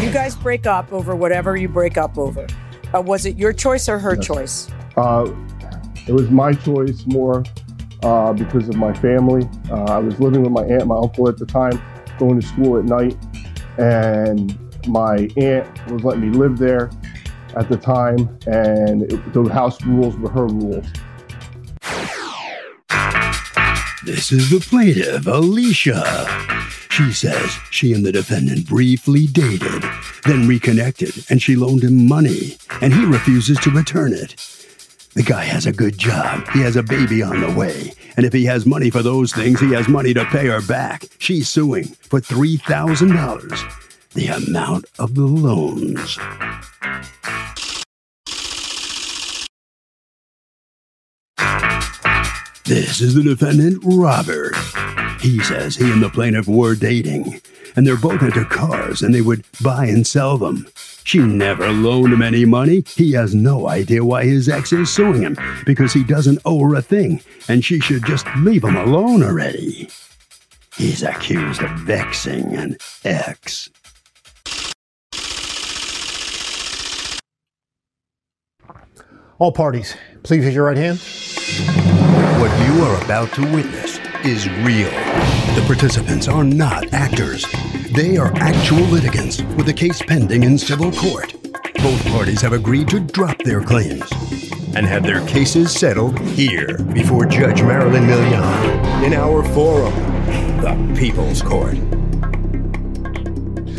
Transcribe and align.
You 0.00 0.14
guys 0.14 0.36
break 0.36 0.64
up 0.64 0.92
over 0.92 1.16
whatever 1.16 1.56
you 1.56 1.68
break 1.68 1.98
up 1.98 2.16
over. 2.16 2.46
Uh, 2.94 3.02
was 3.02 3.26
it 3.26 3.36
your 3.36 3.52
choice 3.52 3.88
or 3.88 3.98
her 3.98 4.14
yes. 4.14 4.26
choice? 4.26 4.70
Uh, 4.96 5.30
it 6.06 6.12
was 6.12 6.30
my 6.30 6.52
choice 6.52 7.04
more 7.04 7.44
uh, 8.04 8.32
because 8.32 8.68
of 8.68 8.76
my 8.76 8.94
family. 8.94 9.48
Uh, 9.70 9.84
I 9.84 9.98
was 9.98 10.18
living 10.20 10.42
with 10.42 10.52
my 10.52 10.62
aunt 10.62 10.86
my 10.86 10.96
uncle 10.96 11.28
at 11.28 11.36
the 11.36 11.44
time, 11.44 11.82
going 12.18 12.40
to 12.40 12.46
school 12.46 12.78
at 12.78 12.84
night, 12.84 13.16
and 13.76 14.56
my 14.86 15.28
aunt 15.36 15.90
was 15.90 16.04
letting 16.04 16.30
me 16.30 16.38
live 16.38 16.58
there 16.58 16.90
at 17.56 17.68
the 17.68 17.76
time, 17.76 18.38
and 18.46 19.02
it, 19.02 19.32
the 19.32 19.42
house 19.52 19.84
rules 19.84 20.16
were 20.16 20.30
her 20.30 20.46
rules. 20.46 20.86
This 24.04 24.32
is 24.32 24.48
the 24.48 24.60
plaintiff, 24.60 25.26
Alicia. 25.26 26.77
She 26.98 27.12
says 27.12 27.52
she 27.70 27.92
and 27.92 28.04
the 28.04 28.10
defendant 28.10 28.66
briefly 28.66 29.28
dated, 29.28 29.84
then 30.24 30.48
reconnected, 30.48 31.24
and 31.30 31.40
she 31.40 31.54
loaned 31.54 31.84
him 31.84 32.08
money, 32.08 32.56
and 32.80 32.92
he 32.92 33.04
refuses 33.04 33.56
to 33.60 33.70
return 33.70 34.12
it. 34.12 34.34
The 35.14 35.22
guy 35.22 35.44
has 35.44 35.64
a 35.64 35.70
good 35.70 35.96
job. 35.96 36.48
He 36.48 36.58
has 36.62 36.74
a 36.74 36.82
baby 36.82 37.22
on 37.22 37.40
the 37.40 37.52
way. 37.52 37.92
And 38.16 38.26
if 38.26 38.32
he 38.32 38.46
has 38.46 38.66
money 38.66 38.90
for 38.90 39.04
those 39.04 39.32
things, 39.32 39.60
he 39.60 39.72
has 39.74 39.86
money 39.86 40.12
to 40.12 40.24
pay 40.24 40.48
her 40.48 40.60
back. 40.60 41.04
She's 41.18 41.48
suing 41.48 41.84
for 41.84 42.20
$3,000 42.20 44.12
the 44.14 44.26
amount 44.26 44.86
of 44.98 45.14
the 45.14 45.24
loans. 45.24 46.18
This 52.64 53.00
is 53.00 53.14
the 53.14 53.22
defendant, 53.22 53.84
Robert. 53.84 54.56
He 55.20 55.40
says 55.40 55.76
he 55.76 55.90
and 55.90 56.02
the 56.02 56.10
plaintiff 56.10 56.46
were 56.46 56.76
dating, 56.76 57.40
and 57.74 57.86
they're 57.86 57.96
both 57.96 58.22
into 58.22 58.44
cars 58.44 59.02
and 59.02 59.12
they 59.12 59.20
would 59.20 59.44
buy 59.62 59.86
and 59.86 60.06
sell 60.06 60.38
them. 60.38 60.68
She 61.04 61.18
never 61.18 61.70
loaned 61.72 62.12
him 62.12 62.22
any 62.22 62.44
money. 62.44 62.84
He 62.86 63.12
has 63.12 63.34
no 63.34 63.68
idea 63.68 64.04
why 64.04 64.24
his 64.24 64.48
ex 64.48 64.72
is 64.72 64.90
suing 64.90 65.22
him 65.22 65.36
because 65.64 65.92
he 65.92 66.04
doesn't 66.04 66.38
owe 66.44 66.62
her 66.68 66.74
a 66.76 66.82
thing, 66.82 67.20
and 67.48 67.64
she 67.64 67.80
should 67.80 68.04
just 68.04 68.26
leave 68.36 68.62
him 68.62 68.76
alone 68.76 69.22
already. 69.22 69.88
He's 70.76 71.02
accused 71.02 71.62
of 71.62 71.70
vexing 71.80 72.54
an 72.54 72.76
ex. 73.04 73.70
All 79.38 79.52
parties, 79.52 79.96
please 80.22 80.44
raise 80.44 80.54
your 80.54 80.66
right 80.66 80.76
hand. 80.76 80.98
What 82.40 82.52
you 82.66 82.82
are 82.84 83.02
about 83.04 83.32
to 83.34 83.42
witness 83.52 83.87
is 84.24 84.48
real. 84.60 84.90
The 85.54 85.64
participants 85.66 86.28
are 86.28 86.44
not 86.44 86.92
actors. 86.92 87.44
They 87.92 88.16
are 88.16 88.32
actual 88.36 88.82
litigants 88.82 89.42
with 89.56 89.68
a 89.68 89.72
case 89.72 90.02
pending 90.02 90.44
in 90.44 90.58
civil 90.58 90.90
court. 90.92 91.34
Both 91.76 92.04
parties 92.06 92.40
have 92.42 92.52
agreed 92.52 92.88
to 92.88 93.00
drop 93.00 93.38
their 93.44 93.62
claims 93.62 94.10
and 94.74 94.86
have 94.86 95.02
their 95.02 95.24
cases 95.26 95.72
settled 95.72 96.18
here 96.20 96.78
before 96.92 97.26
Judge 97.26 97.62
Marilyn 97.62 98.04
Milian 98.04 99.04
in 99.04 99.14
our 99.14 99.42
forum, 99.54 99.94
the 100.60 100.94
People's 100.98 101.40
Court. 101.40 101.76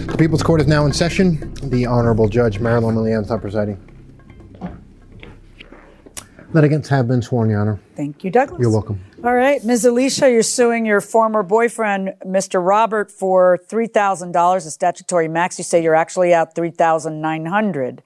The 0.08 0.16
People's 0.18 0.44
Court 0.44 0.62
is 0.62 0.68
now 0.68 0.86
in 0.86 0.94
session. 0.94 1.54
The 1.64 1.86
Honorable 1.86 2.28
Judge 2.30 2.60
Marilyn 2.60 2.96
Milian 2.96 3.24
is 3.24 3.30
now 3.30 3.38
presiding. 3.38 3.89
Litigants 6.52 6.90
have 6.90 7.08
been 7.08 7.22
sworn, 7.22 7.50
Your 7.52 7.62
Honor. 7.62 7.80
Thank 7.96 8.24
you, 8.24 8.32
Douglas. 8.32 8.60
You're 8.60 8.72
welcome. 8.72 9.00
All 9.24 9.36
right, 9.36 9.64
Ms. 9.64 9.86
Alicia, 9.86 10.32
you're 10.32 10.42
suing 10.42 10.86
your 10.86 11.00
former 11.00 11.44
boyfriend, 11.44 12.16
Mr. 12.26 12.66
Robert, 12.66 13.12
for 13.12 13.60
$3,000, 13.68 14.56
a 14.56 14.62
statutory 14.62 15.28
max. 15.28 15.60
You 15.60 15.64
say 15.64 15.84
you're 15.84 15.94
actually 15.94 16.34
out 16.34 16.56
$3,900. 16.56 18.00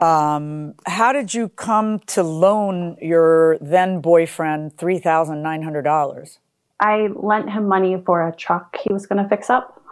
Um, 0.00 0.74
how 0.86 1.12
did 1.12 1.34
you 1.34 1.48
come 1.48 1.98
to 2.00 2.22
loan 2.22 2.98
your 3.00 3.58
then 3.60 4.00
boyfriend 4.00 4.76
$3,900? 4.76 6.38
I 6.78 7.08
lent 7.14 7.50
him 7.50 7.66
money 7.66 8.00
for 8.04 8.28
a 8.28 8.36
truck 8.36 8.76
he 8.76 8.92
was 8.92 9.06
going 9.06 9.22
to 9.22 9.28
fix 9.28 9.50
up. 9.50 9.82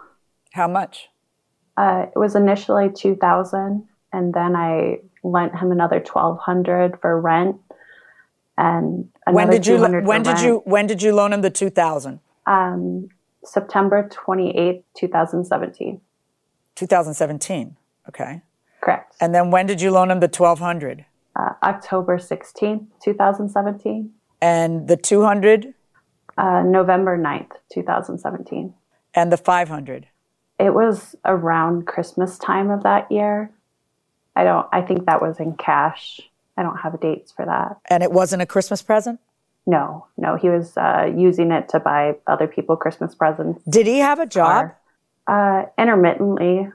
How 0.53 0.67
much? 0.67 1.09
Uh, 1.75 2.05
it 2.15 2.17
was 2.17 2.35
initially 2.35 2.89
2000 2.89 3.85
and 4.13 4.33
then 4.33 4.55
I 4.55 4.99
lent 5.23 5.55
him 5.57 5.71
another 5.71 5.97
1200 5.99 7.01
for 7.01 7.19
rent 7.19 7.59
and 8.57 9.09
when 9.31 9.49
did 9.49 9.67
you 9.67 9.77
when 9.79 10.23
did 10.23 10.39
you 10.39 10.61
when 10.65 10.87
did 10.87 11.01
you 11.01 11.13
loan 11.13 11.33
him 11.33 11.41
the 11.41 11.49
2000 11.49 12.19
um, 12.45 13.09
september 13.43 14.07
28th 14.09 14.83
2017 14.95 16.01
2017 16.75 17.77
okay. 18.09 18.41
Correct. 18.81 19.15
And 19.19 19.33
then 19.33 19.49
when 19.49 19.65
did 19.65 19.81
you 19.81 19.91
loan 19.91 20.11
him 20.11 20.19
the 20.19 20.27
1200 20.27 21.05
uh, 21.35 21.49
october 21.63 22.17
16th 22.17 22.85
2017 23.03 24.11
and 24.41 24.87
the 24.87 24.97
200 24.97 25.73
uh, 26.37 26.61
november 26.63 27.17
9th 27.17 27.51
2017 27.73 28.73
and 29.13 29.31
the 29.31 29.37
500 29.37 30.07
it 30.59 30.73
was 30.73 31.15
around 31.25 31.85
christmas 31.85 32.37
time 32.37 32.69
of 32.69 32.83
that 32.83 33.11
year. 33.11 33.51
I 34.35 34.43
don't 34.43 34.67
i 34.71 34.81
think 34.81 35.05
that 35.05 35.21
was 35.21 35.39
in 35.39 35.55
cash 35.55 36.21
I 36.57 36.63
don't 36.63 36.77
have 36.77 36.99
dates 36.99 37.31
for 37.31 37.45
that. 37.45 37.77
And 37.89 38.03
it 38.03 38.11
wasn't 38.11 38.41
a 38.41 38.45
Christmas 38.45 38.81
present? 38.81 39.19
No, 39.67 40.05
no. 40.17 40.35
He 40.35 40.49
was 40.49 40.77
uh, 40.77 41.11
using 41.15 41.51
it 41.51 41.69
to 41.69 41.79
buy 41.79 42.15
other 42.27 42.47
people 42.47 42.75
Christmas 42.75 43.15
presents. 43.15 43.63
Did 43.67 43.87
he 43.87 43.99
have 43.99 44.19
a 44.19 44.25
job? 44.25 44.71
Uh, 45.27 45.63
intermittently. 45.77 46.69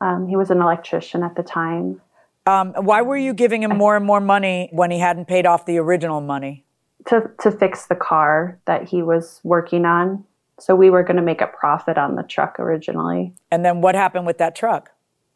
Um, 0.00 0.28
he 0.28 0.36
was 0.36 0.50
an 0.50 0.60
electrician 0.60 1.22
at 1.22 1.36
the 1.36 1.42
time. 1.42 2.00
Um, 2.46 2.74
why 2.74 3.02
were 3.02 3.16
you 3.16 3.34
giving 3.34 3.62
him 3.62 3.76
more 3.76 3.96
and 3.96 4.04
more 4.04 4.20
money 4.20 4.68
when 4.72 4.90
he 4.90 4.98
hadn't 4.98 5.26
paid 5.26 5.46
off 5.46 5.66
the 5.66 5.78
original 5.78 6.20
money? 6.20 6.64
To, 7.08 7.30
to 7.40 7.50
fix 7.50 7.86
the 7.86 7.96
car 7.96 8.60
that 8.66 8.88
he 8.88 9.02
was 9.02 9.40
working 9.42 9.84
on. 9.84 10.24
So 10.60 10.76
we 10.76 10.90
were 10.90 11.02
going 11.02 11.16
to 11.16 11.22
make 11.22 11.40
a 11.40 11.46
profit 11.48 11.98
on 11.98 12.14
the 12.14 12.22
truck 12.22 12.60
originally. 12.60 13.32
And 13.50 13.64
then 13.64 13.80
what 13.80 13.96
happened 13.96 14.26
with 14.26 14.38
that 14.38 14.54
truck? 14.54 14.90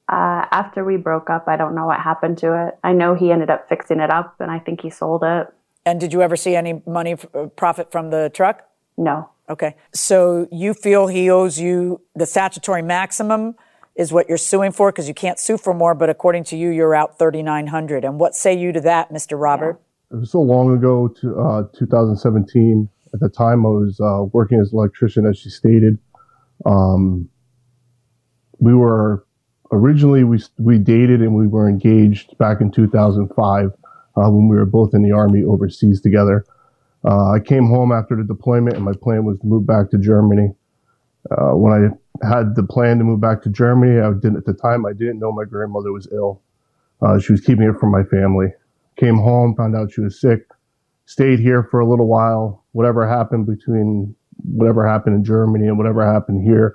Uh, 0.09 0.47
after 0.53 0.85
we 0.85 0.97
broke 0.97 1.31
up, 1.31 1.49
I 1.49 1.57
don't 1.57 1.75
know 1.75 1.87
what 1.87 2.01
happened 2.01 2.39
to 2.39 2.69
it. 2.69 2.79
I 2.85 2.93
know 2.93 3.15
he 3.15 3.33
ended 3.33 3.51
up 3.51 3.69
fixing 3.69 3.99
it 3.99 4.11
up, 4.11 4.37
and 4.39 4.51
I 4.51 4.61
think 4.61 4.81
he 4.81 4.91
sold 4.91 5.23
it. 5.25 5.49
And 5.85 6.01
did 6.01 6.13
you 6.13 6.23
ever 6.23 6.37
see 6.37 6.55
any 6.55 6.83
money 6.87 7.17
uh, 7.35 7.47
profit 7.47 7.91
from 7.91 8.11
the 8.11 8.31
truck? 8.33 8.69
No. 8.97 9.31
Okay. 9.49 9.77
So 9.93 10.49
you 10.51 10.75
feel 10.75 11.07
he 11.07 11.31
owes 11.31 11.59
you 11.59 12.01
the 12.15 12.27
statutory 12.27 12.83
maximum 12.83 13.55
is 13.95 14.13
what 14.13 14.29
you're 14.29 14.39
suing 14.39 14.73
for 14.73 14.93
because 14.93 15.09
you 15.09 15.15
can't 15.15 15.39
sue 15.39 15.57
for 15.57 15.73
more, 15.73 15.95
but 15.95 16.11
according 16.11 16.45
to 16.45 16.57
you, 16.57 16.71
you're 16.71 16.95
out 16.95 17.19
3,900. 17.19 18.05
And 18.05 18.21
what 18.21 18.35
say 18.35 18.57
you 18.57 18.73
to 18.73 18.81
that, 18.83 19.13
Mr. 19.13 19.41
Robert? 19.41 19.81
Yeah. 20.11 20.17
It 20.17 20.21
was 20.21 20.31
so 20.31 20.41
long 20.41 20.77
ago, 20.77 21.09
to 21.21 21.41
uh, 21.41 21.63
2017. 21.77 22.89
At 23.15 23.21
the 23.21 23.29
time, 23.29 23.65
I 23.65 23.71
was 23.71 23.99
uh, 24.01 24.25
working 24.33 24.61
as 24.61 24.73
an 24.73 24.79
electrician, 24.79 25.27
as 25.27 25.39
she 25.39 25.51
stated. 25.51 25.99
Um, 26.65 27.29
we 28.59 28.75
were 28.75 29.26
originally 29.73 30.25
we 30.25 30.43
we 30.59 30.79
dated 30.79 31.21
and 31.21 31.35
we 31.35 31.47
were 31.47 31.69
engaged 31.69 32.37
back 32.39 32.61
in 32.61 32.71
2005 32.71 33.67
uh, 34.17 34.31
when 34.31 34.49
we 34.49 34.57
were 34.57 34.67
both 34.67 34.95
in 34.95 35.03
the 35.03 35.13
army 35.13 35.45
overseas 35.45 36.01
together. 36.01 36.45
Uh, 37.05 37.33
I 37.33 37.41
came 37.41 37.67
home 37.67 37.93
after 37.93 38.17
the 38.17 38.25
deployment, 38.25 38.77
and 38.77 38.85
my 38.85 38.93
plan 38.93 39.25
was 39.25 39.39
to 39.41 39.47
move 39.47 39.67
back 39.67 39.91
to 39.91 39.99
Germany. 39.99 40.55
Uh, 41.31 41.53
when 41.53 41.73
I 41.73 42.27
had 42.29 42.57
the 42.57 42.63
plan 42.63 42.99
to 42.99 43.05
move 43.05 43.21
back 43.21 43.43
to 43.43 43.51
Germany, 43.51 44.01
I 44.01 44.13
did 44.13 44.37
at 44.37 44.45
the 44.45 44.55
time 44.55 44.87
I 44.87 44.93
didn't 44.93 45.19
know 45.19 45.31
my 45.31 45.45
grandmother 45.45 45.93
was 45.93 46.09
ill. 46.13 46.43
Uh, 47.03 47.19
she 47.19 47.33
was 47.33 47.41
keeping 47.41 47.69
it 47.69 47.79
from 47.79 47.93
my 47.93 48.03
family. 48.05 48.49
Came 48.97 49.19
home, 49.19 49.55
found 49.55 49.77
out 49.77 49.93
she 49.93 50.01
was 50.01 50.21
sick. 50.21 50.41
Stayed 51.05 51.39
here 51.39 51.63
for 51.71 51.79
a 51.79 51.87
little 51.87 52.09
while. 52.09 52.65
Whatever 52.73 53.07
happened 53.07 53.47
between 53.47 54.15
whatever 54.43 54.87
happened 54.87 55.15
in 55.17 55.25
Germany 55.25 55.67
and 55.67 55.79
whatever 55.79 56.05
happened 56.11 56.43
here, 56.43 56.75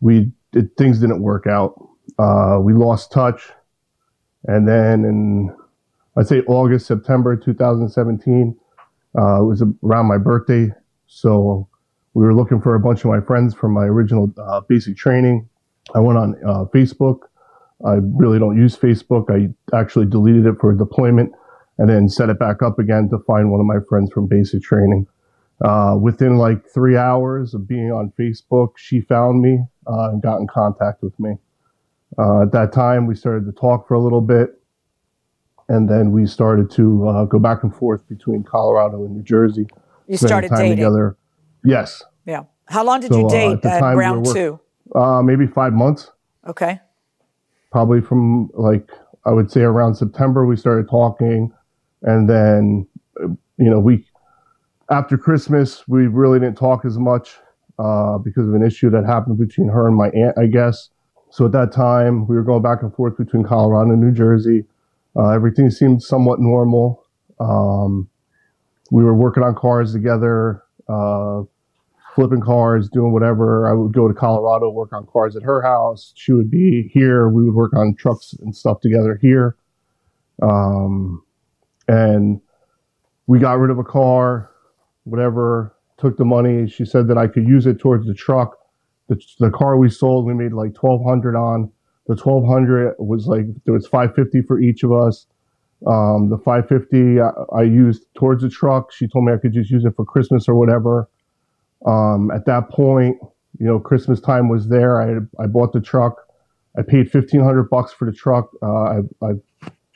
we 0.00 0.32
it, 0.54 0.70
things 0.76 1.00
didn't 1.00 1.22
work 1.22 1.46
out 1.46 1.74
uh, 2.18 2.58
we 2.60 2.72
lost 2.72 3.12
touch. 3.12 3.50
And 4.44 4.66
then 4.66 5.04
in, 5.04 5.54
I'd 6.16 6.26
say 6.26 6.40
August, 6.42 6.86
September 6.86 7.36
2017, 7.36 8.56
uh, 9.16 9.42
it 9.42 9.44
was 9.44 9.62
around 9.82 10.06
my 10.06 10.18
birthday. 10.18 10.70
So 11.06 11.68
we 12.14 12.24
were 12.24 12.34
looking 12.34 12.60
for 12.60 12.74
a 12.74 12.80
bunch 12.80 13.00
of 13.00 13.06
my 13.06 13.20
friends 13.20 13.54
from 13.54 13.72
my 13.72 13.84
original 13.84 14.32
uh, 14.38 14.60
basic 14.60 14.96
training. 14.96 15.48
I 15.94 16.00
went 16.00 16.18
on 16.18 16.36
uh, 16.46 16.64
Facebook. 16.74 17.20
I 17.84 17.98
really 18.02 18.38
don't 18.38 18.56
use 18.56 18.76
Facebook. 18.76 19.30
I 19.30 19.52
actually 19.76 20.06
deleted 20.06 20.46
it 20.46 20.54
for 20.60 20.72
deployment 20.74 21.32
and 21.78 21.88
then 21.88 22.08
set 22.08 22.28
it 22.28 22.38
back 22.38 22.62
up 22.62 22.78
again 22.78 23.08
to 23.10 23.18
find 23.26 23.50
one 23.50 23.60
of 23.60 23.66
my 23.66 23.78
friends 23.88 24.12
from 24.12 24.26
basic 24.26 24.62
training. 24.62 25.06
Uh, 25.64 25.96
within 26.00 26.38
like 26.38 26.58
three 26.72 26.96
hours 26.96 27.54
of 27.54 27.68
being 27.68 27.92
on 27.92 28.12
Facebook, 28.18 28.70
she 28.76 29.00
found 29.00 29.40
me 29.40 29.58
uh, 29.86 30.10
and 30.10 30.22
got 30.22 30.38
in 30.38 30.46
contact 30.46 31.02
with 31.02 31.18
me. 31.20 31.36
Uh, 32.18 32.42
at 32.42 32.52
that 32.52 32.72
time, 32.72 33.06
we 33.06 33.14
started 33.14 33.46
to 33.46 33.52
talk 33.52 33.88
for 33.88 33.94
a 33.94 34.00
little 34.00 34.20
bit, 34.20 34.60
and 35.68 35.88
then 35.88 36.12
we 36.12 36.26
started 36.26 36.70
to 36.72 37.08
uh, 37.08 37.24
go 37.24 37.38
back 37.38 37.62
and 37.62 37.74
forth 37.74 38.06
between 38.08 38.42
Colorado 38.42 39.04
and 39.04 39.16
New 39.16 39.22
Jersey. 39.22 39.66
You 40.06 40.16
started 40.16 40.50
dating 40.50 40.76
together. 40.76 41.16
Yes. 41.64 42.02
Yeah. 42.26 42.44
How 42.66 42.84
long 42.84 43.00
did 43.00 43.12
so, 43.12 43.20
you 43.20 43.26
uh, 43.26 43.30
date 43.30 43.64
at, 43.64 43.82
at 43.82 43.96
round 43.96 44.26
we 44.26 44.32
two? 44.32 44.60
Uh, 44.94 45.22
maybe 45.22 45.46
five 45.46 45.72
months. 45.72 46.10
Okay. 46.46 46.80
Probably 47.70 48.00
from 48.00 48.50
like 48.54 48.90
I 49.24 49.30
would 49.30 49.50
say 49.50 49.62
around 49.62 49.94
September 49.94 50.44
we 50.44 50.56
started 50.56 50.88
talking, 50.90 51.52
and 52.02 52.28
then 52.28 52.86
you 53.18 53.70
know 53.70 53.78
we 53.78 54.04
after 54.90 55.16
Christmas, 55.16 55.88
we 55.88 56.06
really 56.06 56.38
didn't 56.38 56.58
talk 56.58 56.84
as 56.84 56.98
much 56.98 57.38
uh, 57.78 58.18
because 58.18 58.46
of 58.46 58.54
an 58.54 58.62
issue 58.62 58.90
that 58.90 59.04
happened 59.06 59.38
between 59.38 59.68
her 59.68 59.88
and 59.88 59.96
my 59.96 60.08
aunt, 60.10 60.36
I 60.38 60.46
guess. 60.46 60.90
So 61.32 61.46
at 61.46 61.52
that 61.52 61.72
time, 61.72 62.26
we 62.26 62.36
were 62.36 62.42
going 62.42 62.62
back 62.62 62.82
and 62.82 62.94
forth 62.94 63.16
between 63.16 63.42
Colorado 63.42 63.90
and 63.90 64.02
New 64.02 64.12
Jersey. 64.12 64.66
Uh, 65.16 65.30
everything 65.30 65.70
seemed 65.70 66.02
somewhat 66.02 66.40
normal. 66.40 67.06
Um, 67.40 68.08
we 68.90 69.02
were 69.02 69.14
working 69.14 69.42
on 69.42 69.54
cars 69.54 69.94
together, 69.94 70.62
uh, 70.90 71.42
flipping 72.14 72.42
cars, 72.42 72.90
doing 72.90 73.12
whatever. 73.12 73.66
I 73.66 73.72
would 73.72 73.94
go 73.94 74.08
to 74.08 74.14
Colorado, 74.14 74.68
work 74.68 74.92
on 74.92 75.06
cars 75.06 75.34
at 75.34 75.42
her 75.42 75.62
house. 75.62 76.12
She 76.16 76.32
would 76.32 76.50
be 76.50 76.90
here. 76.92 77.30
We 77.30 77.46
would 77.46 77.54
work 77.54 77.72
on 77.74 77.94
trucks 77.94 78.34
and 78.40 78.54
stuff 78.54 78.80
together 78.80 79.18
here. 79.22 79.56
Um, 80.42 81.24
and 81.88 82.42
we 83.26 83.38
got 83.38 83.58
rid 83.58 83.70
of 83.70 83.78
a 83.78 83.84
car 83.84 84.50
whatever, 85.04 85.74
took 85.98 86.16
the 86.16 86.24
money. 86.24 86.68
She 86.68 86.84
said 86.84 87.08
that 87.08 87.18
I 87.18 87.26
could 87.26 87.46
use 87.46 87.66
it 87.66 87.78
towards 87.78 88.06
the 88.06 88.14
truck. 88.14 88.56
The, 89.08 89.20
the 89.38 89.50
car 89.50 89.76
we 89.76 89.90
sold, 89.90 90.26
we 90.26 90.34
made 90.34 90.52
like 90.52 90.80
1200 90.80 91.36
on. 91.36 91.70
The 92.06 92.16
1200 92.16 92.96
was 92.98 93.26
like, 93.26 93.46
there 93.64 93.74
was 93.74 93.86
550 93.86 94.42
for 94.46 94.60
each 94.60 94.82
of 94.82 94.92
us. 94.92 95.26
Um, 95.86 96.30
the 96.30 96.38
550 96.38 97.20
I, 97.20 97.30
I, 97.58 97.62
used 97.62 98.06
towards 98.14 98.42
the 98.42 98.48
truck. 98.48 98.92
She 98.92 99.08
told 99.08 99.24
me 99.24 99.32
I 99.32 99.36
could 99.36 99.52
just 99.52 99.70
use 99.70 99.84
it 99.84 99.94
for 99.96 100.04
Christmas 100.04 100.48
or 100.48 100.54
whatever. 100.54 101.08
Um, 101.86 102.30
at 102.30 102.46
that 102.46 102.70
point, 102.70 103.16
you 103.58 103.66
know, 103.66 103.80
Christmas 103.80 104.20
time 104.20 104.48
was 104.48 104.68
there. 104.68 105.02
I, 105.02 105.42
I 105.42 105.46
bought 105.46 105.72
the 105.72 105.80
truck. 105.80 106.16
I 106.78 106.82
paid 106.82 107.12
1500 107.12 107.64
bucks 107.64 107.92
for 107.92 108.04
the 108.04 108.12
truck. 108.12 108.50
Uh, 108.62 108.66
I, 108.66 108.98
I've 109.22 109.40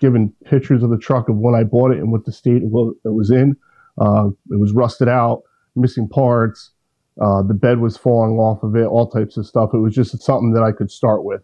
given 0.00 0.34
pictures 0.44 0.82
of 0.82 0.90
the 0.90 0.98
truck 0.98 1.28
of 1.28 1.36
when 1.36 1.54
I 1.54 1.64
bought 1.64 1.92
it 1.92 1.98
and 1.98 2.12
what 2.12 2.24
the 2.24 2.32
state 2.32 2.62
it 2.62 2.70
was 2.70 3.30
in. 3.30 3.56
Uh, 3.98 4.28
it 4.50 4.58
was 4.58 4.72
rusted 4.72 5.08
out, 5.08 5.42
missing 5.74 6.08
parts. 6.08 6.72
Uh, 7.20 7.42
the 7.42 7.54
bed 7.54 7.80
was 7.80 7.96
falling 7.96 8.38
off 8.38 8.62
of 8.62 8.76
it, 8.76 8.84
all 8.84 9.08
types 9.08 9.36
of 9.36 9.46
stuff. 9.46 9.70
It 9.72 9.78
was 9.78 9.94
just 9.94 10.20
something 10.22 10.52
that 10.52 10.62
I 10.62 10.72
could 10.72 10.90
start 10.90 11.24
with. 11.24 11.42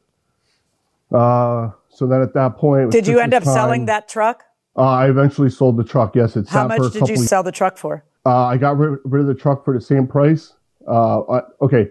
Uh, 1.10 1.70
so 1.88 2.06
then 2.06 2.22
at 2.22 2.34
that 2.34 2.56
point, 2.56 2.90
did 2.90 3.06
you 3.06 3.18
end 3.18 3.34
up 3.34 3.44
time, 3.44 3.54
selling 3.54 3.86
that 3.86 4.08
truck? 4.08 4.44
Uh, 4.76 4.82
I 4.82 5.10
eventually 5.10 5.50
sold 5.50 5.76
the 5.76 5.84
truck. 5.84 6.14
Yes, 6.14 6.36
it. 6.36 6.48
How 6.48 6.66
much 6.66 6.92
did 6.92 7.08
you 7.08 7.16
sell 7.16 7.42
the 7.42 7.52
truck 7.52 7.76
for? 7.76 8.04
Uh, 8.24 8.46
I 8.46 8.56
got 8.56 8.78
rid, 8.78 8.98
rid, 9.04 9.22
of 9.22 9.26
the 9.26 9.34
truck 9.34 9.64
for 9.64 9.74
the 9.74 9.80
same 9.80 10.06
price. 10.06 10.54
Uh, 10.86 11.20
I, 11.22 11.40
okay, 11.60 11.88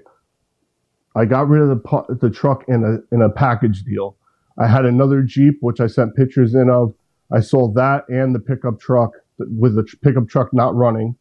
I 1.15 1.25
got 1.25 1.47
rid 1.47 1.61
of 1.61 1.69
the 1.69 2.17
the 2.21 2.29
truck 2.29 2.63
in 2.67 2.83
a 2.83 3.13
in 3.13 3.21
a 3.21 3.29
package 3.29 3.83
deal. 3.83 4.15
I 4.57 4.67
had 4.67 4.85
another 4.85 5.21
Jeep 5.21 5.57
which 5.61 5.79
I 5.79 5.87
sent 5.87 6.15
pictures 6.15 6.55
in 6.55 6.69
of. 6.69 6.93
I 7.31 7.39
sold 7.39 7.75
that 7.75 8.07
and 8.09 8.35
the 8.35 8.39
pickup 8.39 8.79
truck 8.79 9.11
with 9.37 9.75
the 9.75 9.83
pickup 10.01 10.27
truck 10.27 10.53
not 10.53 10.75
running 10.75 11.15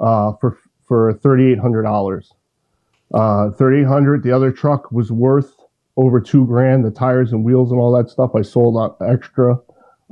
uh, 0.00 0.32
for 0.40 0.58
for 0.86 1.12
thirty 1.14 1.50
eight 1.52 1.58
hundred 1.58 1.82
dollars. 1.82 2.32
Uh, 3.12 3.50
thirty 3.50 3.80
eight 3.80 3.86
hundred. 3.86 4.22
The 4.22 4.32
other 4.32 4.50
truck 4.50 4.90
was 4.92 5.10
worth 5.12 5.54
over 5.96 6.20
two 6.20 6.46
grand. 6.46 6.84
The 6.84 6.90
tires 6.90 7.32
and 7.32 7.44
wheels 7.44 7.70
and 7.70 7.80
all 7.80 7.92
that 7.96 8.10
stuff 8.10 8.32
I 8.36 8.42
sold 8.42 8.76
out 8.78 8.96
extra. 9.06 9.58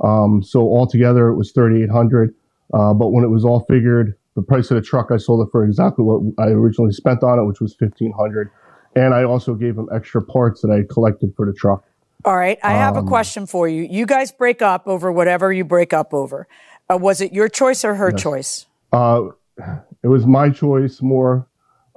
Um, 0.03 0.43
so 0.43 0.61
altogether 0.61 1.29
it 1.29 1.35
was 1.35 1.51
thirty 1.51 1.83
eight 1.83 1.91
hundred. 1.91 2.33
Uh, 2.73 2.93
but 2.93 3.09
when 3.09 3.23
it 3.23 3.29
was 3.29 3.45
all 3.45 3.65
figured, 3.69 4.17
the 4.35 4.41
price 4.41 4.71
of 4.71 4.75
the 4.75 4.81
truck 4.81 5.11
I 5.11 5.17
sold 5.17 5.47
it 5.47 5.51
for 5.51 5.63
exactly 5.63 6.03
what 6.03 6.21
I 6.37 6.49
originally 6.49 6.91
spent 6.91 7.23
on 7.23 7.39
it, 7.39 7.45
which 7.45 7.61
was 7.61 7.75
fifteen 7.75 8.11
hundred. 8.11 8.49
And 8.95 9.13
I 9.13 9.23
also 9.23 9.55
gave 9.55 9.77
him 9.77 9.89
extra 9.93 10.21
parts 10.21 10.61
that 10.61 10.71
I 10.71 10.91
collected 10.91 11.33
for 11.35 11.45
the 11.45 11.53
truck. 11.53 11.83
All 12.23 12.35
right. 12.35 12.57
I 12.63 12.71
have 12.71 12.97
um, 12.97 13.05
a 13.05 13.07
question 13.07 13.45
for 13.45 13.67
you. 13.67 13.83
You 13.83 14.05
guys 14.05 14.31
break 14.31 14.61
up 14.61 14.87
over 14.87 15.11
whatever 15.11 15.51
you 15.53 15.63
break 15.63 15.93
up 15.93 16.13
over. 16.13 16.47
Uh, 16.89 16.97
was 16.97 17.21
it 17.21 17.33
your 17.33 17.49
choice 17.49 17.83
or 17.85 17.95
her 17.95 18.11
yes. 18.11 18.21
choice? 18.21 18.65
Uh, 18.91 19.29
it 20.05 20.09
was 20.09 20.27
my 20.27 20.51
choice 20.51 21.01
more 21.01 21.47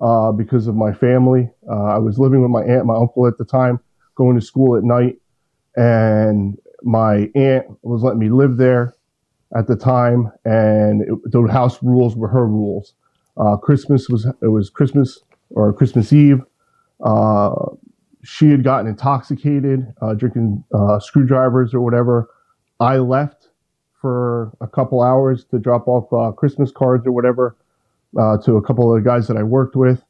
uh, 0.01 0.33
because 0.33 0.67
of 0.67 0.75
my 0.75 0.95
family. 0.95 1.51
Uh, 1.71 1.85
I 1.85 1.99
was 1.99 2.19
living 2.19 2.41
with 2.41 2.51
my 2.51 2.63
aunt, 2.63 2.87
my 2.87 2.97
uncle 2.97 3.27
at 3.27 3.37
the 3.37 3.45
time, 3.45 3.81
going 4.15 4.35
to 4.35 4.41
school 4.41 4.79
at 4.79 4.83
night, 4.83 5.17
and 5.77 6.57
my 6.83 7.29
aunt 7.35 7.67
was 7.83 8.03
letting 8.03 8.19
me 8.19 8.31
live 8.31 8.57
there 8.57 8.95
at 9.55 9.67
the 9.67 9.77
time, 9.77 10.33
and 10.47 11.03
it, 11.03 11.33
the 11.33 11.47
house 11.53 11.83
rules 11.83 12.17
were 12.17 12.29
her 12.29 12.47
rules. 12.47 12.95
Uh, 13.37 13.59
Christmas 13.59 14.09
was 14.09 14.27
it 14.41 14.49
was 14.49 14.71
Christmas 14.71 15.21
or 15.51 15.71
Christmas 15.75 16.11
Eve. 16.11 16.41
Uh, 17.05 17.53
she 18.25 18.51
had 18.51 18.65
gotten 18.65 18.87
intoxicated, 18.87 19.87
drinking 20.17 20.65
screwdrivers 21.01 21.75
or 21.75 21.83
whatever. 21.83 22.31
I 22.81 22.97
left 22.97 23.49
for 24.01 24.57
a 24.63 24.67
couple 24.67 25.03
hours 25.03 25.45
to 25.51 25.59
drop 25.59 25.87
off 25.89 26.11
uh, 26.11 26.33
Christmas 26.33 26.73
cards 26.73 27.07
or 27.07 27.13
whatever 27.13 27.55
uh, 28.19 28.39
to 28.39 28.57
a 28.57 28.63
couple 28.63 28.95
of 28.95 29.03
the 29.03 29.09
guys 29.09 29.27
that 29.29 29.37
I 29.37 29.43
worked 29.43 29.77
with. 29.77 30.03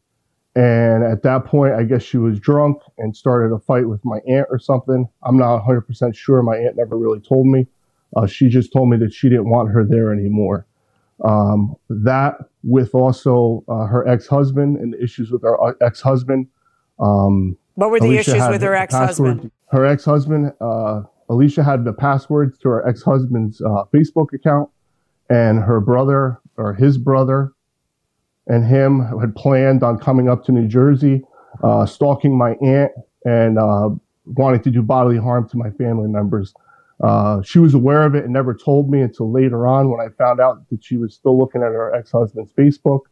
And 0.54 1.04
at 1.04 1.22
that 1.22 1.44
point, 1.44 1.74
I 1.74 1.84
guess 1.84 2.02
she 2.02 2.16
was 2.16 2.40
drunk 2.40 2.78
and 2.98 3.16
started 3.16 3.54
a 3.54 3.58
fight 3.60 3.88
with 3.88 4.04
my 4.04 4.18
aunt 4.26 4.48
or 4.50 4.58
something. 4.58 5.08
I'm 5.22 5.36
not 5.36 5.62
100% 5.64 6.16
sure. 6.16 6.42
My 6.42 6.56
aunt 6.56 6.76
never 6.76 6.96
really 6.96 7.20
told 7.20 7.46
me. 7.46 7.66
Uh, 8.16 8.26
she 8.26 8.48
just 8.48 8.72
told 8.72 8.88
me 8.88 8.96
that 8.96 9.12
she 9.12 9.28
didn't 9.28 9.48
want 9.50 9.70
her 9.70 9.84
there 9.84 10.12
anymore. 10.12 10.66
Um, 11.24 11.76
that, 11.88 12.38
with 12.64 12.94
also 12.94 13.64
uh, 13.68 13.86
her 13.86 14.06
ex 14.08 14.26
husband 14.26 14.78
and 14.78 14.92
the 14.92 15.02
issues 15.02 15.30
with 15.30 15.42
her 15.42 15.62
uh, 15.62 15.72
ex 15.80 16.00
husband. 16.00 16.48
Um, 16.98 17.56
what 17.74 17.90
were 17.90 18.00
the 18.00 18.06
Alicia 18.06 18.36
issues 18.36 18.48
with 18.48 18.62
her 18.62 18.74
ex 18.74 18.94
husband? 18.94 19.50
Her 19.70 19.84
ex 19.84 20.04
husband 20.04 20.52
uh, 20.60 21.02
Alicia 21.28 21.62
had 21.62 21.84
the 21.84 21.92
passwords 21.92 22.58
to 22.58 22.68
her 22.68 22.88
ex 22.88 23.02
husband's 23.02 23.60
uh, 23.60 23.84
Facebook 23.92 24.32
account, 24.32 24.70
and 25.28 25.60
her 25.60 25.80
brother 25.80 26.40
or 26.56 26.74
his 26.74 26.98
brother 26.98 27.52
and 28.48 28.64
him 28.64 29.00
had 29.20 29.34
planned 29.34 29.82
on 29.82 29.98
coming 29.98 30.28
up 30.28 30.44
to 30.44 30.52
New 30.52 30.66
Jersey, 30.66 31.22
uh, 31.62 31.86
stalking 31.86 32.36
my 32.36 32.52
aunt, 32.62 32.92
and 33.24 33.58
uh, 33.58 33.90
wanting 34.24 34.62
to 34.62 34.70
do 34.70 34.82
bodily 34.82 35.18
harm 35.18 35.48
to 35.50 35.56
my 35.56 35.70
family 35.70 36.08
members. 36.08 36.54
Uh, 37.02 37.40
she 37.42 37.58
was 37.58 37.74
aware 37.74 38.04
of 38.04 38.14
it 38.14 38.24
and 38.24 38.32
never 38.32 38.54
told 38.54 38.90
me 38.90 39.00
until 39.00 39.30
later 39.30 39.66
on 39.66 39.90
when 39.90 40.00
I 40.00 40.08
found 40.18 40.40
out 40.40 40.68
that 40.70 40.82
she 40.82 40.96
was 40.96 41.14
still 41.14 41.38
looking 41.38 41.62
at 41.62 41.68
her 41.68 41.94
ex 41.94 42.10
husband's 42.10 42.52
Facebook. 42.52 43.02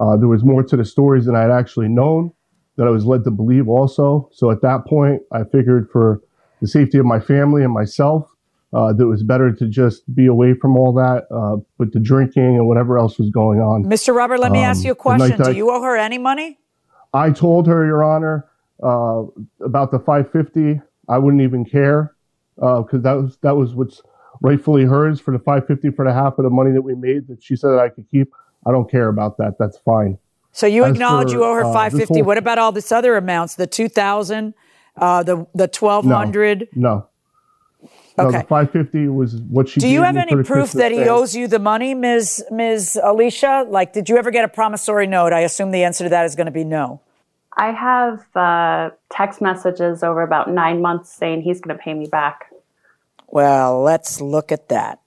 Uh, 0.00 0.16
there 0.16 0.28
was 0.28 0.44
more 0.44 0.62
to 0.62 0.76
the 0.76 0.84
stories 0.84 1.24
than 1.24 1.36
I 1.36 1.42
had 1.42 1.50
actually 1.50 1.88
known 1.88 2.32
that 2.76 2.86
I 2.86 2.90
was 2.90 3.06
led 3.06 3.24
to 3.24 3.30
believe 3.30 3.68
also. 3.68 4.28
So 4.32 4.50
at 4.50 4.60
that 4.62 4.84
point, 4.86 5.22
I 5.32 5.44
figured 5.44 5.88
for 5.90 6.20
the 6.60 6.66
safety 6.66 6.98
of 6.98 7.06
my 7.06 7.20
family 7.20 7.62
and 7.62 7.72
myself. 7.72 8.33
Uh, 8.74 8.92
that 8.92 9.04
it 9.04 9.06
was 9.06 9.22
better 9.22 9.52
to 9.52 9.68
just 9.68 10.02
be 10.16 10.26
away 10.26 10.52
from 10.52 10.76
all 10.76 10.92
that 10.92 11.26
uh, 11.30 11.56
with 11.78 11.92
the 11.92 12.00
drinking 12.00 12.56
and 12.56 12.66
whatever 12.66 12.98
else 12.98 13.20
was 13.20 13.30
going 13.30 13.60
on. 13.60 13.84
Mr. 13.84 14.12
Robert, 14.12 14.38
let 14.40 14.50
me 14.50 14.58
um, 14.58 14.64
ask 14.64 14.84
you 14.84 14.90
a 14.90 14.96
question. 14.96 15.40
Do 15.40 15.52
you 15.52 15.70
owe 15.70 15.80
her 15.80 15.96
any 15.96 16.18
money? 16.18 16.58
I 17.12 17.30
told 17.30 17.68
her, 17.68 17.86
Your 17.86 18.02
Honor, 18.02 18.48
uh, 18.82 19.22
about 19.64 19.92
the 19.92 20.00
550. 20.00 20.80
I 21.08 21.18
wouldn't 21.18 21.42
even 21.42 21.64
care 21.64 22.16
because 22.56 22.88
uh, 22.94 22.98
that 22.98 23.12
was 23.12 23.38
that 23.42 23.56
was 23.56 23.74
what's 23.74 24.02
rightfully 24.40 24.84
hers 24.84 25.20
for 25.20 25.30
the 25.30 25.38
550 25.38 25.94
for 25.94 26.04
the 26.04 26.12
half 26.12 26.38
of 26.38 26.44
the 26.44 26.50
money 26.50 26.72
that 26.72 26.82
we 26.82 26.96
made 26.96 27.28
that 27.28 27.42
she 27.42 27.54
said 27.54 27.70
that 27.70 27.78
I 27.78 27.90
could 27.90 28.10
keep. 28.10 28.32
I 28.66 28.72
don't 28.72 28.90
care 28.90 29.08
about 29.08 29.36
that. 29.38 29.54
That's 29.58 29.78
fine. 29.78 30.18
So 30.50 30.66
you 30.66 30.84
As 30.84 30.92
acknowledge 30.92 31.28
for, 31.28 31.34
you 31.34 31.44
owe 31.44 31.54
her 31.54 31.62
550. 31.62 32.02
Uh, 32.02 32.16
whole, 32.16 32.24
what 32.24 32.38
about 32.38 32.58
all 32.58 32.72
this 32.72 32.90
other 32.90 33.16
amounts? 33.16 33.54
The 33.54 33.66
2000 33.66 34.54
uh, 34.96 35.22
the 35.22 35.46
the 35.54 35.68
twelve 35.68 36.04
hundred. 36.04 36.68
No. 36.74 36.88
no. 36.88 37.08
Okay. 38.16 38.30
No, 38.30 38.42
the 38.42 38.46
550 38.46 39.08
was 39.08 39.34
what 39.36 39.68
she 39.68 39.80
Do 39.80 39.88
you 39.88 40.02
have 40.02 40.16
any 40.16 40.44
proof 40.44 40.70
that 40.72 40.92
he 40.92 41.00
owes 41.00 41.34
you 41.34 41.48
the 41.48 41.58
money, 41.58 41.94
Ms. 41.94 42.44
Ms. 42.50 42.98
Alicia? 43.02 43.66
Like, 43.68 43.92
did 43.92 44.08
you 44.08 44.16
ever 44.16 44.30
get 44.30 44.44
a 44.44 44.48
promissory 44.48 45.08
note? 45.08 45.32
I 45.32 45.40
assume 45.40 45.72
the 45.72 45.82
answer 45.82 46.04
to 46.04 46.10
that 46.10 46.24
is 46.24 46.36
going 46.36 46.46
to 46.46 46.52
be 46.52 46.62
no. 46.62 47.00
I 47.56 47.72
have 47.72 48.36
uh, 48.36 48.94
text 49.10 49.40
messages 49.40 50.04
over 50.04 50.22
about 50.22 50.48
nine 50.48 50.80
months 50.80 51.12
saying 51.12 51.42
he's 51.42 51.60
going 51.60 51.76
to 51.76 51.82
pay 51.82 51.94
me 51.94 52.06
back. 52.06 52.52
Well, 53.26 53.82
let's 53.82 54.20
look 54.20 54.52
at 54.52 54.68
that. 54.68 55.00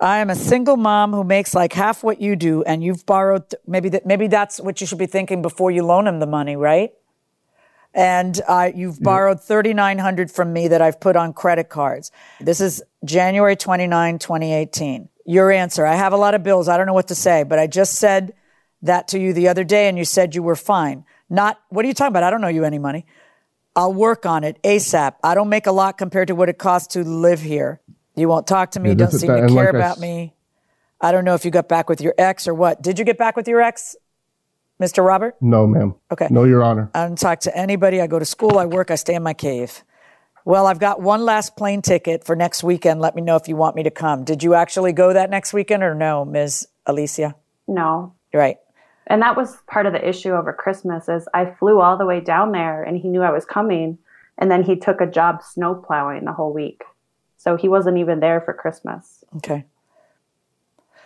I 0.00 0.18
am 0.18 0.30
a 0.30 0.34
single 0.34 0.76
mom 0.76 1.12
who 1.12 1.22
makes 1.22 1.54
like 1.54 1.72
half 1.72 2.02
what 2.02 2.20
you 2.20 2.34
do, 2.34 2.64
and 2.64 2.82
you've 2.82 3.06
borrowed 3.06 3.54
maybe 3.68 3.88
that 3.90 4.04
maybe 4.04 4.26
that's 4.26 4.58
what 4.58 4.80
you 4.80 4.86
should 4.86 4.98
be 4.98 5.06
thinking 5.06 5.42
before 5.42 5.70
you 5.70 5.84
loan 5.84 6.08
him 6.08 6.18
the 6.18 6.26
money, 6.26 6.56
right? 6.56 6.92
And 7.94 8.40
uh, 8.48 8.70
you've 8.74 9.00
borrowed 9.00 9.40
thirty 9.40 9.74
nine 9.74 9.98
hundred 9.98 10.30
from 10.30 10.52
me 10.52 10.68
that 10.68 10.80
I've 10.80 10.98
put 11.00 11.14
on 11.16 11.32
credit 11.32 11.68
cards. 11.68 12.10
This 12.40 12.60
is 12.60 12.82
January 13.04 13.54
29, 13.56 14.18
2018. 14.18 15.08
Your 15.26 15.50
answer. 15.52 15.84
I 15.84 15.94
have 15.96 16.12
a 16.12 16.16
lot 16.16 16.34
of 16.34 16.42
bills. 16.42 16.68
I 16.68 16.76
don't 16.76 16.86
know 16.86 16.94
what 16.94 17.08
to 17.08 17.14
say, 17.14 17.42
but 17.42 17.58
I 17.58 17.66
just 17.66 17.94
said 17.96 18.32
that 18.82 19.08
to 19.08 19.18
you 19.18 19.32
the 19.32 19.48
other 19.48 19.62
day, 19.62 19.88
and 19.88 19.98
you 19.98 20.04
said 20.04 20.34
you 20.34 20.42
were 20.42 20.56
fine. 20.56 21.04
Not 21.28 21.60
what 21.68 21.84
are 21.84 21.88
you 21.88 21.94
talking 21.94 22.12
about? 22.12 22.22
I 22.24 22.30
don't 22.30 22.40
know 22.40 22.48
you 22.48 22.64
any 22.64 22.78
money. 22.78 23.04
I'll 23.76 23.92
work 23.94 24.26
on 24.26 24.42
it 24.44 24.58
ASAP. 24.62 25.14
I 25.22 25.34
don't 25.34 25.48
make 25.48 25.66
a 25.66 25.72
lot 25.72 25.96
compared 25.98 26.28
to 26.28 26.34
what 26.34 26.48
it 26.48 26.58
costs 26.58 26.94
to 26.94 27.04
live 27.04 27.40
here. 27.40 27.80
You 28.14 28.28
won't 28.28 28.46
talk 28.46 28.72
to 28.72 28.80
me, 28.80 28.90
Yeah, 28.90 28.94
don't 28.96 29.10
seem 29.12 29.28
that- 29.28 29.40
to 29.48 29.54
care 29.54 29.64
like 29.66 29.74
about 29.74 29.98
me. 29.98 30.34
I 31.00 31.10
don't 31.10 31.24
know 31.24 31.34
if 31.34 31.44
you 31.44 31.50
got 31.50 31.68
back 31.68 31.88
with 31.88 32.00
your 32.00 32.14
ex 32.18 32.46
or 32.46 32.54
what. 32.54 32.80
Did 32.82 32.98
you 32.98 33.04
get 33.04 33.18
back 33.18 33.34
with 33.36 33.48
your 33.48 33.60
ex, 33.60 33.96
Mr. 34.82 35.06
Robert? 35.06 35.36
No, 35.40 35.66
ma'am. 35.66 35.94
Okay. 36.10 36.26
No, 36.30 36.44
Your 36.44 36.62
Honor. 36.62 36.90
I 36.94 37.06
don't 37.06 37.16
talk 37.18 37.40
to 37.40 37.56
anybody. 37.56 38.00
I 38.00 38.08
go 38.08 38.18
to 38.18 38.24
school, 38.24 38.58
I 38.58 38.66
work, 38.66 38.90
I 38.90 38.96
stay 38.96 39.14
in 39.14 39.22
my 39.22 39.34
cave. 39.34 39.84
Well, 40.44 40.66
I've 40.66 40.80
got 40.80 41.00
one 41.00 41.24
last 41.24 41.56
plane 41.56 41.82
ticket 41.82 42.24
for 42.24 42.34
next 42.34 42.64
weekend. 42.64 43.00
Let 43.00 43.14
me 43.14 43.22
know 43.22 43.36
if 43.36 43.46
you 43.46 43.54
want 43.54 43.76
me 43.76 43.84
to 43.84 43.92
come. 43.92 44.24
Did 44.24 44.42
you 44.42 44.54
actually 44.54 44.92
go 44.92 45.12
that 45.12 45.30
next 45.30 45.52
weekend 45.52 45.84
or 45.84 45.94
no, 45.94 46.24
Ms. 46.24 46.66
Alicia? 46.84 47.36
No. 47.68 48.14
Right. 48.34 48.56
And 49.06 49.22
that 49.22 49.36
was 49.36 49.56
part 49.68 49.86
of 49.86 49.92
the 49.92 50.08
issue 50.08 50.32
over 50.32 50.52
Christmas 50.52 51.08
is 51.08 51.28
I 51.32 51.52
flew 51.58 51.80
all 51.80 51.96
the 51.96 52.06
way 52.06 52.18
down 52.18 52.50
there 52.50 52.82
and 52.82 52.98
he 52.98 53.08
knew 53.08 53.22
I 53.22 53.30
was 53.30 53.44
coming 53.44 53.98
and 54.38 54.50
then 54.50 54.64
he 54.64 54.74
took 54.74 55.00
a 55.00 55.06
job 55.06 55.42
snow 55.42 55.74
plowing 55.74 56.24
the 56.24 56.32
whole 56.32 56.52
week. 56.52 56.82
So 57.36 57.56
he 57.56 57.68
wasn't 57.68 57.98
even 57.98 58.18
there 58.18 58.40
for 58.40 58.52
Christmas. 58.52 59.22
Okay. 59.36 59.64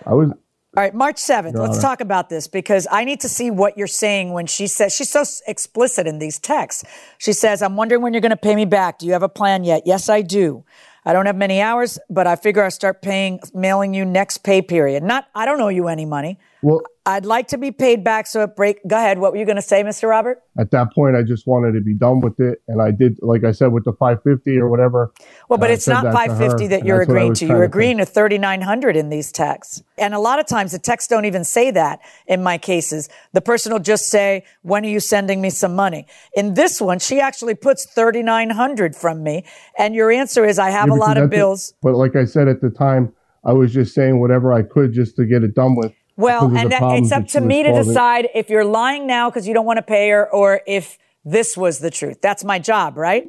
I 0.06 0.14
was. 0.14 0.30
All 0.76 0.82
right, 0.82 0.94
March 0.94 1.16
7th. 1.16 1.54
Your 1.54 1.62
Let's 1.62 1.78
Honor. 1.78 1.80
talk 1.80 2.00
about 2.02 2.28
this 2.28 2.48
because 2.48 2.86
I 2.90 3.04
need 3.04 3.20
to 3.20 3.30
see 3.30 3.50
what 3.50 3.78
you're 3.78 3.86
saying 3.86 4.34
when 4.34 4.44
she 4.44 4.66
says, 4.66 4.94
she's 4.94 5.08
so 5.08 5.24
explicit 5.46 6.06
in 6.06 6.18
these 6.18 6.38
texts. 6.38 6.84
She 7.16 7.32
says, 7.32 7.62
I'm 7.62 7.76
wondering 7.76 8.02
when 8.02 8.12
you're 8.12 8.20
going 8.20 8.28
to 8.28 8.36
pay 8.36 8.54
me 8.54 8.66
back. 8.66 8.98
Do 8.98 9.06
you 9.06 9.12
have 9.14 9.22
a 9.22 9.28
plan 9.28 9.64
yet? 9.64 9.84
Yes, 9.86 10.10
I 10.10 10.20
do. 10.20 10.64
I 11.06 11.14
don't 11.14 11.24
have 11.24 11.36
many 11.36 11.62
hours, 11.62 11.98
but 12.10 12.26
I 12.26 12.36
figure 12.36 12.62
I'll 12.62 12.70
start 12.70 13.00
paying, 13.00 13.40
mailing 13.54 13.94
you 13.94 14.04
next 14.04 14.38
pay 14.44 14.60
period. 14.60 15.02
Not, 15.02 15.28
I 15.34 15.46
don't 15.46 15.62
owe 15.62 15.68
you 15.68 15.88
any 15.88 16.04
money. 16.04 16.38
Well, 16.62 16.82
I'd 17.04 17.24
like 17.26 17.48
to 17.48 17.58
be 17.58 17.70
paid 17.70 18.02
back 18.02 18.26
so 18.26 18.42
it 18.42 18.56
break. 18.56 18.80
Go 18.88 18.96
ahead. 18.96 19.18
What 19.18 19.30
were 19.32 19.38
you 19.38 19.44
going 19.44 19.56
to 19.56 19.62
say, 19.62 19.84
Mr. 19.84 20.08
Robert? 20.08 20.42
at 20.58 20.70
that 20.70 20.92
point, 20.94 21.14
I 21.14 21.22
just 21.22 21.46
wanted 21.46 21.72
to 21.72 21.80
be 21.82 21.92
done 21.94 22.20
with 22.20 22.40
it, 22.40 22.62
and 22.66 22.80
I 22.80 22.90
did, 22.90 23.18
like 23.20 23.44
I 23.44 23.52
said, 23.52 23.68
with 23.72 23.84
the 23.84 23.92
550 23.92 24.58
or 24.58 24.68
whatever. 24.68 25.12
Well, 25.48 25.58
but 25.58 25.70
it's 25.70 25.86
not 25.86 26.04
550 26.04 26.64
her, 26.64 26.68
that 26.70 26.84
you're 26.86 26.98
that's 27.00 27.08
what 27.08 27.16
I 27.16 27.20
agreeing 27.20 27.34
to. 27.34 27.46
You're 27.46 27.62
agreeing 27.62 27.98
to 27.98 28.06
3900 28.06 28.96
in 28.96 29.10
these 29.10 29.30
texts. 29.30 29.82
And 29.98 30.14
a 30.14 30.18
lot 30.18 30.38
of 30.40 30.46
times 30.46 30.72
the 30.72 30.78
texts 30.78 31.08
don't 31.08 31.26
even 31.26 31.44
say 31.44 31.70
that 31.72 32.00
in 32.26 32.42
my 32.42 32.56
cases. 32.58 33.08
The 33.34 33.42
person 33.42 33.72
will 33.72 33.80
just 33.80 34.08
say, 34.08 34.44
when 34.62 34.84
are 34.84 34.88
you 34.88 35.00
sending 35.00 35.40
me 35.40 35.50
some 35.50 35.76
money? 35.76 36.06
In 36.34 36.54
this 36.54 36.80
one, 36.80 36.98
she 36.98 37.20
actually 37.20 37.54
puts 37.54 37.84
3900 37.92 38.96
from 38.96 39.22
me. 39.22 39.44
And 39.78 39.94
your 39.94 40.10
answer 40.10 40.44
is, 40.44 40.58
I 40.58 40.70
have 40.70 40.88
Yeah, 40.88 40.94
a 40.94 40.96
lot 40.96 41.16
of 41.18 41.24
at 41.24 41.30
the- 41.30 41.36
bills. 41.36 41.74
but 41.82 41.94
like 41.94 42.16
I 42.16 42.24
said 42.24 42.48
at 42.48 42.60
the 42.62 42.70
time, 42.70 43.12
I 43.44 43.52
was 43.52 43.72
just 43.72 43.94
saying 43.94 44.20
whatever 44.20 44.52
I 44.52 44.62
could 44.62 44.92
just 44.92 45.14
to 45.16 45.24
get 45.24 45.44
it 45.44 45.54
done 45.54 45.76
with. 45.76 45.92
Well, 46.16 46.46
and 46.56 46.72
that, 46.72 46.82
it's 46.82 47.12
up 47.12 47.26
to 47.28 47.40
me 47.40 47.62
to 47.62 47.72
decide 47.72 48.28
if 48.34 48.48
you're 48.48 48.64
lying 48.64 49.06
now 49.06 49.28
because 49.28 49.46
you 49.46 49.52
don't 49.52 49.66
want 49.66 49.76
to 49.78 49.82
pay 49.82 50.10
her 50.10 50.30
or 50.30 50.62
if 50.66 50.96
this 51.24 51.56
was 51.56 51.80
the 51.80 51.90
truth. 51.90 52.20
That's 52.22 52.44
my 52.44 52.58
job, 52.58 52.96
right? 52.96 53.26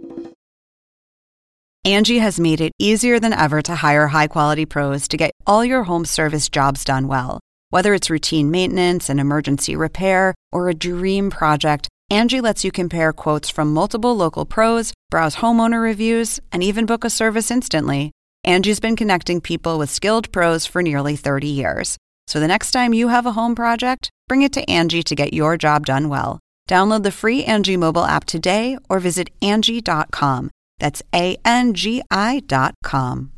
Angie 1.84 2.20
has 2.20 2.40
made 2.40 2.62
it 2.62 2.74
easier 2.80 3.20
than 3.20 3.34
ever 3.34 3.62
to 3.62 3.76
hire 3.76 4.08
high 4.08 4.28
quality 4.28 4.66
pros 4.66 5.08
to 5.08 5.18
get 5.18 5.32
all 5.46 5.64
your 5.64 5.84
home 5.84 6.06
service 6.06 6.50
jobs 6.50 6.84
done 6.84 7.08
well. 7.08 7.40
Whether 7.70 7.94
it's 7.94 8.10
routine 8.10 8.52
maintenance, 8.52 9.10
an 9.10 9.20
emergency 9.20 9.76
repair, 9.76 10.34
or 10.52 10.70
a 10.70 10.74
dream 10.74 11.30
project, 11.30 11.90
Angie 12.10 12.42
lets 12.42 12.64
you 12.64 12.72
compare 12.72 13.12
quotes 13.12 13.50
from 13.50 13.74
multiple 13.74 14.16
local 14.16 14.46
pros, 14.46 14.94
browse 15.10 15.38
homeowner 15.38 15.82
reviews, 15.82 16.40
and 16.52 16.64
even 16.64 16.86
book 16.86 17.04
a 17.04 17.10
service 17.10 17.52
instantly. 17.52 18.12
Angie's 18.46 18.80
been 18.80 18.96
connecting 18.96 19.42
people 19.42 19.78
with 19.78 19.90
skilled 19.90 20.32
pros 20.32 20.66
for 20.66 20.82
nearly 20.82 21.18
30 21.18 21.48
years. 21.48 21.98
So 22.28 22.40
the 22.40 22.48
next 22.48 22.72
time 22.72 22.94
you 22.94 23.08
have 23.08 23.26
a 23.26 23.32
home 23.32 23.56
project, 23.56 24.10
bring 24.28 24.42
it 24.42 24.54
to 24.54 24.70
Angie 24.70 25.04
to 25.04 25.16
get 25.16 25.34
your 25.34 25.58
job 25.58 25.86
done 25.86 26.10
well. 26.10 26.40
Download 26.70 27.04
the 27.04 27.12
free 27.12 27.44
Angie 27.46 27.78
mobile 27.78 28.04
app 28.04 28.26
today 28.26 28.78
or 28.90 29.00
visit 29.00 29.30
Angie.com. 29.42 30.52
That's 30.80 31.02
A 31.14 31.38
N 31.46 31.74
G 31.74 32.04
I 32.12 32.42
dot 32.46 32.76
com. 32.84 33.32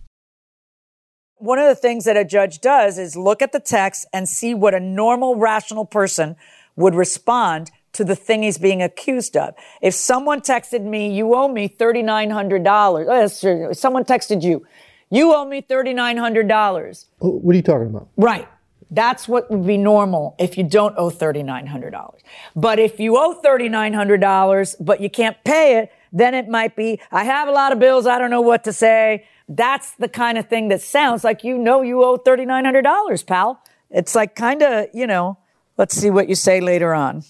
one 1.38 1.58
of 1.60 1.68
the 1.68 1.76
things 1.76 2.04
that 2.04 2.18
a 2.18 2.26
judge 2.26 2.60
does 2.60 2.98
is 2.98 3.16
look 3.16 3.42
at 3.42 3.54
the 3.54 3.62
text 3.62 4.06
and 4.12 4.28
see 4.28 4.54
what 4.54 4.74
a 4.74 4.80
normal, 4.80 5.36
rational 5.38 5.86
person 5.86 6.36
would 6.76 6.94
respond 6.96 7.72
to 7.94 8.04
the 8.04 8.16
thing 8.16 8.44
he's 8.44 8.58
being 8.58 8.82
accused 8.82 9.38
of. 9.38 9.54
If 9.82 9.94
someone 9.94 10.42
texted 10.42 10.84
me, 10.84 11.14
you 11.16 11.34
owe 11.36 11.48
me 11.48 11.70
$3,900. 11.70 12.68
Oh, 12.68 12.98
uh, 13.10 13.20
that's 13.22 13.40
true. 13.40 13.74
Someone 13.74 14.04
texted 14.04 14.44
you, 14.44 14.66
you 15.10 15.34
owe 15.34 15.46
me 15.46 15.62
$3,900. 15.62 17.06
Oh, 17.22 17.30
What 17.38 17.54
are 17.54 17.56
you 17.56 17.62
talking 17.64 17.88
about? 17.88 18.10
Right. 18.18 18.48
That's 18.92 19.28
what 19.28 19.50
would 19.52 19.68
be 19.68 19.78
normal 19.78 20.36
if 20.40 20.58
you 20.58 20.64
don't 20.64 20.96
owe 20.98 21.12
$3,900. 21.12 22.20
But 22.56 22.80
if 22.80 23.00
you 23.00 23.18
owe 23.18 23.40
$3,900, 23.44 24.76
but 24.80 25.00
you 25.00 25.10
can't 25.10 25.38
pay 25.44 25.78
it, 25.78 25.92
then 26.12 26.34
it 26.34 26.48
might 26.48 26.76
be, 26.76 27.00
I 27.12 27.24
have 27.24 27.48
a 27.48 27.52
lot 27.52 27.72
of 27.72 27.80
bills. 27.80 28.08
I 28.08 28.18
don't 28.18 28.32
know 28.32 28.42
what 28.42 28.64
to 28.64 28.74
say. 28.74 29.26
That's 29.48 29.92
the 29.94 30.10
kind 30.10 30.38
of 30.38 30.48
thing 30.48 30.70
that 30.70 30.82
sounds 30.82 31.24
like 31.24 31.44
you 31.44 31.58
know 31.58 31.82
you 31.82 32.04
owe 32.04 32.18
$3,900, 32.18 33.26
pal. 33.26 33.62
It's 33.92 34.16
like 34.16 34.36
kind 34.36 34.62
of, 34.62 34.88
you 34.94 35.08
know, 35.08 35.38
let's 35.78 35.96
see 35.96 36.10
what 36.10 36.30
you 36.30 36.36
say 36.36 36.60
later 36.60 36.94
on. 36.94 37.24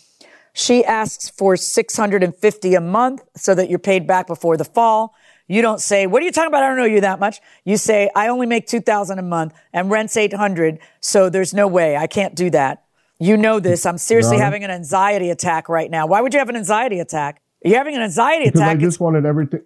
She 0.53 0.83
asks 0.83 1.29
for 1.29 1.55
650 1.55 2.75
a 2.75 2.81
month 2.81 3.23
so 3.35 3.55
that 3.55 3.69
you're 3.69 3.79
paid 3.79 4.07
back 4.07 4.27
before 4.27 4.57
the 4.57 4.65
fall. 4.65 5.13
You 5.49 5.61
don't 5.61 5.81
say, 5.81 6.05
"What 6.07 6.21
are 6.21 6.25
you 6.25 6.31
talking 6.31 6.47
about? 6.47 6.63
I 6.63 6.67
don't 6.67 6.77
know 6.77 6.85
you 6.85 7.01
that 7.01 7.19
much." 7.19 7.41
You 7.65 7.75
say, 7.75 8.09
"I 8.15 8.27
only 8.29 8.45
make 8.45 8.67
2000 8.67 9.17
a 9.19 9.23
month 9.23 9.53
and 9.73 9.89
rent's 9.91 10.15
800, 10.15 10.79
so 11.01 11.29
there's 11.29 11.53
no 11.53 11.67
way. 11.67 11.97
I 11.97 12.07
can't 12.07 12.35
do 12.35 12.49
that." 12.51 12.83
You 13.19 13.35
know 13.35 13.59
this. 13.59 13.85
I'm 13.85 13.97
seriously 13.97 14.37
having 14.37 14.63
an 14.63 14.71
anxiety 14.71 15.29
attack 15.29 15.67
right 15.67 15.91
now. 15.91 16.07
Why 16.07 16.21
would 16.21 16.33
you 16.33 16.39
have 16.39 16.47
an 16.49 16.55
anxiety 16.55 16.99
attack? 16.99 17.41
You're 17.65 17.77
having 17.77 17.95
an 17.95 18.01
anxiety 18.03 18.45
Because 18.45 18.61
I 18.61 18.65
attack 18.67 18.79
just 18.79 18.99
wanted 19.01 19.25
everything. 19.25 19.61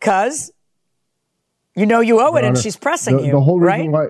because 0.00 0.50
you 1.76 1.86
know 1.86 2.00
you 2.00 2.20
owe 2.20 2.26
it 2.26 2.30
Your 2.30 2.38
and 2.38 2.46
Honor, 2.48 2.60
she's 2.60 2.76
pressing 2.76 3.18
the, 3.18 3.22
you, 3.26 3.32
The 3.32 3.40
whole 3.40 3.60
right? 3.60 3.76
reason 3.76 3.92
why. 3.92 4.06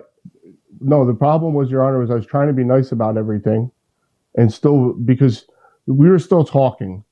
No, 0.80 1.04
the 1.04 1.14
problem 1.14 1.52
was, 1.52 1.70
Your 1.70 1.84
Honor, 1.84 1.98
was 1.98 2.10
I 2.10 2.14
was 2.14 2.26
trying 2.26 2.46
to 2.48 2.54
be 2.54 2.64
nice 2.64 2.90
about 2.92 3.16
everything, 3.18 3.70
and 4.36 4.52
still 4.52 4.94
because 4.94 5.44
we 5.86 6.08
were 6.08 6.18
still 6.18 6.44
talking. 6.44 7.04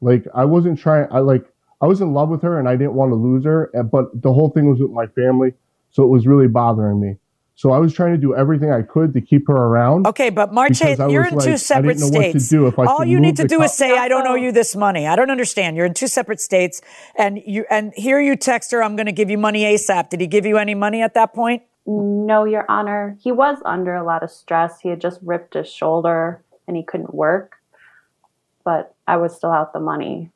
Like 0.00 0.24
I 0.34 0.44
wasn't 0.46 0.78
trying. 0.78 1.08
I 1.10 1.18
like 1.18 1.44
I 1.82 1.86
was 1.86 2.00
in 2.00 2.14
love 2.14 2.28
with 2.28 2.42
her, 2.42 2.58
and 2.58 2.68
I 2.68 2.76
didn't 2.76 2.94
want 2.94 3.10
to 3.10 3.16
lose 3.16 3.44
her. 3.44 3.70
But 3.90 4.22
the 4.22 4.32
whole 4.32 4.50
thing 4.50 4.70
was 4.70 4.80
with 4.80 4.92
my 4.92 5.06
family, 5.08 5.52
so 5.90 6.04
it 6.04 6.08
was 6.08 6.26
really 6.26 6.46
bothering 6.46 7.00
me. 7.00 7.16
So 7.54 7.70
I 7.70 7.78
was 7.78 7.92
trying 7.92 8.12
to 8.12 8.18
do 8.18 8.34
everything 8.34 8.72
I 8.72 8.82
could 8.82 9.12
to 9.12 9.20
keep 9.20 9.46
her 9.48 9.54
around. 9.54 10.06
Okay, 10.06 10.30
but 10.30 10.54
March 10.54 10.80
8th, 10.80 11.12
you're 11.12 11.26
in 11.26 11.34
like, 11.34 11.44
two 11.44 11.56
separate 11.58 11.98
didn't 11.98 12.12
know 12.12 12.18
what 12.18 12.32
to 12.32 12.40
states. 12.40 12.48
do, 12.48 12.66
if 12.66 12.78
I 12.78 12.86
All 12.86 13.04
you 13.04 13.20
need 13.20 13.36
to 13.36 13.46
do 13.46 13.58
co- 13.58 13.64
is 13.64 13.74
say, 13.74 13.96
"I 13.96 14.08
don't 14.08 14.26
owe 14.26 14.36
you 14.36 14.52
this 14.52 14.74
money." 14.74 15.06
I 15.06 15.16
don't 15.16 15.30
understand. 15.30 15.76
You're 15.76 15.86
in 15.86 15.94
two 15.94 16.06
separate 16.06 16.40
states, 16.40 16.80
and 17.16 17.40
you 17.44 17.66
and 17.68 17.92
here 17.94 18.20
you 18.20 18.36
text 18.36 18.70
her, 18.72 18.82
"I'm 18.82 18.96
going 18.96 19.06
to 19.06 19.12
give 19.12 19.28
you 19.28 19.38
money 19.38 19.64
ASAP." 19.64 20.08
Did 20.08 20.20
he 20.20 20.26
give 20.26 20.46
you 20.46 20.56
any 20.56 20.74
money 20.74 21.02
at 21.02 21.14
that 21.14 21.34
point? 21.34 21.62
No, 21.86 22.44
Your 22.44 22.64
Honor. 22.68 23.16
He 23.20 23.32
was 23.32 23.58
under 23.64 23.94
a 23.94 24.04
lot 24.04 24.22
of 24.22 24.30
stress. 24.30 24.80
He 24.80 24.88
had 24.88 25.00
just 25.00 25.18
ripped 25.22 25.54
his 25.54 25.68
shoulder 25.68 26.42
and 26.68 26.76
he 26.76 26.82
couldn't 26.82 27.12
work. 27.12 27.56
But 28.64 28.94
I 29.06 29.16
was 29.16 29.34
still 29.34 29.50
out 29.50 29.72
the 29.72 29.80
money. 29.80 30.30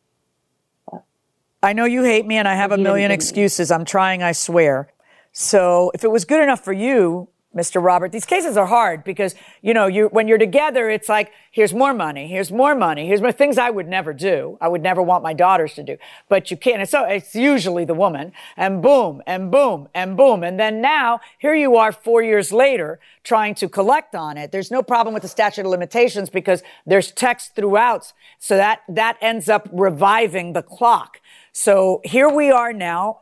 I 1.67 1.73
know 1.73 1.85
you 1.85 2.05
hate 2.05 2.25
me, 2.25 2.37
and 2.37 2.47
I 2.47 2.55
have 2.55 2.71
a 2.71 2.79
million 2.79 3.11
excuses. 3.11 3.73
I'm 3.73 3.85
trying, 3.85 4.23
I 4.23 4.31
swear. 4.31 4.89
So 5.33 5.91
if 5.95 6.05
it 6.05 6.13
was 6.13 6.25
good 6.25 6.41
enough 6.41 6.63
for 6.63 6.73
you, 6.73 7.27
Mr. 7.57 7.83
Robert, 7.83 8.13
these 8.13 8.25
cases 8.25 8.57
are 8.57 8.67
hard 8.67 9.03
because 9.03 9.35
you 9.63 9.75
know 9.75 9.87
you 9.87 10.07
when 10.09 10.29
you're 10.29 10.39
together, 10.39 10.89
it's 10.89 11.09
like 11.09 11.33
here's 11.51 11.75
more 11.75 11.93
money, 11.93 12.29
here's 12.29 12.53
more 12.53 12.77
money, 12.77 13.09
here's 13.09 13.21
more 13.21 13.33
things 13.33 13.59
I 13.59 13.71
would 13.71 13.89
never 13.89 14.13
do. 14.13 14.59
I 14.61 14.69
would 14.69 14.83
never 14.83 15.03
want 15.03 15.25
my 15.25 15.33
daughters 15.33 15.75
to 15.75 15.83
do, 15.83 15.97
but 16.29 16.53
you 16.53 16.57
can't. 16.57 16.81
And 16.81 16.89
so 16.89 17.05
it's 17.05 17.35
usually 17.35 17.85
the 17.85 17.95
woman, 17.95 18.33
and 18.57 18.81
boom, 18.81 19.23
and 19.27 19.51
boom, 19.51 19.89
and 19.93 20.17
boom, 20.17 20.45
and 20.45 20.61
then 20.61 20.81
now 20.81 21.19
here 21.39 21.55
you 21.55 21.77
are 21.77 21.91
four 21.91 22.23
years 22.23 22.53
later 22.53 23.01
trying 23.25 23.57
to 23.57 23.69
collect 23.69 24.15
on 24.15 24.37
it. 24.37 24.53
There's 24.53 24.71
no 24.71 24.83
problem 24.83 25.15
with 25.15 25.23
the 25.23 25.29
statute 25.29 25.63
of 25.63 25.71
limitations 25.71 26.31
because 26.31 26.63
there's 26.85 27.11
text 27.11 27.57
throughout, 27.57 28.13
so 28.39 28.57
that 28.57 28.83
that 28.89 29.17
ends 29.21 29.49
up 29.49 29.69
reviving 29.73 30.53
the 30.53 30.63
clock. 30.63 31.21
So 31.59 32.03
here 32.05 32.29
we 32.29 32.51
are 32.51 32.75
now, 32.75 33.21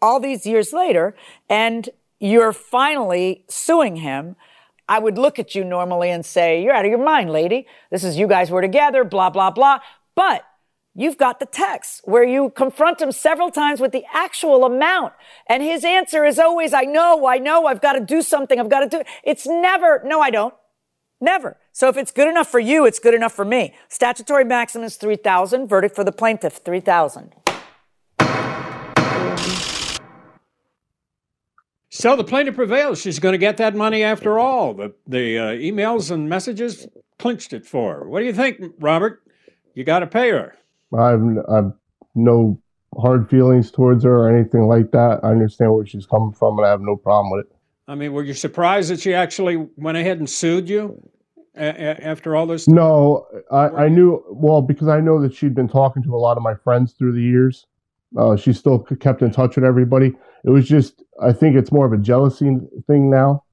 all 0.00 0.18
these 0.18 0.46
years 0.46 0.72
later, 0.72 1.14
and 1.50 1.86
you're 2.18 2.54
finally 2.54 3.44
suing 3.46 3.96
him. 3.96 4.36
I 4.88 4.98
would 4.98 5.18
look 5.18 5.38
at 5.38 5.54
you 5.54 5.64
normally 5.64 6.08
and 6.08 6.24
say, 6.24 6.62
You're 6.62 6.72
out 6.72 6.86
of 6.86 6.90
your 6.90 7.04
mind, 7.04 7.28
lady. 7.28 7.66
This 7.90 8.02
is 8.02 8.16
you 8.16 8.26
guys 8.26 8.50
were 8.50 8.62
together, 8.62 9.04
blah, 9.04 9.28
blah, 9.28 9.50
blah. 9.50 9.80
But 10.14 10.46
You've 10.96 11.18
got 11.18 11.40
the 11.40 11.46
text 11.46 12.02
where 12.04 12.22
you 12.22 12.50
confront 12.50 13.02
him 13.02 13.10
several 13.10 13.50
times 13.50 13.80
with 13.80 13.90
the 13.90 14.04
actual 14.14 14.64
amount. 14.64 15.12
And 15.48 15.60
his 15.60 15.84
answer 15.84 16.24
is 16.24 16.38
always, 16.38 16.72
I 16.72 16.82
know, 16.82 17.26
I 17.26 17.38
know, 17.38 17.66
I've 17.66 17.82
got 17.82 17.94
to 17.94 18.00
do 18.00 18.22
something, 18.22 18.60
I've 18.60 18.70
got 18.70 18.80
to 18.80 18.88
do 18.88 19.00
it. 19.00 19.06
It's 19.24 19.44
never, 19.44 20.00
no, 20.04 20.20
I 20.20 20.30
don't. 20.30 20.54
Never. 21.20 21.56
So 21.72 21.88
if 21.88 21.96
it's 21.96 22.12
good 22.12 22.28
enough 22.28 22.48
for 22.48 22.60
you, 22.60 22.86
it's 22.86 23.00
good 23.00 23.12
enough 23.12 23.32
for 23.32 23.44
me. 23.44 23.74
Statutory 23.88 24.44
maximum 24.44 24.86
is 24.86 24.96
3,000. 24.96 25.66
Verdict 25.66 25.96
for 25.96 26.04
the 26.04 26.12
plaintiff, 26.12 26.62
3,000. 26.64 27.34
So 31.96 32.16
the 32.16 32.24
plaintiff 32.24 32.56
prevails. 32.56 33.00
She's 33.00 33.20
going 33.20 33.34
to 33.34 33.38
get 33.38 33.56
that 33.58 33.76
money 33.76 34.02
after 34.02 34.36
all. 34.36 34.74
The 34.74 34.92
the 35.06 35.38
uh, 35.38 35.42
emails 35.52 36.10
and 36.10 36.28
messages 36.28 36.88
clinched 37.20 37.52
it 37.52 37.64
for 37.64 37.94
her. 37.94 38.08
What 38.08 38.18
do 38.18 38.26
you 38.26 38.32
think, 38.32 38.60
Robert? 38.80 39.22
You 39.74 39.84
got 39.84 40.00
to 40.00 40.08
pay 40.08 40.30
her. 40.30 40.56
I've 40.92 41.22
I've 41.48 41.72
no 42.16 42.60
hard 43.00 43.30
feelings 43.30 43.70
towards 43.70 44.02
her 44.02 44.12
or 44.12 44.36
anything 44.36 44.62
like 44.66 44.90
that. 44.90 45.20
I 45.22 45.28
understand 45.30 45.72
where 45.72 45.86
she's 45.86 46.04
coming 46.04 46.32
from, 46.32 46.58
and 46.58 46.66
I 46.66 46.70
have 46.70 46.80
no 46.80 46.96
problem 46.96 47.30
with 47.30 47.46
it. 47.46 47.52
I 47.86 47.94
mean, 47.94 48.12
were 48.12 48.24
you 48.24 48.34
surprised 48.34 48.90
that 48.90 48.98
she 48.98 49.14
actually 49.14 49.68
went 49.76 49.96
ahead 49.96 50.18
and 50.18 50.28
sued 50.28 50.68
you 50.68 51.00
a- 51.56 51.64
a- 51.64 52.04
after 52.04 52.34
all 52.34 52.48
this? 52.48 52.66
No, 52.66 53.24
I, 53.52 53.68
I 53.68 53.88
knew 53.88 54.20
well 54.30 54.62
because 54.62 54.88
I 54.88 54.98
know 54.98 55.22
that 55.22 55.32
she'd 55.32 55.54
been 55.54 55.68
talking 55.68 56.02
to 56.02 56.16
a 56.16 56.18
lot 56.18 56.36
of 56.36 56.42
my 56.42 56.56
friends 56.56 56.92
through 56.94 57.12
the 57.12 57.22
years. 57.22 57.66
Uh, 58.18 58.36
she 58.36 58.52
still 58.52 58.80
kept 59.00 59.22
in 59.22 59.30
touch 59.30 59.56
with 59.56 59.64
everybody. 59.64 60.12
It 60.44 60.50
was 60.50 60.68
just 60.68 61.02
I 61.20 61.32
think 61.32 61.56
it's 61.56 61.72
more 61.72 61.86
of 61.86 61.92
a 61.92 61.98
jealousy 61.98 62.58
thing 62.86 63.10
now 63.10 63.44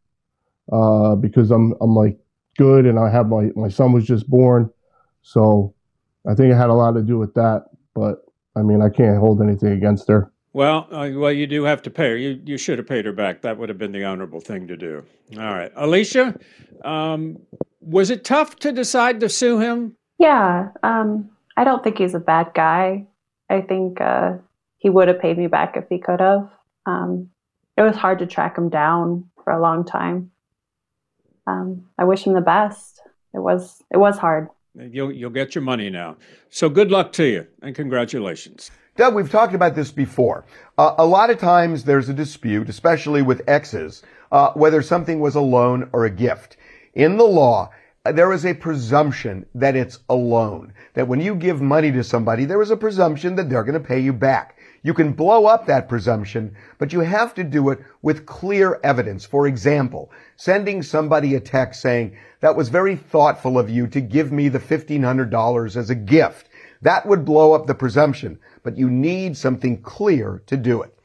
uh, 0.72 1.16
because 1.16 1.52
I'm 1.52 1.74
I'm 1.82 1.96
like 1.96 2.18
good 2.58 2.86
and 2.86 3.00
I 3.00 3.10
have 3.10 3.28
my 3.28 3.50
my 3.56 3.70
son 3.70 3.92
was 3.92 4.06
just 4.06 4.30
born, 4.30 4.70
so 5.22 5.74
I 6.28 6.36
think 6.36 6.52
it 6.52 6.58
had 6.58 6.70
a 6.70 6.74
lot 6.74 6.92
to 6.94 7.02
do 7.02 7.18
with 7.18 7.34
that. 7.36 7.66
But 7.96 8.24
I 8.56 8.62
mean, 8.62 8.82
I 8.82 8.90
can't 8.90 9.18
hold 9.18 9.42
anything 9.42 9.72
against 9.72 10.08
her. 10.08 10.32
Well, 10.54 10.88
uh, 10.92 11.10
well, 11.14 11.32
you 11.32 11.48
do 11.48 11.64
have 11.64 11.82
to 11.84 11.90
pay 11.90 12.10
her. 12.10 12.18
You 12.18 12.42
you 12.46 12.58
should 12.58 12.78
have 12.78 12.88
paid 12.88 13.06
her 13.06 13.14
back. 13.14 13.42
That 13.42 13.58
would 13.58 13.70
have 13.70 13.78
been 13.78 13.94
the 13.94 14.04
honorable 14.04 14.42
thing 14.42 14.68
to 14.68 14.78
do. 14.78 15.04
All 15.38 15.54
right, 15.54 15.72
Alicia, 15.76 16.38
um, 16.84 17.40
was 17.80 18.10
it 18.10 18.26
tough 18.26 18.58
to 18.58 18.72
decide 18.72 19.22
to 19.22 19.30
sue 19.30 19.60
him? 19.60 19.96
Yeah, 20.20 20.70
um, 20.84 21.30
I 21.58 21.64
don't 21.64 21.84
think 21.84 21.98
he's 21.98 22.14
a 22.14 22.20
bad 22.20 22.52
guy. 22.54 23.08
I 23.50 23.62
think 23.62 24.00
uh, 24.02 24.34
he 24.82 24.90
would 24.90 25.08
have 25.08 25.22
paid 25.22 25.38
me 25.38 25.46
back 25.46 25.78
if 25.78 25.86
he 25.90 26.00
could 26.00 26.20
have. 26.20 26.50
Um, 26.88 27.30
it 27.78 27.84
was 27.84 27.96
hard 27.96 28.18
to 28.20 28.26
track 28.26 28.58
him 28.58 28.70
down 28.70 29.30
for 29.44 29.54
a 29.54 29.62
long 29.62 29.86
time. 29.86 30.32
Um, 31.46 31.86
I 32.00 32.04
wish 32.06 32.24
him 32.24 32.34
the 32.34 32.42
best. 32.42 33.00
It 33.34 33.40
was 33.40 33.82
it 33.92 33.98
was 33.98 34.18
hard. 34.18 34.50
You'll 34.74 35.12
you'll 35.12 35.30
get 35.30 35.54
your 35.54 35.62
money 35.62 35.92
now. 35.92 36.18
So 36.50 36.68
good 36.68 36.90
luck 36.90 37.14
to 37.14 37.26
you 37.26 37.48
and 37.62 37.76
congratulations. 37.76 38.72
Doug, 38.98 39.14
we've 39.14 39.30
talked 39.30 39.54
about 39.54 39.76
this 39.76 39.92
before. 39.92 40.46
Uh, 40.80 40.96
a 40.98 41.06
lot 41.06 41.30
of 41.30 41.38
times 41.38 41.84
there's 41.84 42.10
a 42.10 42.14
dispute, 42.14 42.68
especially 42.68 43.22
with 43.22 43.48
exes, 43.48 44.02
uh, 44.32 44.52
whether 44.54 44.82
something 44.82 45.20
was 45.20 45.36
a 45.36 45.42
loan 45.42 45.90
or 45.94 46.06
a 46.06 46.10
gift. 46.10 46.58
In 46.96 47.18
the 47.18 47.24
law, 47.24 47.70
uh, 48.04 48.12
there 48.12 48.34
is 48.34 48.46
a 48.46 48.56
presumption 48.56 49.46
that 49.54 49.76
it's 49.76 50.00
a 50.10 50.16
loan. 50.16 50.74
That 50.96 51.08
when 51.08 51.22
you 51.22 51.36
give 51.36 51.62
money 51.62 51.92
to 51.92 52.04
somebody, 52.04 52.46
there 52.46 52.62
is 52.62 52.72
a 52.72 52.78
presumption 52.78 53.36
that 53.36 53.50
they're 53.50 53.64
going 53.64 53.82
to 53.82 53.88
pay 53.88 54.00
you 54.00 54.12
back. 54.12 54.58
You 54.84 54.96
can 54.96 55.14
blow 55.14 55.46
up 55.46 55.68
that 55.68 55.88
presumption, 55.88 56.56
but 56.80 56.92
you 56.92 57.02
have 57.02 57.36
to 57.36 57.44
do 57.44 57.70
it 57.70 57.80
with 58.02 58.26
clear 58.26 58.80
evidence. 58.84 59.26
For 59.26 59.46
example, 59.46 60.12
sending 60.38 60.82
somebody 60.82 61.36
a 61.36 61.40
text 61.40 61.82
saying, 61.82 62.18
that 62.40 62.56
was 62.56 62.70
very 62.70 62.96
thoughtful 62.96 63.60
of 63.60 63.70
you 63.70 63.86
to 63.88 64.02
give 64.02 64.32
me 64.32 64.50
the 64.50 64.60
$1,500 64.60 65.76
as 65.76 65.90
a 65.92 65.96
gift. 65.96 66.50
That 66.82 67.06
would 67.06 67.26
blow 67.26 67.54
up 67.54 67.68
the 67.68 67.76
presumption, 67.76 68.40
but 68.64 68.76
you 68.76 68.90
need 68.90 69.38
something 69.38 69.84
clear 69.84 70.42
to 70.48 70.58
do 70.58 70.82
it. 70.82 70.98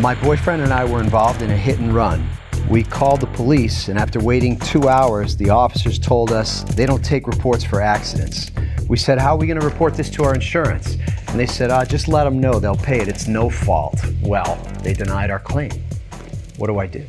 My 0.00 0.14
boyfriend 0.22 0.62
and 0.62 0.72
I 0.72 0.84
were 0.84 1.00
involved 1.00 1.42
in 1.42 1.50
a 1.50 1.56
hit 1.56 1.80
and 1.80 1.92
run. 1.92 2.28
We 2.70 2.82
called 2.82 3.20
the 3.20 3.26
police, 3.26 3.88
and 3.88 3.98
after 3.98 4.18
waiting 4.20 4.58
two 4.58 4.88
hours, 4.88 5.36
the 5.36 5.50
officers 5.50 5.98
told 5.98 6.32
us 6.32 6.64
they 6.74 6.86
don't 6.86 7.04
take 7.04 7.26
reports 7.26 7.62
for 7.62 7.82
accidents. 7.82 8.50
We 8.88 8.96
said, 8.96 9.18
How 9.18 9.34
are 9.34 9.38
we 9.38 9.46
going 9.46 9.60
to 9.60 9.66
report 9.66 9.94
this 9.94 10.08
to 10.10 10.24
our 10.24 10.34
insurance? 10.34 10.96
And 11.28 11.38
they 11.38 11.46
said, 11.46 11.70
uh, 11.70 11.84
Just 11.84 12.08
let 12.08 12.24
them 12.24 12.40
know, 12.40 12.58
they'll 12.58 12.74
pay 12.74 13.00
it. 13.00 13.08
It's 13.08 13.28
no 13.28 13.50
fault. 13.50 14.02
Well, 14.22 14.56
they 14.82 14.94
denied 14.94 15.30
our 15.30 15.40
claim. 15.40 15.72
What 16.56 16.68
do 16.68 16.78
I 16.78 16.86
do? 16.86 17.04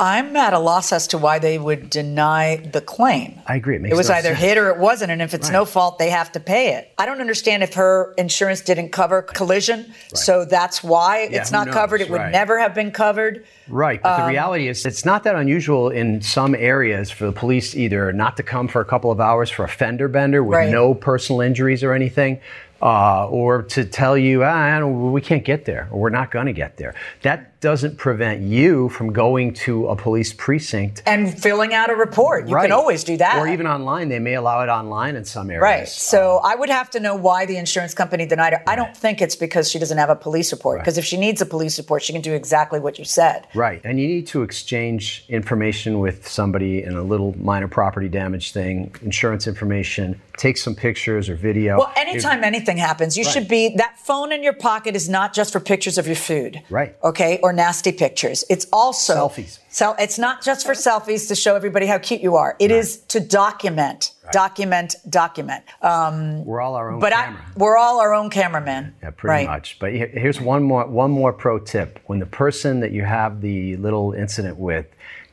I'm 0.00 0.36
at 0.36 0.52
a 0.52 0.58
loss 0.60 0.92
as 0.92 1.08
to 1.08 1.18
why 1.18 1.38
they 1.40 1.58
would 1.58 1.90
deny 1.90 2.56
the 2.56 2.80
claim. 2.80 3.40
I 3.46 3.56
agree. 3.56 3.76
It, 3.76 3.82
makes 3.82 3.92
It 3.92 3.96
was 3.96 4.08
no 4.08 4.14
either 4.14 4.28
sense. 4.30 4.40
hit 4.40 4.56
or 4.58 4.70
it 4.70 4.78
wasn't, 4.78 5.10
and 5.10 5.20
if 5.20 5.34
it's 5.34 5.50
no 5.50 5.64
fault, 5.64 5.98
they 5.98 6.10
have 6.10 6.30
to 6.32 6.40
pay 6.40 6.74
it. 6.74 6.92
I 6.98 7.04
don't 7.06 7.20
understand 7.20 7.64
if 7.64 7.74
her 7.74 8.14
insurance 8.16 8.60
didn't 8.60 8.90
cover 8.90 9.22
collision, 9.22 9.92
so 10.14 10.44
that's 10.44 10.84
why 10.84 11.28
Yeah, 11.30 11.40
it's 11.40 11.50
not 11.50 11.66
knows, 11.66 11.74
covered. 11.74 12.00
It 12.00 12.10
would 12.10 12.20
right. 12.20 12.30
never 12.32 12.58
have 12.60 12.74
been 12.74 12.92
covered. 12.92 13.44
Right, 13.68 14.00
but 14.02 14.12
Um, 14.18 14.20
the 14.22 14.28
reality 14.28 14.68
is 14.68 14.86
it's 14.86 15.04
not 15.04 15.24
that 15.24 15.34
unusual 15.34 15.88
in 15.90 16.22
some 16.22 16.54
areas 16.54 17.10
for 17.10 17.26
the 17.26 17.32
police 17.32 17.74
either 17.74 18.12
not 18.12 18.36
to 18.36 18.42
come 18.44 18.68
for 18.68 18.80
a 18.80 18.84
couple 18.84 19.10
of 19.10 19.20
hours 19.20 19.50
for 19.50 19.64
a 19.64 19.68
fender 19.68 20.06
bender 20.08 20.44
with 20.44 20.56
Right. 20.58 20.70
no 20.70 20.94
personal 20.94 21.40
injuries 21.40 21.82
or 21.82 21.92
anything, 21.92 22.38
uh, 22.80 23.26
or 23.28 23.62
to 23.62 23.84
tell 23.84 24.16
you, 24.16 24.44
ah, 24.44 24.84
we 24.86 25.20
can't 25.20 25.44
get 25.44 25.64
there, 25.64 25.88
or 25.90 25.98
we're 26.00 26.10
not 26.10 26.30
going 26.30 26.46
to 26.46 26.52
get 26.52 26.76
there. 26.76 26.94
That 27.22 27.47
doesn't 27.60 27.96
prevent 27.96 28.40
you 28.40 28.88
from 28.90 29.12
going 29.12 29.52
to 29.52 29.88
a 29.88 29.96
police 29.96 30.32
precinct. 30.32 31.02
And 31.06 31.36
filling 31.36 31.74
out 31.74 31.90
a 31.90 31.94
report. 31.94 32.46
You 32.48 32.54
Right. 32.54 32.62
can 32.62 32.72
always 32.72 33.02
do 33.02 33.16
that. 33.16 33.36
Or 33.38 33.48
even 33.48 33.66
online. 33.66 34.08
They 34.08 34.20
may 34.20 34.34
allow 34.34 34.62
it 34.62 34.68
online 34.68 35.16
in 35.16 35.24
some 35.24 35.50
areas. 35.50 35.62
Right. 35.62 35.88
So 35.88 36.40
I 36.44 36.54
would 36.54 36.70
have 36.70 36.88
to 36.90 37.00
know 37.00 37.16
why 37.16 37.46
the 37.46 37.56
insurance 37.56 37.94
company 37.94 38.26
denied 38.26 38.52
her. 38.52 38.62
I 38.66 38.76
don't 38.76 38.96
think 38.96 39.20
it's 39.20 39.34
because 39.34 39.70
she 39.70 39.78
doesn't 39.78 39.98
have 39.98 40.10
a 40.10 40.14
police 40.16 40.52
report. 40.52 40.80
Because 40.80 40.98
if 40.98 41.04
she 41.04 41.16
needs 41.16 41.40
a 41.40 41.46
police 41.46 41.78
report, 41.78 42.02
she 42.02 42.12
can 42.12 42.22
do 42.22 42.32
exactly 42.32 42.78
what 42.78 42.98
you 42.98 43.04
said. 43.04 43.46
Right. 43.54 43.80
And 43.84 43.98
you 43.98 44.06
need 44.06 44.28
to 44.28 44.42
exchange 44.42 45.24
information 45.28 45.98
with 45.98 46.28
somebody 46.28 46.84
in 46.84 46.94
a 46.94 47.02
little 47.02 47.34
minor 47.38 47.68
property 47.68 48.08
damage 48.08 48.52
thing, 48.52 48.94
insurance 49.02 49.48
information, 49.48 50.20
take 50.36 50.56
some 50.56 50.74
pictures 50.76 51.28
or 51.28 51.34
video. 51.34 51.78
Well, 51.78 51.92
anytime 51.96 52.44
anything 52.44 52.76
happens, 52.76 53.16
you 53.16 53.24
should 53.24 53.48
be 53.48 53.74
that 53.76 53.98
phone 53.98 54.30
in 54.30 54.42
your 54.44 54.52
pocket 54.52 54.94
is 54.94 55.08
not 55.08 55.34
just 55.34 55.52
for 55.52 55.58
pictures 55.60 55.98
of 55.98 56.06
your 56.06 56.16
food. 56.16 56.62
Right. 56.70 56.94
Okay, 57.02 57.40
or 57.42 57.47
nasty 57.52 57.92
pictures. 57.92 58.44
It's 58.48 58.66
also 58.72 59.28
Selfies. 59.28 59.58
So 59.70 59.94
it's 59.98 60.18
not 60.18 60.42
just 60.42 60.66
for 60.66 60.72
selfies 60.72 61.28
to 61.28 61.34
show 61.34 61.54
everybody 61.54 61.86
how 61.86 61.98
cute 61.98 62.20
you 62.20 62.34
are. 62.34 62.56
It 62.58 62.70
is 62.70 62.98
to 63.08 63.20
document, 63.20 64.12
document, 64.32 64.96
document. 65.08 65.62
Um, 65.82 66.44
We're 66.44 66.60
all 66.60 66.74
our 66.74 66.90
own 66.90 66.98
but 66.98 67.12
I, 67.12 67.36
we're 67.56 67.76
all 67.76 68.00
our 68.00 68.12
own 68.12 68.28
cameraman. 68.28 68.94
Yeah, 69.02 69.10
pretty 69.10 69.30
right. 69.30 69.46
much. 69.46 69.78
But 69.78 69.92
here's 69.92 70.40
one 70.40 70.64
more 70.64 70.86
one 70.86 71.12
more 71.12 71.32
pro 71.32 71.58
tip. 71.60 72.00
When 72.06 72.18
the 72.18 72.26
person 72.26 72.80
that 72.80 72.90
you 72.90 73.04
have 73.04 73.40
the 73.40 73.76
little 73.76 74.12
incident 74.14 74.56
with 74.56 74.86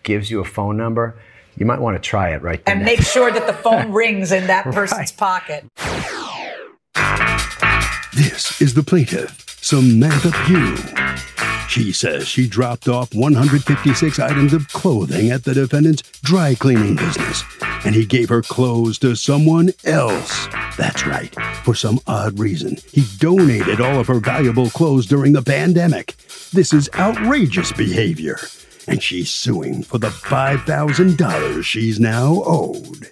gives 0.04 0.30
you 0.30 0.42
a 0.42 0.46
phone 0.46 0.78
number, 0.78 1.18
you 1.58 1.66
might 1.66 1.80
want 1.80 1.96
to 1.96 2.02
try 2.02 2.30
it 2.30 2.42
right 2.42 2.64
then. 2.66 2.78
And 2.78 2.86
make 2.86 3.02
sure 3.02 3.32
that 3.32 3.48
the 3.48 3.54
phone 3.64 3.92
rings 3.94 4.32
in 4.32 4.48
that 4.48 4.66
person's 4.66 5.12
pocket. 5.12 5.66
This 8.14 8.62
is 8.62 8.76
the 8.76 8.84
plaintiff, 8.84 9.58
Samantha 9.62 10.32
Pugh. 10.46 11.05
She 11.68 11.92
says 11.92 12.28
she 12.28 12.48
dropped 12.48 12.88
off 12.88 13.14
156 13.14 14.20
items 14.20 14.54
of 14.54 14.68
clothing 14.70 15.32
at 15.32 15.44
the 15.44 15.54
defendant's 15.54 16.04
dry 16.22 16.56
cleaning 16.56 16.96
business, 16.96 17.44
and 17.86 17.94
he 17.94 18.06
gave 18.06 18.30
her 18.30 18.42
clothes 18.42 18.98
to 19.00 19.16
someone 19.16 19.72
else. 19.84 20.48
That's 20.78 21.06
right. 21.06 21.36
For 21.64 21.76
some 21.76 22.00
odd 22.08 22.40
reason, 22.40 22.78
he 22.92 23.04
donated 23.18 23.82
all 23.82 24.00
of 24.00 24.08
her 24.08 24.20
valuable 24.20 24.70
clothes 24.70 25.06
during 25.06 25.34
the 25.34 25.42
pandemic. 25.42 26.16
This 26.54 26.72
is 26.72 26.90
outrageous 26.96 27.74
behavior, 27.74 28.40
and 28.88 29.04
she's 29.04 29.34
suing 29.34 29.84
for 29.84 29.98
the 29.98 30.10
$5,000 30.10 31.64
she's 31.64 32.00
now 32.00 32.42
owed. 32.46 33.10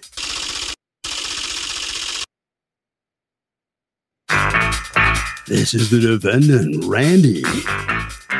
This 5.46 5.74
is 5.74 5.90
the 5.90 6.00
defendant, 6.00 6.86
Randy. 6.86 7.42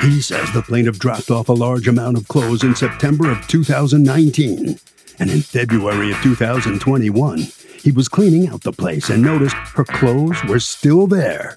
He 0.05 0.21
says 0.21 0.53
the 0.53 0.61
plaintiff 0.61 0.99
dropped 0.99 1.31
off 1.31 1.49
a 1.49 1.55
large 1.55 1.89
amount 1.89 2.19
of 2.19 2.29
clothes 2.29 2.63
in 2.63 2.77
September 2.77 3.31
of 3.31 3.49
2019. 3.49 4.79
And 5.19 5.31
in 5.31 5.41
February 5.41 6.13
of 6.13 6.21
2021, 6.21 7.39
he 7.83 7.91
was 7.91 8.07
cleaning 8.07 8.49
out 8.49 8.65
the 8.65 8.73
place 8.73 9.09
and 9.09 9.23
noticed 9.23 9.55
her 9.55 9.85
clothes 9.85 10.37
were 10.45 10.61
still 10.61 11.07
there. 11.07 11.57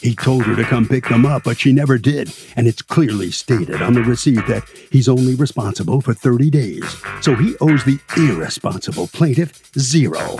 He 0.00 0.14
told 0.14 0.44
her 0.44 0.54
to 0.54 0.62
come 0.62 0.86
pick 0.86 1.08
them 1.08 1.26
up, 1.26 1.42
but 1.42 1.58
she 1.58 1.72
never 1.72 1.98
did, 1.98 2.32
and 2.54 2.68
it's 2.68 2.80
clearly 2.80 3.32
stated 3.32 3.82
on 3.82 3.94
the 3.94 4.04
receipt 4.04 4.46
that 4.46 4.68
he's 4.92 5.08
only 5.08 5.34
responsible 5.34 6.00
for 6.00 6.14
30 6.14 6.48
days. 6.48 7.02
So 7.22 7.34
he 7.34 7.56
owes 7.60 7.82
the 7.82 7.98
irresponsible 8.16 9.08
plaintiff 9.08 9.68
zero. 9.76 10.36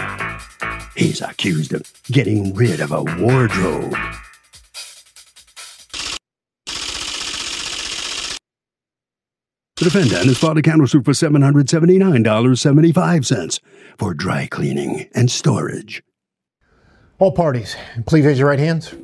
He's 0.95 1.21
accused 1.21 1.75
of 1.75 1.83
getting 2.05 2.55
rid 2.55 2.81
of 2.81 2.93
a 2.93 3.03
wardrobe. 3.03 3.97
The 9.81 9.87
defendant 9.87 10.27
has 10.27 10.37
filed 10.37 10.59
a 10.59 10.63
countersuit 10.63 11.07
for 11.07 11.13
$779.75 11.13 13.61
for 13.97 14.13
dry 14.13 14.47
cleaning 14.47 15.09
and 15.15 15.31
storage. 15.31 16.03
All 17.19 17.33
parties, 17.33 17.75
please 18.05 18.27
raise 18.27 18.39
your 18.39 18.49
right 18.49 18.59
hands. 18.59 18.95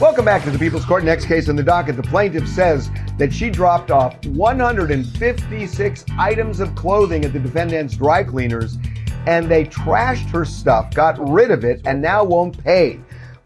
Welcome 0.00 0.24
back 0.24 0.44
to 0.44 0.50
the 0.50 0.58
People's 0.58 0.86
Court. 0.86 1.04
Next 1.04 1.26
case 1.26 1.50
in 1.50 1.56
the 1.56 1.62
docket. 1.62 1.96
The 1.96 2.02
plaintiff 2.04 2.48
says 2.48 2.88
that 3.18 3.34
she 3.34 3.50
dropped 3.50 3.90
off 3.90 4.24
156 4.24 6.04
items 6.18 6.60
of 6.60 6.74
clothing 6.74 7.26
at 7.26 7.34
the 7.34 7.38
defendant's 7.38 7.94
dry 7.94 8.24
cleaners 8.24 8.78
and 9.26 9.50
they 9.50 9.66
trashed 9.66 10.30
her 10.30 10.46
stuff, 10.46 10.94
got 10.94 11.18
rid 11.28 11.50
of 11.50 11.64
it, 11.64 11.82
and 11.84 12.00
now 12.00 12.24
won't 12.24 12.64
pay. 12.64 12.98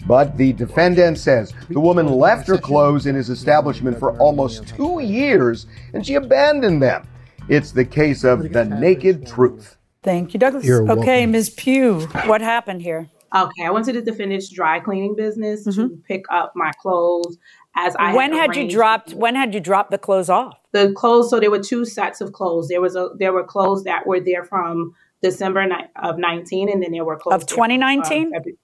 But 0.07 0.37
the 0.37 0.53
defendant 0.53 1.19
says 1.19 1.53
the 1.69 1.81
woman 1.81 2.07
left 2.07 2.49
her 2.49 2.59
clothes 2.59 3.07
in 3.07 3.15
his 3.15 3.31
establishment 3.31 3.99
for 3.99 4.19
almost 4.19 4.67
two 4.69 5.01
years 5.01 5.67
and 5.95 6.05
she 6.05 6.15
abandoned 6.15 6.83
them. 6.83 7.07
It's 7.49 7.73
the 7.73 7.85
case 7.85 8.25
of 8.25 8.53
the 8.53 8.65
naked 8.65 9.27
truth. 9.27 9.77
Thank 10.03 10.35
you, 10.35 10.41
Douglas. 10.41 10.65
You're 10.65 10.83
okay, 10.91 11.21
welcome. 11.21 11.31
Ms. 11.33 11.51
Pugh, 11.51 12.01
what 12.27 12.41
happened 12.41 12.83
here? 12.83 13.09
Okay, 13.35 13.65
I 13.65 13.71
went 13.71 13.87
to 13.87 13.93
the 13.93 14.03
defendant's 14.03 14.49
dry 14.51 14.79
cleaning 14.81 15.15
business 15.17 15.65
to 15.65 15.89
pick 16.07 16.25
up 16.31 16.53
my 16.55 16.71
clothes 16.83 17.39
as 17.77 17.95
I 17.97 18.09
Mm-hmm. 18.09 18.17
when 18.17 18.33
had 18.33 18.57
you 18.57 18.69
dropped 18.69 19.15
when 19.15 19.35
had 19.37 19.55
you 19.55 19.61
dropped 19.61 19.91
the 19.93 19.99
clothes 19.99 20.29
off? 20.29 20.59
the 20.73 20.93
clothes. 20.93 21.31
So 21.31 21.39
there 21.41 21.51
were 21.51 21.63
two 21.63 21.85
sets 21.85 22.21
of 22.21 22.33
clothes. 22.33 22.69
There 22.69 22.81
was 22.81 22.97
a 22.97 23.11
there 23.19 23.33
were 23.33 23.45
clothes 23.45 23.85
that 23.85 24.07
were 24.07 24.21
there 24.21 24.45
from 24.45 24.95
December 25.23 25.67
ni- 25.67 25.87
of 26.03 26.19
nineteen, 26.19 26.69
and 26.69 26.83
then 26.83 26.93
there 26.93 27.05
were 27.05 27.17
clothes 27.17 27.35
Of 27.43 27.47
there 27.47 27.55
from, 27.57 27.63
um, 27.63 27.69
2019? 27.79 28.33
Febu- 28.33 28.57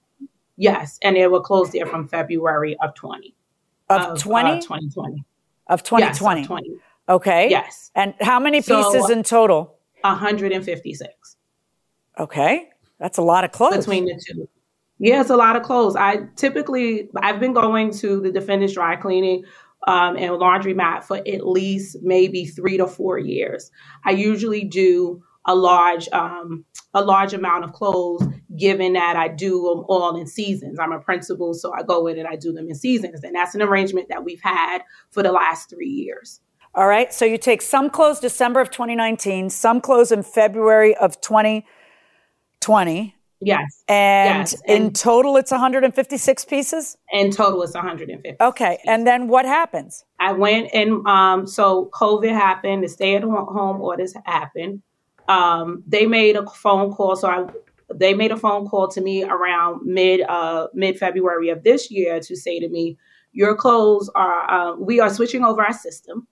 yes, 0.59 0.99
and 1.03 1.17
it 1.17 1.31
will 1.31 1.41
close 1.41 1.71
there 1.73 1.87
from 1.87 2.07
February 2.09 2.77
of 2.83 2.95
twenty 2.95 3.35
Of 3.89 4.21
20? 4.21 4.61
twenty 4.61 4.91
twenty. 4.91 5.25
Of 5.69 5.83
2020. 5.83 6.41
Yes, 6.41 6.45
of 6.45 6.49
20. 6.49 6.71
Okay. 7.09 7.49
Yes. 7.51 7.91
And 7.95 8.13
how 8.21 8.39
many 8.39 8.61
So- 8.61 8.93
pieces 8.93 9.09
in 9.11 9.23
total? 9.23 9.75
156 10.03 11.37
Okay. 12.19 12.69
That's 12.99 13.19
a 13.19 13.23
lot 13.23 13.45
of 13.45 13.53
clothes. 13.53 13.77
between 13.79 14.05
the 14.07 14.21
two. 14.27 14.49
Yeah, 14.99 15.21
it's 15.21 15.31
a 15.31 15.37
lot 15.37 15.55
of 15.57 15.63
clothes. 15.63 15.95
I 15.97 16.27
typically 16.37 17.09
I've 17.17 17.39
been 17.39 17.53
going 17.53 17.93
to 17.95 18.21
the 18.21 18.33
defendant's 18.33 18.75
dry 18.75 18.97
cleaning 18.97 19.45
um, 19.87 20.17
and 20.17 20.33
laundromat 20.33 21.05
for 21.05 21.19
at 21.19 21.47
least 21.47 21.99
maybe 22.03 22.45
three 22.47 22.77
to 22.77 22.87
four 22.87 23.19
years. 23.19 23.71
I 24.05 24.11
usually 24.11 24.65
do 24.65 25.23
a 25.49 25.55
large 25.57 26.09
um, 26.13 26.65
a 26.95 27.03
large 27.03 27.33
amount 27.35 27.65
of 27.65 27.73
clothes, 27.73 28.23
given 28.57 28.93
that 28.93 29.17
I 29.17 29.27
do 29.29 29.51
them 29.63 29.85
all 29.89 30.17
in 30.17 30.27
seasons. 30.27 30.79
I'm 30.79 30.93
a 30.93 31.01
principal, 31.01 31.53
so 31.55 31.73
I 31.75 31.83
go 31.83 32.07
in 32.07 32.19
and 32.19 32.29
I 32.29 32.37
do 32.37 32.53
them 32.53 32.69
in 32.69 32.75
seasons, 32.77 33.25
and 33.25 33.35
that's 33.35 33.55
an 33.57 33.63
arrangement 33.63 34.09
that 34.11 34.25
we've 34.25 34.41
had 34.43 34.83
for 35.11 35.23
the 35.23 35.33
last 35.33 35.69
three 35.71 35.89
years. 35.89 36.41
All 36.75 36.87
right. 36.87 37.13
So 37.13 37.25
you 37.25 37.39
take 37.39 37.63
some 37.63 37.91
clothes 37.91 38.21
December 38.21 38.61
of 38.61 38.71
2019, 38.71 39.51
some 39.51 39.81
clothes 39.81 40.13
in 40.13 40.23
February 40.23 40.95
of 40.97 41.21
2020. 41.21 43.15
Yes, 43.41 43.85
And 43.89 44.41
Yes, 44.41 44.61
in 44.67 44.83
and- 44.87 44.97
total, 44.97 45.37
it's 45.37 45.53
156 45.53 46.45
pieces? 46.45 46.97
in 47.13 47.31
total, 47.31 47.63
it's 47.63 47.75
150. 47.75 48.35
Okay. 48.41 48.79
And 48.85 49.07
then 49.07 49.29
what 49.29 49.45
happens? 49.47 50.05
I 50.19 50.33
went 50.33 50.71
and 50.75 51.07
um, 51.07 51.47
so 51.47 51.89
COVID 51.95 52.31
happened, 52.33 52.83
the 52.83 52.89
stay 52.89 53.15
at 53.15 53.23
home 53.23 53.81
orders 53.81 54.13
happened. 54.25 54.83
Um, 55.29 55.83
they 55.87 56.07
made 56.07 56.37
a 56.37 56.47
phone 56.51 56.93
call, 56.93 57.15
so 57.17 57.29
I 57.29 57.47
they 57.95 58.13
made 58.15 58.33
a 58.33 58.37
phone 58.37 58.67
call 58.69 58.89
to 58.89 59.01
me 59.01 59.25
around 59.25 59.81
mid 59.85 60.21
uh, 60.23 60.69
mid 60.75 60.99
February 60.99 61.49
of 61.51 61.63
this 61.65 61.91
year 61.91 62.21
to 62.21 62.37
say 62.37 62.59
to 62.61 62.69
me, 62.69 62.97
"Your 63.33 63.55
clothes 63.55 64.11
are 64.15 64.51
uh, 64.51 64.77
we 64.77 65.01
are 65.01 65.11
switching 65.11 65.45
over 65.45 65.63
our 65.63 65.73
system, 65.73 66.27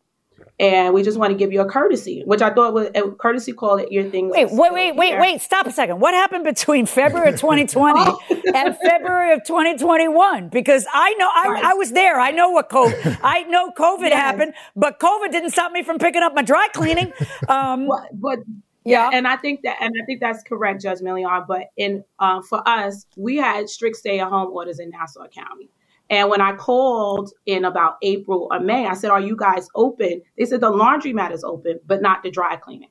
and 0.59 0.93
we 0.95 1.03
just 1.03 1.19
want 1.19 1.33
to 1.33 1.37
give 1.39 1.53
you 1.53 1.61
a 1.61 1.67
courtesy," 1.69 2.23
which 2.27 2.43
I 2.43 2.51
thought 2.53 2.75
was 2.75 2.89
a 2.95 3.11
courtesy 3.11 3.53
call 3.53 3.77
that 3.79 3.91
your 3.93 4.05
things. 4.11 4.33
Wait, 4.35 4.49
wait, 4.51 4.73
wait, 4.73 4.97
wait, 4.97 5.19
wait. 5.19 5.41
Stop 5.41 5.67
a 5.67 5.71
second. 5.73 6.01
What 6.01 6.15
happened 6.15 6.45
between 6.45 6.85
February 6.87 7.31
of 7.31 7.37
2020 7.41 8.01
and 8.55 8.77
February 8.77 9.33
of 9.33 9.45
2021? 9.45 10.49
Because 10.49 10.87
I 10.93 11.15
know, 11.15 11.29
I, 11.35 11.49
Right. 11.49 11.65
I 11.65 11.75
was 11.75 11.93
there. 11.93 12.19
I 12.21 12.31
know 12.33 12.51
what 12.51 12.69
COVID, 12.71 13.19
I 13.23 13.45
know 13.45 13.71
COVID 13.71 14.11
Yes. 14.11 14.15
happened, 14.15 14.55
but 14.75 14.99
COVID 15.01 15.31
didn't 15.33 15.51
stop 15.51 15.73
me 15.73 15.83
from 15.83 15.99
picking 15.99 16.23
up 16.23 16.35
my 16.35 16.43
dry 16.43 16.69
cleaning. 16.73 17.13
Um, 17.49 17.87
But, 17.89 18.09
but 18.13 18.39
yeah. 18.87 19.11
and 19.13 19.27
I 19.27 19.37
think 19.37 19.63
that, 19.63 19.77
and 19.81 19.95
I 20.01 20.05
think 20.05 20.21
that's 20.21 20.43
correct, 20.43 20.83
Judge 20.83 21.01
Milian. 21.01 21.47
But 21.47 21.71
in 21.77 22.05
uh, 22.19 22.43
for 22.43 22.67
us, 22.69 23.07
we 23.17 23.37
had 23.37 23.69
strict 23.69 23.97
stay-at-home 23.97 24.53
orders 24.53 24.79
in 24.79 24.91
Nassau 24.91 25.27
County. 25.29 25.71
And 26.09 26.31
when 26.31 26.41
I 26.41 26.55
called 26.55 27.33
in 27.47 27.65
about 27.65 27.97
April 28.03 28.49
or 28.51 28.61
May, 28.61 28.87
I 28.87 28.95
said, 28.95 29.11
"Are 29.11 29.21
you 29.21 29.37
guys 29.37 29.69
open?" 29.75 30.23
They 30.39 30.45
said 30.45 30.61
the 30.61 30.71
laundromat 30.71 31.33
is 31.33 31.43
open, 31.43 31.81
but 31.87 32.01
not 32.01 32.23
the 32.23 32.31
dry 32.31 32.57
cleaning. 32.57 32.91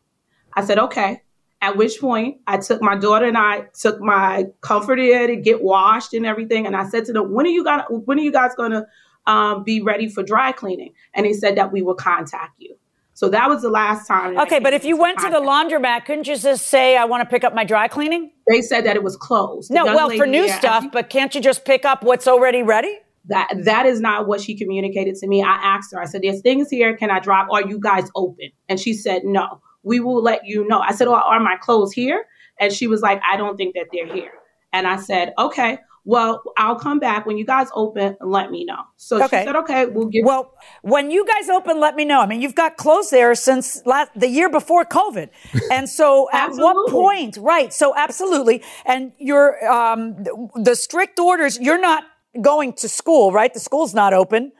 I 0.54 0.64
said, 0.64 0.80
"Okay." 0.80 1.22
At 1.62 1.78
which 1.78 2.00
point, 2.00 2.42
I 2.46 2.58
took 2.58 2.82
my 2.82 2.96
daughter 2.96 3.26
and 3.26 3.38
I 3.38 3.68
took 3.74 4.00
my 4.00 4.48
comforter 4.62 5.28
to 5.28 5.36
get 5.38 5.64
washed 5.64 6.14
and 6.14 6.26
everything. 6.26 6.68
And 6.68 6.76
I 6.76 6.88
said 6.88 7.06
to 7.06 7.14
them, 7.14 7.34
"When 7.34 7.46
are 7.46 7.50
you 7.50 7.64
gonna? 7.64 7.86
When 7.90 8.20
are 8.20 8.22
you 8.22 8.32
guys 8.32 8.52
gonna 8.56 8.86
um, 9.26 9.64
be 9.64 9.82
ready 9.82 10.10
for 10.10 10.22
dry 10.22 10.52
cleaning?" 10.52 10.94
And 11.14 11.26
they 11.26 11.34
said 11.34 11.56
that 11.58 11.72
we 11.72 11.82
will 11.82 11.96
contact 11.96 12.56
you. 12.60 12.75
So 13.16 13.30
that 13.30 13.50
was 13.50 13.62
the 13.62 13.70
last 13.70 14.08
time. 14.08 14.38
okay, 14.38 14.60
but 14.60 14.74
if 14.74 14.86
you 14.86 14.98
went 14.98 15.20
to 15.20 15.30
the 15.30 15.40
laundromat, 15.40 16.06
couldn't 16.06 16.28
you 16.28 16.38
just 16.38 16.68
say, 16.68 16.98
I 16.98 17.06
want 17.06 17.22
to 17.22 17.30
pick 17.30 17.44
up 17.44 17.56
my 17.56 17.64
dry 17.64 17.88
cleaning? 17.88 18.32
They 18.48 18.62
said 18.62 18.86
that 18.86 18.96
it 18.96 19.04
was 19.04 19.16
closed. 19.16 19.72
No, 19.72 19.86
well, 19.86 20.10
for 20.10 20.28
new 20.28 20.46
there, 20.46 20.58
stuff, 20.58 20.86
but 20.92 21.10
can't 21.10 21.34
you 21.34 21.42
just 21.42 21.66
pick 21.66 21.86
up 21.86 22.04
what's 22.04 22.28
already 22.28 22.62
ready? 22.62 23.00
that 23.28 23.50
that 23.64 23.86
is 23.86 24.00
not 24.00 24.28
what 24.28 24.42
she 24.42 24.56
communicated 24.56 25.16
to 25.16 25.28
me. 25.28 25.42
I 25.42 25.56
asked 25.56 25.94
her. 25.94 26.00
I 26.00 26.06
said, 26.06 26.22
"There's 26.22 26.42
things 26.42 26.70
here. 26.70 26.96
Can 26.96 27.10
I 27.10 27.20
drop? 27.20 27.48
Are 27.52 27.68
you 27.68 27.80
guys 27.80 28.10
open?" 28.16 28.50
And 28.70 28.80
she 28.80 28.94
said, 28.94 29.24
"No. 29.24 29.62
We 29.84 30.00
will 30.00 30.22
let 30.22 30.46
you 30.46 30.68
know." 30.68 30.80
I 30.80 30.92
said, 30.92 31.08
"Oh, 31.08 31.14
are 31.16 31.40
my 31.40 31.58
clothes 31.58 31.92
here?" 31.92 32.26
And 32.60 32.72
she 32.72 32.88
was 32.88 33.02
like, 33.02 33.22
"I 33.28 33.38
don't 33.38 33.58
think 33.58 33.76
that 33.76 33.88
they're 33.92 34.12
here." 34.14 34.34
And 34.74 34.88
I 34.88 34.98
said, 34.98 35.34
"Okay." 35.40 35.80
Well, 36.06 36.44
I'll 36.56 36.78
come 36.80 37.00
back 37.00 37.26
when 37.26 37.36
you 37.38 37.46
guys 37.46 37.68
open 37.74 38.16
and 38.20 38.32
let 38.32 38.52
me 38.52 38.64
know. 38.64 38.82
So 38.96 39.24
Okay. 39.24 39.40
she 39.40 39.46
said, 39.46 39.56
"Okay, 39.56 39.88
we'll 39.88 40.06
give." 40.08 40.24
Well, 40.24 40.54
when 40.84 41.10
you 41.10 41.26
guys 41.26 41.50
open, 41.50 41.80
let 41.80 41.96
me 41.96 42.06
know. 42.06 42.22
I 42.22 42.28
mean, 42.28 42.42
you've 42.42 42.56
got 42.56 42.78
clothes 42.78 43.10
there 43.10 43.34
since 43.34 43.84
last, 43.86 44.12
the 44.16 44.28
year 44.28 44.48
before 44.50 44.86
COVID. 44.86 45.30
And 45.72 45.90
so 45.90 46.30
at 46.34 46.52
what 46.52 46.92
point, 46.92 47.38
right? 47.38 47.74
So 47.74 47.94
absolutely. 47.96 48.64
And 48.86 49.14
you're, 49.18 49.52
um, 49.70 50.24
the, 50.56 50.76
strict 50.76 51.20
orders, 51.20 51.58
you're 51.60 51.82
not 51.82 52.04
going 52.40 52.74
to 52.74 52.88
school, 52.88 53.32
right? 53.32 53.52
The 53.54 53.60
school's 53.60 53.94
not 53.96 54.14
open. 54.14 54.52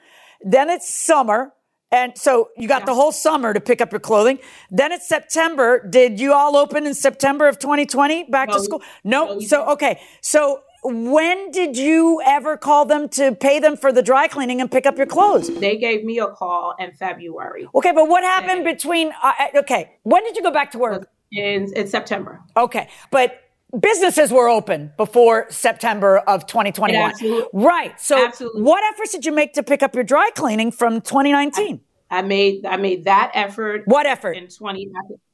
Then 0.42 0.70
it's 0.70 0.92
summer. 0.92 1.54
And 1.92 2.18
so 2.18 2.50
you 2.58 2.68
got 2.68 2.86
the 2.86 2.96
whole 2.96 3.12
summer 3.12 3.54
to 3.54 3.62
pick 3.62 3.80
up 3.80 3.92
your 3.92 4.00
clothing. 4.00 4.40
Then 4.72 4.92
it's 4.92 5.08
September. 5.08 5.86
Did 5.88 6.20
you 6.20 6.34
all 6.34 6.58
open 6.58 6.88
in 6.88 6.94
September 6.96 7.48
of 7.48 7.60
2020 7.60 8.24
back 8.32 8.50
No, 8.50 8.56
to 8.56 8.60
school? 8.64 8.82
no, 9.04 9.36
No. 9.36 9.40
So, 9.42 9.66
okay. 9.74 10.02
So 10.22 10.62
when 10.86 11.52
did 11.52 11.78
you 11.78 12.22
ever 12.26 12.58
call 12.58 12.86
them 12.86 13.10
to 13.10 13.34
pay 13.34 13.60
them 13.60 13.76
for 13.76 13.92
the 13.92 14.02
dry 14.02 14.28
cleaning 14.28 14.62
and 14.62 14.72
pick 14.72 14.86
up 14.86 14.98
your 14.98 15.08
clothes? 15.08 15.50
they 15.60 15.78
gave 15.78 16.04
me 16.04 16.20
a 16.20 16.28
call 16.28 16.76
in 16.80 16.92
February. 16.94 17.68
Okay, 17.74 17.92
but 17.92 18.08
what 18.08 18.24
happened 18.24 18.64
between? 18.64 19.12
Uh, 19.24 19.34
uh, 19.40 19.60
okay, 19.60 19.92
when 20.04 20.24
did 20.24 20.36
you 20.36 20.44
go 20.44 20.52
back 20.52 20.72
to 20.72 20.78
work? 20.78 21.10
In, 21.32 21.74
in 21.76 21.88
September. 21.88 22.42
Okay, 22.56 22.88
but 23.12 23.42
businesses 23.80 24.32
were 24.32 24.48
open 24.48 24.94
before 24.96 25.48
September 25.50 26.20
of 26.20 26.46
2021. 26.46 27.12
Absolutely. 27.12 27.50
Right. 27.52 28.00
So, 28.00 28.26
Absolutely. 28.26 28.62
what 28.62 28.84
efforts 28.94 29.12
did 29.12 29.26
you 29.26 29.34
make 29.34 29.54
to 29.54 29.64
pick 29.64 29.84
up 29.84 29.96
your 29.96 30.04
dry 30.04 30.30
cleaning 30.36 30.72
from 30.72 31.02
2019? 31.02 31.82
I 32.10 32.22
made 32.22 32.66
I 32.66 32.78
made 32.78 33.06
that 33.06 33.32
effort. 33.34 33.84
What 33.86 34.06
effort? 34.06 34.34
In 34.34 34.48
twenty, 34.48 34.92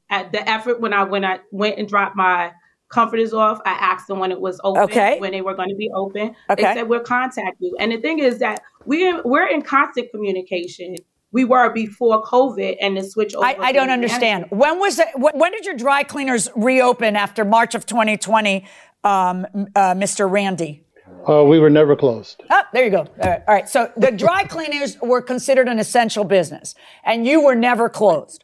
at 0.09 0.31
the 0.31 0.47
effort 0.49 0.79
when 0.79 0.93
I 0.93 1.03
when 1.03 1.25
I 1.25 1.39
went 1.51 1.77
and 1.77 1.87
dropped 1.87 2.15
my 2.15 2.53
comforters 2.91 3.33
off, 3.33 3.59
I 3.65 3.71
asked 3.71 4.07
them 4.07 4.19
when 4.19 4.31
it 4.31 4.39
was 4.39 4.59
open, 4.63 4.83
Okay. 4.83 5.19
when 5.19 5.31
they 5.31 5.41
were 5.41 5.55
going 5.55 5.69
to 5.69 5.75
be 5.75 5.89
open. 5.95 6.35
Okay. 6.49 6.63
They 6.63 6.73
said 6.75 6.89
we'll 6.89 6.99
contact 7.01 7.57
you. 7.59 7.75
And 7.79 7.91
the 7.91 7.97
thing 7.99 8.19
is 8.19 8.39
that 8.39 8.61
we 8.85 9.13
we're 9.21 9.47
in 9.47 9.61
constant 9.61 10.11
communication. 10.11 10.95
We 11.31 11.45
were 11.45 11.71
before 11.71 12.21
COVID 12.23 12.75
and 12.81 12.97
the 12.97 13.03
switch 13.03 13.33
over. 13.33 13.45
I, 13.45 13.55
I 13.59 13.71
don't 13.71 13.87
to 13.87 13.93
understand. 13.93 14.45
When 14.49 14.79
was 14.79 14.99
it? 14.99 15.07
When 15.15 15.51
did 15.51 15.65
your 15.65 15.75
dry 15.75 16.03
cleaners 16.03 16.49
reopen 16.55 17.15
after 17.15 17.45
March 17.45 17.73
of 17.73 17.85
2020, 17.85 18.65
um, 19.05 19.45
uh, 19.75 19.93
Mr. 19.93 20.29
Randy? 20.29 20.83
Uh, 21.27 21.43
we 21.43 21.59
were 21.59 21.69
never 21.69 21.95
closed. 21.95 22.43
Oh, 22.49 22.63
there 22.73 22.83
you 22.83 22.89
go. 22.89 22.99
All 22.99 23.07
right. 23.29 23.43
All 23.47 23.53
right. 23.53 23.69
So 23.69 23.91
the 23.95 24.11
dry 24.11 24.43
cleaners 24.43 24.97
were 25.01 25.21
considered 25.21 25.67
an 25.69 25.79
essential 25.79 26.23
business, 26.25 26.75
and 27.05 27.25
you 27.25 27.41
were 27.41 27.55
never 27.55 27.89
closed. 27.89 28.43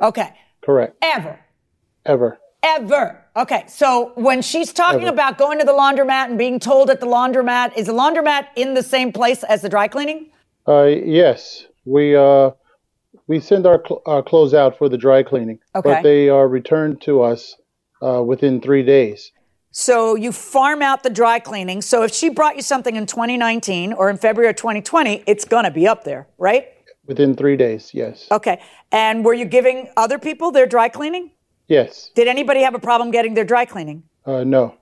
Okay. 0.00 0.32
Correct. 0.62 0.96
Ever. 1.02 1.40
Ever. 2.06 2.38
Ever. 2.64 3.22
Okay. 3.36 3.64
So 3.68 4.12
when 4.14 4.40
she's 4.40 4.72
talking 4.72 5.02
Ever. 5.02 5.12
about 5.12 5.36
going 5.38 5.58
to 5.58 5.64
the 5.66 5.72
laundromat 5.72 6.26
and 6.30 6.38
being 6.38 6.58
told 6.58 6.88
at 6.88 6.98
the 7.00 7.06
laundromat, 7.06 7.76
is 7.76 7.86
the 7.86 7.92
laundromat 7.92 8.46
in 8.56 8.72
the 8.72 8.82
same 8.82 9.12
place 9.12 9.44
as 9.44 9.60
the 9.62 9.68
dry 9.68 9.86
cleaning? 9.86 10.30
Uh, 10.66 10.84
yes, 10.84 11.66
we 11.84 12.16
uh, 12.16 12.50
we 13.26 13.38
send 13.38 13.66
our, 13.66 13.82
cl- 13.86 14.02
our 14.06 14.22
clothes 14.22 14.54
out 14.54 14.78
for 14.78 14.88
the 14.88 14.96
dry 14.96 15.22
cleaning, 15.22 15.58
Okay. 15.74 15.88
but 15.90 16.02
they 16.02 16.28
are 16.30 16.48
returned 16.48 17.02
to 17.02 17.22
us 17.22 17.54
uh, 18.02 18.22
within 18.22 18.60
three 18.62 18.82
days. 18.82 19.30
So 19.70 20.14
you 20.14 20.32
farm 20.32 20.82
out 20.82 21.02
the 21.02 21.10
dry 21.10 21.40
cleaning. 21.40 21.82
So 21.82 22.02
if 22.02 22.14
she 22.14 22.28
brought 22.30 22.56
you 22.56 22.62
something 22.62 22.96
in 22.96 23.06
2019 23.06 23.92
or 23.92 24.08
in 24.08 24.16
February 24.16 24.48
of 24.50 24.56
2020, 24.56 25.24
it's 25.26 25.44
going 25.44 25.64
to 25.64 25.70
be 25.70 25.86
up 25.86 26.04
there, 26.04 26.28
right? 26.38 26.68
Within 27.06 27.34
three 27.34 27.56
days, 27.56 27.90
yes. 27.92 28.26
Okay. 28.30 28.60
And 28.92 29.24
were 29.24 29.34
you 29.34 29.44
giving 29.44 29.88
other 29.96 30.18
people 30.18 30.52
their 30.52 30.66
dry 30.66 30.88
cleaning? 30.88 31.32
Yes. 31.68 32.10
Did 32.14 32.28
anybody 32.28 32.60
have 32.62 32.74
a 32.74 32.78
problem 32.78 33.10
getting 33.10 33.34
their 33.34 33.44
dry 33.44 33.64
cleaning? 33.64 34.04
Uh, 34.26 34.44
no. 34.44 34.76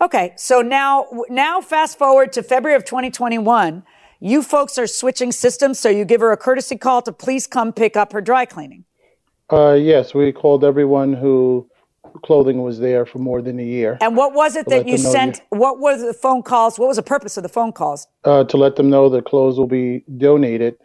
Okay, 0.00 0.34
so 0.36 0.60
now 0.60 1.06
now 1.30 1.60
fast 1.62 1.98
forward 1.98 2.32
to 2.34 2.42
February 2.42 2.76
of 2.76 2.84
2021. 2.84 3.82
You 4.20 4.42
folks 4.42 4.78
are 4.78 4.86
switching 4.86 5.32
systems, 5.32 5.78
so 5.78 5.88
you 5.88 6.04
give 6.04 6.20
her 6.20 6.32
a 6.32 6.36
courtesy 6.36 6.76
call 6.76 7.02
to 7.02 7.12
please 7.12 7.46
come 7.46 7.72
pick 7.72 7.96
up 7.96 8.12
her 8.12 8.20
dry 8.20 8.44
cleaning. 8.44 8.84
Uh, 9.50 9.72
yes, 9.72 10.14
we 10.14 10.32
called 10.32 10.64
everyone 10.64 11.12
who 11.12 11.68
clothing 12.22 12.62
was 12.62 12.78
there 12.78 13.06
for 13.06 13.18
more 13.18 13.42
than 13.42 13.58
a 13.58 13.64
year. 13.64 13.98
And 14.00 14.16
what 14.16 14.34
was 14.34 14.56
it 14.56 14.66
that 14.68 14.88
you 14.88 14.96
sent? 14.96 15.40
You, 15.52 15.58
what 15.58 15.78
was 15.78 16.02
the 16.02 16.14
phone 16.14 16.42
calls? 16.42 16.78
What 16.78 16.88
was 16.88 16.96
the 16.96 17.02
purpose 17.02 17.36
of 17.36 17.42
the 17.42 17.48
phone 17.48 17.72
calls? 17.72 18.06
Uh, 18.24 18.44
to 18.44 18.56
let 18.56 18.76
them 18.76 18.90
know 18.90 19.08
that 19.10 19.24
clothes 19.24 19.58
will 19.58 19.66
be 19.66 20.02
donated 20.16 20.76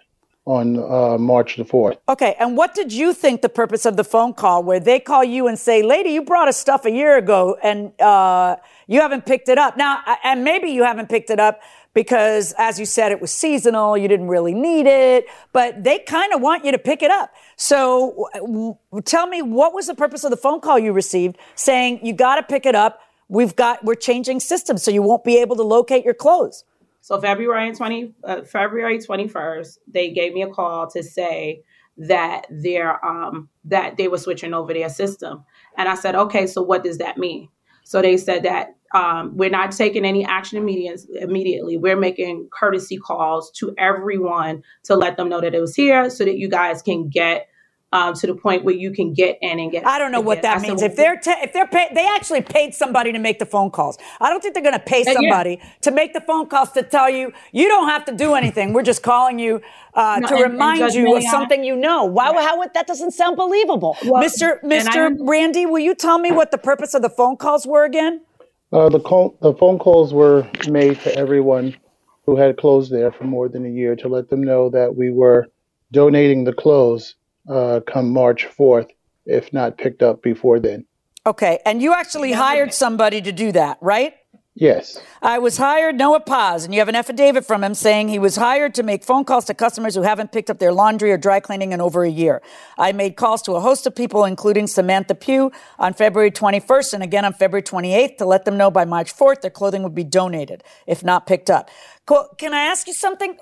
on 0.45 0.79
uh, 0.79 1.17
March 1.19 1.57
the 1.57 1.63
4th. 1.63 1.97
Okay, 2.09 2.35
and 2.39 2.57
what 2.57 2.73
did 2.73 2.91
you 2.91 3.13
think 3.13 3.41
the 3.41 3.49
purpose 3.49 3.85
of 3.85 3.95
the 3.95 4.03
phone 4.03 4.33
call 4.33 4.63
where 4.63 4.79
they 4.79 4.99
call 4.99 5.23
you 5.23 5.47
and 5.47 5.57
say, 5.57 5.83
lady, 5.83 6.09
you 6.09 6.23
brought 6.23 6.47
us 6.47 6.57
stuff 6.57 6.85
a 6.85 6.91
year 6.91 7.17
ago 7.17 7.57
and 7.61 7.91
uh, 8.01 8.55
you 8.87 9.01
haven't 9.01 9.25
picked 9.25 9.49
it 9.49 9.59
up? 9.59 9.77
Now, 9.77 10.01
and 10.23 10.43
maybe 10.43 10.69
you 10.69 10.83
haven't 10.83 11.09
picked 11.09 11.29
it 11.29 11.39
up 11.39 11.61
because, 11.93 12.55
as 12.57 12.79
you 12.79 12.85
said, 12.85 13.11
it 13.11 13.21
was 13.21 13.31
seasonal, 13.31 13.97
you 13.97 14.07
didn't 14.07 14.29
really 14.29 14.53
need 14.53 14.87
it, 14.87 15.25
but 15.53 15.83
they 15.83 15.99
kind 15.99 16.33
of 16.33 16.41
want 16.41 16.65
you 16.65 16.71
to 16.71 16.79
pick 16.79 17.03
it 17.03 17.11
up. 17.11 17.31
So 17.55 18.27
w- 18.33 18.75
tell 19.05 19.27
me, 19.27 19.43
what 19.43 19.73
was 19.73 19.87
the 19.87 19.95
purpose 19.95 20.23
of 20.23 20.31
the 20.31 20.37
phone 20.37 20.59
call 20.59 20.79
you 20.79 20.91
received 20.91 21.37
saying 21.53 21.99
you 22.03 22.13
got 22.13 22.37
to 22.37 22.43
pick 22.43 22.65
it 22.65 22.73
up? 22.73 23.01
We've 23.27 23.55
got, 23.55 23.83
we're 23.83 23.95
changing 23.95 24.39
systems 24.39 24.83
so 24.83 24.91
you 24.91 25.01
won't 25.01 25.23
be 25.23 25.37
able 25.37 25.55
to 25.57 25.63
locate 25.63 26.03
your 26.03 26.13
clothes. 26.13 26.63
So 27.11 27.19
February 27.19 27.73
20, 27.73 28.13
uh, 28.23 28.41
February 28.43 28.97
21st, 28.97 29.79
they 29.85 30.11
gave 30.11 30.31
me 30.31 30.43
a 30.43 30.49
call 30.49 30.89
to 30.91 31.03
say 31.03 31.61
that 31.97 32.45
they're 32.49 33.05
um, 33.05 33.49
that 33.65 33.97
they 33.97 34.07
were 34.07 34.17
switching 34.17 34.53
over 34.53 34.73
their 34.73 34.87
system, 34.87 35.43
and 35.77 35.89
I 35.89 35.95
said, 35.95 36.15
okay, 36.15 36.47
so 36.47 36.61
what 36.61 36.85
does 36.85 36.99
that 36.99 37.17
mean? 37.17 37.49
So 37.83 38.01
they 38.01 38.15
said 38.15 38.43
that 38.43 38.77
um, 38.95 39.35
we're 39.35 39.49
not 39.49 39.73
taking 39.73 40.05
any 40.05 40.23
action 40.23 40.57
immediately. 40.57 41.75
We're 41.75 41.99
making 41.99 42.47
courtesy 42.57 42.95
calls 42.95 43.51
to 43.57 43.75
everyone 43.77 44.63
to 44.83 44.95
let 44.95 45.17
them 45.17 45.27
know 45.27 45.41
that 45.41 45.53
it 45.53 45.59
was 45.59 45.75
here, 45.75 46.09
so 46.09 46.23
that 46.23 46.37
you 46.37 46.47
guys 46.47 46.81
can 46.81 47.09
get 47.09 47.47
um, 47.91 48.13
to 48.13 48.27
the 48.27 48.35
point 48.35 48.63
where 48.63 48.75
you 48.75 48.91
can 48.91 49.13
get 49.13 49.37
in 49.41 49.59
and 49.59 49.71
get. 49.71 49.85
I 49.85 49.99
don't 49.99 50.11
know 50.11 50.21
what 50.21 50.41
that 50.43 50.61
means. 50.61 50.81
if 50.81 50.95
they're 50.95 51.17
ta- 51.17 51.39
if 51.41 51.51
they're 51.53 51.67
pay- 51.67 51.89
they 51.93 52.07
actually 52.07 52.41
paid 52.41 52.73
somebody 52.73 53.11
to 53.11 53.19
make 53.19 53.39
the 53.39 53.45
phone 53.45 53.69
calls. 53.69 53.97
I 54.19 54.29
don't 54.29 54.41
think 54.41 54.53
they're 54.53 54.63
going 54.63 54.73
to 54.73 54.79
pay 54.79 55.03
somebody 55.03 55.59
yeah. 55.61 55.69
to 55.81 55.91
make 55.91 56.13
the 56.13 56.21
phone 56.21 56.47
calls 56.47 56.71
to 56.71 56.83
tell 56.83 57.09
you 57.09 57.33
you 57.51 57.67
don't 57.67 57.89
have 57.89 58.05
to 58.05 58.13
do 58.13 58.33
anything. 58.33 58.73
We're 58.73 58.83
just 58.83 59.03
calling 59.03 59.39
you 59.39 59.61
uh, 59.93 60.19
no, 60.21 60.27
to 60.29 60.35
and, 60.35 60.53
remind 60.53 60.81
and 60.81 60.93
you 60.93 61.15
of 61.15 61.23
something 61.23 61.63
you 61.63 61.75
know. 61.75 62.05
Why? 62.05 62.31
How 62.41 62.57
would 62.59 62.73
that 62.73 62.87
doesn't 62.87 63.11
sound 63.11 63.35
believable, 63.35 63.97
well, 64.05 64.23
Mr. 64.23 64.61
Mr. 64.63 65.15
Randy? 65.19 65.65
Will 65.65 65.79
you 65.79 65.93
tell 65.93 66.17
me 66.17 66.31
what 66.31 66.51
the 66.51 66.57
purpose 66.57 66.93
of 66.93 67.01
the 67.01 67.09
phone 67.09 67.35
calls 67.35 67.67
were 67.67 67.83
again? 67.83 68.21
Uh, 68.71 68.87
the 68.87 69.01
call, 69.01 69.37
the 69.41 69.53
phone 69.53 69.77
calls 69.77 70.13
were 70.13 70.47
made 70.69 70.99
to 71.01 71.13
everyone 71.17 71.75
who 72.25 72.37
had 72.37 72.55
clothes 72.55 72.89
there 72.89 73.11
for 73.11 73.25
more 73.25 73.49
than 73.49 73.65
a 73.65 73.69
year 73.69 73.97
to 73.97 74.07
let 74.07 74.29
them 74.29 74.41
know 74.41 74.69
that 74.69 74.95
we 74.95 75.11
were 75.11 75.47
donating 75.91 76.45
the 76.45 76.53
clothes 76.53 77.15
uh, 77.49 77.79
come 77.85 78.11
March 78.11 78.47
4th, 78.47 78.89
if 79.25 79.51
not 79.53 79.77
picked 79.77 80.03
up 80.03 80.21
before 80.21 80.59
then. 80.59 80.85
Okay. 81.25 81.59
And 81.65 81.81
you 81.81 81.93
actually 81.93 82.31
hired 82.31 82.73
somebody 82.73 83.21
to 83.21 83.31
do 83.31 83.51
that, 83.51 83.77
right? 83.81 84.15
Yes. 84.53 84.99
I 85.21 85.39
was 85.39 85.55
hired, 85.55 85.95
Noah 85.95 86.19
Paz, 86.19 86.65
and 86.65 86.73
you 86.73 86.81
have 86.81 86.89
an 86.89 86.95
affidavit 86.95 87.45
from 87.45 87.63
him 87.63 87.73
saying 87.73 88.09
he 88.09 88.19
was 88.19 88.35
hired 88.35 88.75
to 88.75 88.83
make 88.83 89.05
phone 89.05 89.23
calls 89.23 89.45
to 89.45 89.53
customers 89.53 89.95
who 89.95 90.01
haven't 90.01 90.33
picked 90.33 90.49
up 90.49 90.59
their 90.59 90.73
laundry 90.73 91.09
or 91.09 91.17
dry 91.17 91.39
cleaning 91.39 91.71
in 91.71 91.79
over 91.79 92.03
a 92.03 92.09
year. 92.09 92.41
I 92.77 92.91
made 92.91 93.15
calls 93.15 93.41
to 93.43 93.53
a 93.53 93.61
host 93.61 93.87
of 93.87 93.95
people, 93.95 94.25
including 94.25 94.67
Samantha 94.67 95.15
Pugh, 95.15 95.51
on 95.79 95.93
February 95.93 96.31
21st 96.31 96.95
and 96.95 97.03
again 97.03 97.23
on 97.23 97.31
February 97.31 97.63
28th 97.63 98.17
to 98.17 98.25
let 98.25 98.43
them 98.43 98.57
know 98.57 98.69
by 98.69 98.83
March 98.83 99.15
4th 99.15 99.39
their 99.39 99.51
clothing 99.51 99.83
would 99.83 99.95
be 99.95 100.03
donated, 100.03 100.65
if 100.85 101.01
not 101.01 101.27
picked 101.27 101.49
up. 101.49 101.69
Can 102.37 102.53
I 102.53 102.63
ask 102.63 102.87
you 102.87 102.93
something? 102.93 103.37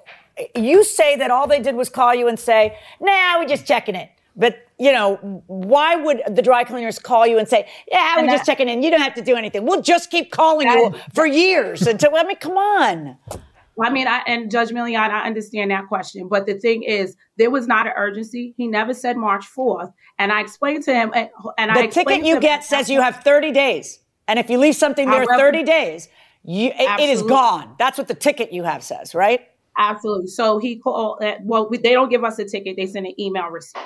You 0.55 0.83
say 0.83 1.15
that 1.15 1.31
all 1.31 1.47
they 1.47 1.59
did 1.59 1.75
was 1.75 1.89
call 1.89 2.13
you 2.13 2.27
and 2.27 2.39
say, 2.39 2.77
nah, 2.99 3.39
we're 3.39 3.47
just 3.47 3.65
checking 3.65 3.95
it. 3.95 4.09
But, 4.35 4.65
you 4.77 4.91
know, 4.91 5.15
why 5.47 5.95
would 5.95 6.21
the 6.27 6.41
dry 6.41 6.63
cleaners 6.63 6.97
call 6.97 7.27
you 7.27 7.37
and 7.37 7.47
say, 7.47 7.67
yeah, 7.91 8.21
we're 8.21 8.27
just 8.27 8.45
checking 8.45 8.69
in. 8.69 8.81
You 8.81 8.89
don't 8.89 9.01
have 9.01 9.15
to 9.15 9.21
do 9.21 9.35
anything. 9.35 9.65
We'll 9.65 9.81
just 9.81 10.09
keep 10.09 10.31
calling 10.31 10.67
that, 10.67 10.77
you 10.77 10.95
for 11.13 11.25
years 11.25 11.85
until, 11.85 12.15
I 12.15 12.23
mean, 12.23 12.37
come 12.37 12.57
on. 12.57 13.17
I 13.81 13.89
mean, 13.89 14.07
I, 14.07 14.21
and 14.27 14.49
Judge 14.51 14.69
Milian, 14.69 14.97
I 14.97 15.25
understand 15.25 15.71
that 15.71 15.87
question. 15.87 16.27
But 16.27 16.45
the 16.45 16.53
thing 16.55 16.83
is, 16.83 17.15
there 17.37 17.49
was 17.49 17.67
not 17.67 17.87
an 17.87 17.93
urgency. 17.97 18.53
He 18.57 18.67
never 18.67 18.93
said 18.93 19.17
March 19.17 19.45
4th. 19.45 19.93
And 20.17 20.31
I 20.31 20.41
explained 20.41 20.83
to 20.83 20.93
him, 20.93 21.11
and, 21.13 21.29
and 21.57 21.75
the 21.75 21.81
I 21.81 21.87
ticket 21.87 22.23
you 22.23 22.39
get 22.39 22.63
says 22.63 22.89
you 22.89 23.01
have 23.01 23.23
30 23.23 23.51
days. 23.51 23.99
And 24.27 24.37
if 24.37 24.49
you 24.49 24.57
leave 24.57 24.75
something 24.75 25.09
there 25.09 25.25
30 25.25 25.63
days, 25.63 26.07
you, 26.43 26.69
it, 26.69 26.99
it 26.99 27.09
is 27.09 27.23
gone. 27.23 27.75
That's 27.79 27.97
what 27.97 28.07
the 28.07 28.13
ticket 28.13 28.53
you 28.53 28.63
have 28.63 28.83
says, 28.83 29.15
right? 29.15 29.48
Absolutely. 29.79 30.27
So 30.27 30.59
he 30.59 30.77
called. 30.77 31.23
Uh, 31.23 31.37
well, 31.43 31.69
they 31.71 31.93
don't 31.93 32.09
give 32.09 32.25
us 32.25 32.39
a 32.39 32.45
ticket; 32.45 32.77
they 32.77 32.87
send 32.87 33.07
an 33.07 33.19
email 33.19 33.47
receipt. 33.47 33.81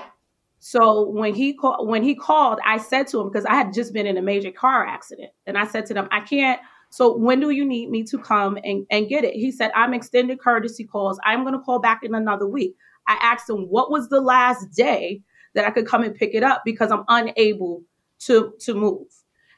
So 0.60 1.10
when 1.10 1.36
he 1.36 1.54
called, 1.54 1.88
when 1.88 2.04
he 2.04 2.16
called, 2.16 2.60
I 2.66 2.78
said 2.80 3.08
to 3.10 3.22
him 3.22 3.30
because 3.30 3.46
I 3.46 3.56
had 3.56 3.74
just 3.74 3.94
been 3.94 4.08
in 4.08 4.18
a 4.18 4.24
major 4.24 4.52
car 4.52 4.86
accident, 4.88 5.32
and 5.48 5.58
I 5.58 5.68
said 5.68 5.86
to 5.88 5.96
them, 5.96 6.08
"I 6.12 6.22
can't." 6.22 6.62
So 6.92 7.18
when 7.18 7.40
do 7.42 7.52
you 7.52 7.66
need 7.66 7.90
me 7.92 8.04
to 8.06 8.20
come 8.20 8.58
and, 8.64 8.86
and 8.92 9.10
get 9.10 9.26
it? 9.26 9.36
He 9.36 9.52
said, 9.52 9.72
"I'm 9.76 9.94
extended 9.94 10.40
courtesy 10.42 10.86
calls. 10.86 11.20
I'm 11.26 11.44
going 11.44 11.54
to 11.56 11.62
call 11.62 11.80
back 11.80 12.02
in 12.04 12.16
another 12.16 12.48
week." 12.48 12.76
I 13.08 13.18
asked 13.22 13.50
him, 13.50 13.66
"What 13.70 13.92
was 13.92 14.10
the 14.10 14.22
last 14.22 14.72
day 14.76 15.22
that 15.56 15.66
I 15.66 15.72
could 15.72 15.88
come 15.88 16.04
and 16.04 16.16
pick 16.16 16.36
it 16.36 16.44
up 16.44 16.64
because 16.66 16.92
I'm 16.92 17.06
unable 17.10 17.84
to 18.22 18.54
to 18.62 18.76
move?" 18.76 19.08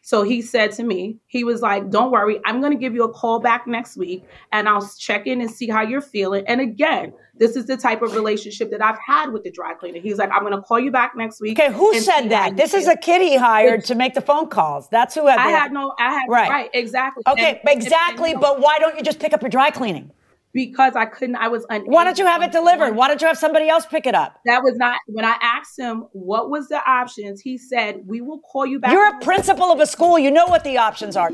So 0.06 0.22
he 0.22 0.44
said 0.44 0.72
to 0.74 0.84
me, 0.84 1.18
he 1.26 1.44
was 1.44 1.64
like, 1.64 1.90
Don't 1.90 2.12
worry, 2.12 2.40
I'm 2.46 2.60
going 2.62 2.72
to 2.72 2.78
give 2.78 2.94
you 2.94 3.04
a 3.04 3.12
call 3.12 3.40
back 3.40 3.66
next 3.66 3.98
week 3.98 4.24
and 4.52 4.70
I'll 4.70 4.88
check 5.00 5.26
in 5.26 5.42
and 5.42 5.50
see 5.50 5.68
how 5.68 5.82
you're 5.82 6.00
feeling. 6.00 6.46
And 6.48 6.62
again, 6.62 7.12
this 7.34 7.56
is 7.56 7.66
the 7.66 7.76
type 7.76 8.04
of 8.04 8.14
relationship 8.14 8.70
that 8.70 8.84
I've 8.84 9.00
had 9.00 9.34
with 9.34 9.44
the 9.44 9.50
dry 9.50 9.74
cleaner. 9.74 10.00
He's 10.00 10.20
like, 10.20 10.30
I'm 10.32 10.42
going 10.42 10.54
to 10.54 10.62
call 10.62 10.80
you 10.80 10.92
back 10.92 11.14
next 11.18 11.42
week. 11.42 11.60
Okay, 11.60 11.74
who 11.74 12.00
said 12.00 12.30
that? 12.30 12.56
This 12.56 12.76
is 12.76 12.88
a 12.88 12.96
kid 12.96 13.24
he 13.24 13.36
hired 13.36 13.80
it's, 13.80 13.88
to 13.88 13.96
make 13.96 14.14
the 14.14 14.22
phone 14.22 14.48
calls. 14.48 14.88
That's 14.90 15.16
who 15.16 15.26
had 15.26 15.40
I 15.40 15.48
had 15.48 15.74
no, 15.74 15.96
I 15.98 16.12
had, 16.12 16.30
right, 16.30 16.50
right 16.52 16.70
exactly. 16.76 17.24
Okay, 17.26 17.60
and, 17.66 17.70
exactly. 17.76 18.30
And, 18.30 18.36
and, 18.36 18.42
but 18.42 18.62
why 18.62 18.78
don't 18.78 18.96
you 18.96 19.02
just 19.02 19.20
pick 19.20 19.34
up 19.34 19.42
your 19.42 19.50
dry 19.50 19.72
cleaning? 19.72 20.12
Because 20.56 20.96
I 20.96 21.06
couldn't, 21.06 21.36
I 21.36 21.50
was 21.50 21.66
unable. 21.70 21.92
Why 21.92 22.06
don't 22.06 22.18
you 22.18 22.26
have 22.26 22.42
it 22.42 22.54
delivered? 22.54 22.96
Why 22.96 23.10
don't 23.10 23.22
you 23.22 23.28
have 23.28 23.38
somebody 23.38 23.68
else 23.68 23.86
pick 23.86 24.08
it 24.08 24.16
up? 24.16 24.40
That 24.46 24.64
was 24.64 24.78
not, 24.78 24.98
when 25.06 25.26
I 25.26 25.36
asked 25.42 25.78
him 25.78 26.06
what 26.14 26.50
was 26.50 26.70
the 26.70 26.80
options, 26.90 27.42
he 27.42 27.58
said, 27.58 28.04
we 28.06 28.22
will 28.22 28.40
call 28.40 28.66
you 28.66 28.80
back. 28.80 28.94
You're 28.94 29.18
a 29.18 29.20
principal 29.20 29.66
of 29.66 29.82
a 29.82 29.86
school. 29.86 30.18
You 30.18 30.32
know 30.32 30.46
what 30.46 30.64
the 30.64 30.78
options 30.78 31.18
are. 31.18 31.30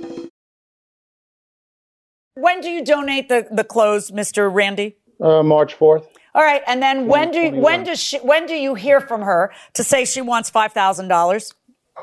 When 2.34 2.62
do 2.62 2.70
you 2.70 2.84
donate 2.84 3.30
the, 3.30 3.48
the 3.52 3.64
clothes, 3.64 4.10
Mr. 4.10 4.52
Randy? 4.52 4.98
Uh, 5.24 5.44
March 5.44 5.78
4th. 5.78 6.08
All 6.34 6.42
right, 6.42 6.64
and 6.66 6.82
then 6.82 7.08
when 7.08 7.30
do 7.30 7.40
you, 7.40 7.52
when 7.52 7.84
does 7.84 8.02
she 8.02 8.18
when 8.20 8.46
do 8.46 8.54
you 8.56 8.74
hear 8.74 9.02
from 9.02 9.22
her 9.22 9.52
to 9.74 9.84
say 9.84 10.06
she 10.06 10.22
wants 10.22 10.50
five 10.50 10.72
thousand 10.72 11.10
dollars? 11.10 11.54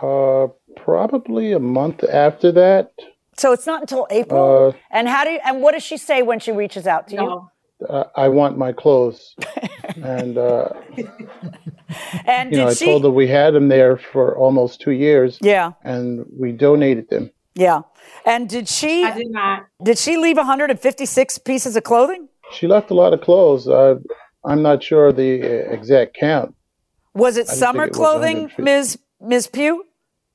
Uh, 0.02 0.48
probably 0.76 1.52
a 1.52 1.58
month 1.58 2.04
after 2.04 2.52
that. 2.52 2.92
So 3.38 3.52
it's 3.52 3.66
not 3.66 3.80
until 3.80 4.06
April. 4.10 4.74
Uh, 4.74 4.78
and 4.90 5.08
how 5.08 5.24
do 5.24 5.30
you, 5.30 5.40
and 5.44 5.62
what 5.62 5.72
does 5.72 5.84
she 5.84 5.96
say 5.96 6.22
when 6.22 6.40
she 6.40 6.50
reaches 6.50 6.86
out 6.86 7.08
to 7.08 7.16
no. 7.16 7.50
you? 7.80 7.86
Uh, 7.88 8.04
I 8.16 8.28
want 8.28 8.58
my 8.58 8.72
clothes. 8.72 9.36
and 10.02 10.36
uh, 10.36 10.70
and 12.26 12.52
you 12.52 12.58
know, 12.58 12.68
I 12.68 12.74
she, 12.74 12.86
told 12.86 13.04
her 13.04 13.10
we 13.10 13.28
had 13.28 13.54
them 13.54 13.68
there 13.68 13.96
for 13.96 14.36
almost 14.36 14.80
two 14.80 14.90
years. 14.90 15.38
Yeah. 15.40 15.72
And 15.84 16.26
we 16.36 16.50
donated 16.50 17.08
them. 17.10 17.30
Yeah. 17.54 17.82
And 18.26 18.48
did 18.48 18.68
she? 18.68 19.04
I 19.04 19.16
did 19.16 19.30
not. 19.30 19.66
Did 19.82 19.98
she 19.98 20.16
leave 20.16 20.36
156 20.36 21.38
pieces 21.38 21.76
of 21.76 21.84
clothing? 21.84 22.28
She 22.52 22.66
left 22.66 22.90
a 22.90 22.94
lot 22.94 23.12
of 23.12 23.20
clothes. 23.20 23.68
Uh, 23.68 23.96
I'm 24.44 24.62
not 24.62 24.82
sure 24.82 25.12
the 25.12 25.42
uh, 25.42 25.72
exact 25.72 26.16
count. 26.18 26.54
Was 27.14 27.36
it 27.36 27.46
summer 27.46 27.84
it 27.84 27.92
clothing, 27.92 28.50
Ms. 28.58 28.98
Ms. 29.20 29.46
Pugh? 29.46 29.84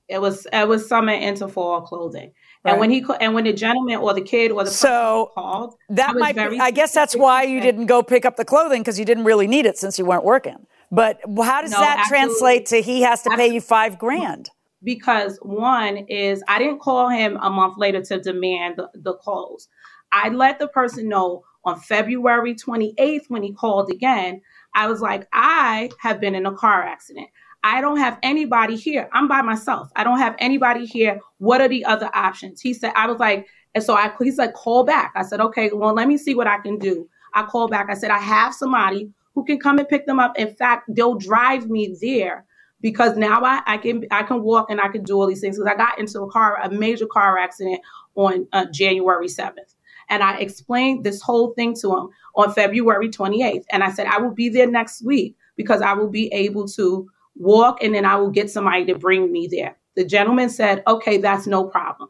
It 0.08 0.22
was. 0.22 0.48
It 0.54 0.68
was 0.68 0.88
summer 0.88 1.14
into 1.14 1.48
fall 1.48 1.82
clothing. 1.82 2.32
Right. 2.64 2.72
And 2.72 2.80
when 2.80 2.92
he 2.92 3.04
and 3.20 3.34
when 3.34 3.44
the 3.44 3.52
gentleman 3.52 3.98
or 3.98 4.14
the 4.14 4.22
kid 4.22 4.52
or 4.52 4.64
the 4.64 4.72
so 4.72 5.32
called, 5.34 5.76
that 5.90 6.16
might 6.16 6.36
be, 6.36 6.60
I 6.60 6.72
guess 6.72 6.94
that's 6.94 7.14
why 7.14 7.44
you 7.44 7.60
didn't 7.60 7.88
go 7.88 8.02
pick 8.02 8.24
up 8.24 8.38
the 8.38 8.46
clothing 8.46 8.82
because 8.82 8.98
you 8.98 9.04
didn't 9.04 9.26
really 9.26 9.48
need 9.48 9.66
it 9.66 9.78
since 9.78 10.00
you 10.00 10.06
weren't 10.06 10.24
working. 10.24 10.66
But 10.90 11.20
how 11.26 11.62
does 11.62 11.72
no, 11.72 11.80
that 11.80 12.00
absolutely. 12.00 12.08
translate 12.08 12.66
to 12.68 12.82
he 12.82 13.02
has 13.02 13.24
to 13.24 13.32
absolutely. 13.32 13.50
pay 13.50 13.54
you 13.56 13.62
five 13.62 14.00
grand? 14.00 14.50
Because 14.82 15.40
one 15.42 15.98
is 16.08 16.42
I 16.48 16.58
didn't 16.58 16.80
call 16.80 17.10
him 17.10 17.38
a 17.42 17.50
month 17.50 17.78
later 17.78 18.02
to 18.02 18.20
demand 18.22 18.76
the, 18.78 18.90
the 18.94 19.14
clothes. 19.14 19.68
I 20.14 20.30
let 20.30 20.60
the 20.60 20.68
person 20.68 21.10
know 21.10 21.44
on 21.66 21.80
February 21.80 22.56
28th 22.56 23.24
when 23.28 23.44
he 23.44 23.52
called 23.52 23.90
again. 23.90 24.42
I 24.76 24.88
was 24.88 25.02
like, 25.02 25.28
I 25.34 25.90
have 26.00 26.22
been 26.22 26.36
in 26.36 26.46
a 26.46 26.54
car 26.54 26.84
accident. 26.84 27.28
I 27.64 27.80
don't 27.80 27.98
have 27.98 28.20
anybody 28.24 28.76
here. 28.76 29.10
I'm 29.14 29.28
by 29.28 29.42
myself. 29.42 29.90
I 29.96 30.04
don't 30.04 30.20
have 30.20 30.36
anybody 30.40 30.86
here. 30.86 31.20
What 31.38 31.62
are 31.62 31.70
the 31.70 31.86
other 31.86 32.10
options? 32.14 32.60
He 32.60 32.74
said, 32.74 32.92
I 32.96 33.08
was 33.08 33.20
like, 33.20 33.48
and 33.74 33.84
so 33.84 33.96
I, 33.96 34.12
he 34.20 34.32
said, 34.32 34.54
call 34.54 34.84
back. 34.84 35.14
I 35.16 35.24
said, 35.24 35.40
okay, 35.40 35.72
well, 35.74 35.94
let 35.94 36.08
me 36.08 36.18
see 36.18 36.36
what 36.36 36.48
I 36.48 36.60
can 36.60 36.78
do. 36.78 37.08
I 37.34 37.44
called 37.44 37.72
back. 37.72 37.88
I 37.90 37.94
said, 37.94 38.12
I 38.12 38.20
have 38.20 38.54
somebody 38.54 39.10
who 39.34 39.44
can 39.46 39.60
come 39.60 39.80
and 39.80 39.88
pick 39.88 40.06
them 40.06 40.20
up. 40.20 40.38
In 40.38 40.54
fact, 40.54 40.90
they'll 40.90 41.16
drive 41.16 41.70
me 41.70 41.96
there 42.02 42.46
because 42.82 43.16
now 43.16 43.42
I, 43.44 43.62
I 43.66 43.78
can 43.78 44.06
I 44.12 44.24
can 44.24 44.44
walk 44.44 44.70
and 44.70 44.80
I 44.80 44.90
can 44.90 45.04
do 45.04 45.16
all 45.16 45.26
these 45.26 45.40
things 45.40 45.58
because 45.58 45.72
I 45.72 45.78
got 45.78 45.98
into 45.98 46.22
a 46.22 46.30
car, 46.30 46.60
a 46.62 46.70
major 46.70 47.08
car 47.08 47.38
accident 47.38 47.80
on 48.16 48.46
uh, 48.52 48.66
January 48.72 49.28
7th. 49.28 49.74
And 50.10 50.22
I 50.22 50.38
explained 50.38 51.04
this 51.04 51.22
whole 51.22 51.54
thing 51.54 51.76
to 51.82 51.96
him 51.96 52.10
on 52.36 52.54
February 52.54 53.10
28th. 53.10 53.64
And 53.72 53.84
I 53.84 53.92
said, 53.92 54.06
I 54.08 54.20
will 54.20 54.34
be 54.34 54.50
there 54.50 54.70
next 54.70 55.04
week 55.04 55.36
because 55.56 55.82
I 55.82 55.94
will 55.94 56.10
be 56.10 56.28
able 56.34 56.68
to 56.68 57.10
walk 57.36 57.84
and 57.84 57.94
then 57.94 58.06
I 58.06 58.16
will 58.16 58.30
get 58.30 58.50
somebody 58.50 58.86
to 58.86 58.98
bring 58.98 59.32
me 59.32 59.48
there. 59.50 59.78
The 59.96 60.06
gentleman 60.06 60.50
said, 60.50 60.84
okay, 60.88 61.18
that's 61.18 61.48
no 61.48 61.66
problem. 61.66 62.10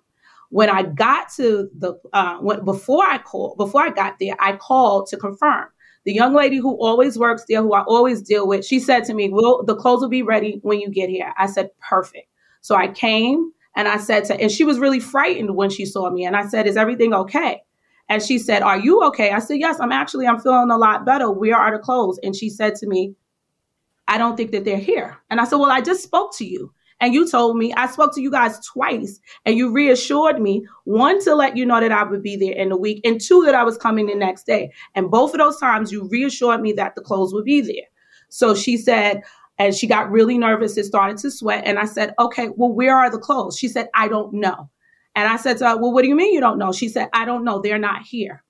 When 0.49 0.69
I 0.69 0.83
got 0.83 1.29
to 1.37 1.69
the, 1.77 1.99
uh, 2.13 2.37
when, 2.37 2.63
before 2.63 3.03
I 3.03 3.17
called, 3.17 3.57
before 3.57 3.81
I 3.81 3.89
got 3.89 4.19
there, 4.19 4.35
I 4.39 4.55
called 4.55 5.07
to 5.07 5.17
confirm. 5.17 5.67
The 6.05 6.13
young 6.13 6.33
lady 6.33 6.57
who 6.57 6.75
always 6.83 7.17
works 7.17 7.45
there, 7.47 7.61
who 7.61 7.73
I 7.73 7.81
always 7.83 8.21
deal 8.21 8.47
with, 8.47 8.65
she 8.65 8.79
said 8.79 9.05
to 9.05 9.13
me, 9.13 9.29
"Will 9.29 9.63
the 9.63 9.75
clothes 9.75 10.01
will 10.01 10.09
be 10.09 10.21
ready 10.21 10.59
when 10.61 10.79
you 10.79 10.89
get 10.89 11.09
here?" 11.09 11.33
I 11.37 11.47
said, 11.47 11.69
"Perfect." 11.79 12.27
So 12.61 12.75
I 12.75 12.89
came 12.89 13.51
and 13.75 13.87
I 13.87 13.97
said 13.97 14.25
to, 14.25 14.39
and 14.39 14.51
she 14.51 14.65
was 14.65 14.79
really 14.79 14.99
frightened 14.99 15.55
when 15.55 15.69
she 15.69 15.85
saw 15.85 16.09
me, 16.09 16.25
and 16.25 16.35
I 16.35 16.45
said, 16.45 16.67
"Is 16.67 16.75
everything 16.75 17.13
okay?" 17.13 17.61
And 18.09 18.21
she 18.21 18.37
said, 18.37 18.63
"Are 18.63 18.77
you 18.77 19.01
okay?" 19.05 19.31
I 19.31 19.39
said, 19.39 19.59
"Yes, 19.59 19.79
I'm 19.79 19.93
actually. 19.93 20.27
I'm 20.27 20.39
feeling 20.39 20.71
a 20.71 20.77
lot 20.77 21.05
better. 21.05 21.31
Where 21.31 21.55
are 21.55 21.71
the 21.71 21.81
clothes?" 21.81 22.19
And 22.21 22.35
she 22.35 22.49
said 22.49 22.75
to 22.75 22.87
me, 22.87 23.15
"I 24.07 24.17
don't 24.17 24.37
think 24.37 24.51
that 24.51 24.65
they're 24.65 24.77
here." 24.77 25.17
And 25.29 25.39
I 25.39 25.45
said, 25.45 25.57
"Well, 25.57 25.71
I 25.71 25.81
just 25.81 26.03
spoke 26.03 26.35
to 26.37 26.45
you." 26.45 26.73
And 26.99 27.13
you 27.13 27.29
told 27.29 27.57
me, 27.57 27.73
I 27.73 27.87
spoke 27.87 28.13
to 28.15 28.21
you 28.21 28.31
guys 28.31 28.65
twice, 28.65 29.19
and 29.45 29.57
you 29.57 29.73
reassured 29.73 30.39
me 30.39 30.65
one, 30.85 31.21
to 31.23 31.35
let 31.35 31.57
you 31.57 31.65
know 31.65 31.81
that 31.81 31.91
I 31.91 32.03
would 32.03 32.23
be 32.23 32.37
there 32.37 32.53
in 32.53 32.71
a 32.71 32.77
week, 32.77 33.01
and 33.03 33.19
two, 33.19 33.43
that 33.43 33.55
I 33.55 33.63
was 33.63 33.77
coming 33.77 34.05
the 34.05 34.15
next 34.15 34.45
day. 34.45 34.71
And 34.95 35.11
both 35.11 35.33
of 35.33 35.39
those 35.39 35.59
times, 35.59 35.91
you 35.91 36.07
reassured 36.07 36.61
me 36.61 36.71
that 36.73 36.95
the 36.95 37.01
clothes 37.01 37.33
would 37.33 37.43
be 37.43 37.59
there. 37.59 37.87
So 38.29 38.55
she 38.55 38.77
said, 38.77 39.21
and 39.57 39.75
she 39.75 39.87
got 39.87 40.11
really 40.11 40.37
nervous 40.37 40.77
and 40.77 40.85
started 40.85 41.17
to 41.19 41.31
sweat. 41.31 41.63
And 41.65 41.77
I 41.77 41.85
said, 41.85 42.13
Okay, 42.19 42.49
well, 42.55 42.71
where 42.71 42.97
are 42.97 43.09
the 43.09 43.19
clothes? 43.19 43.57
She 43.57 43.67
said, 43.67 43.89
I 43.93 44.07
don't 44.07 44.33
know. 44.33 44.69
And 45.15 45.27
I 45.27 45.35
said 45.35 45.57
to 45.59 45.67
her, 45.67 45.77
Well, 45.77 45.93
what 45.93 46.01
do 46.01 46.07
you 46.07 46.15
mean 46.15 46.33
you 46.33 46.39
don't 46.39 46.57
know? 46.57 46.71
She 46.71 46.89
said, 46.89 47.09
I 47.13 47.25
don't 47.25 47.43
know. 47.43 47.61
They're 47.61 47.77
not 47.77 48.01
here. 48.01 48.43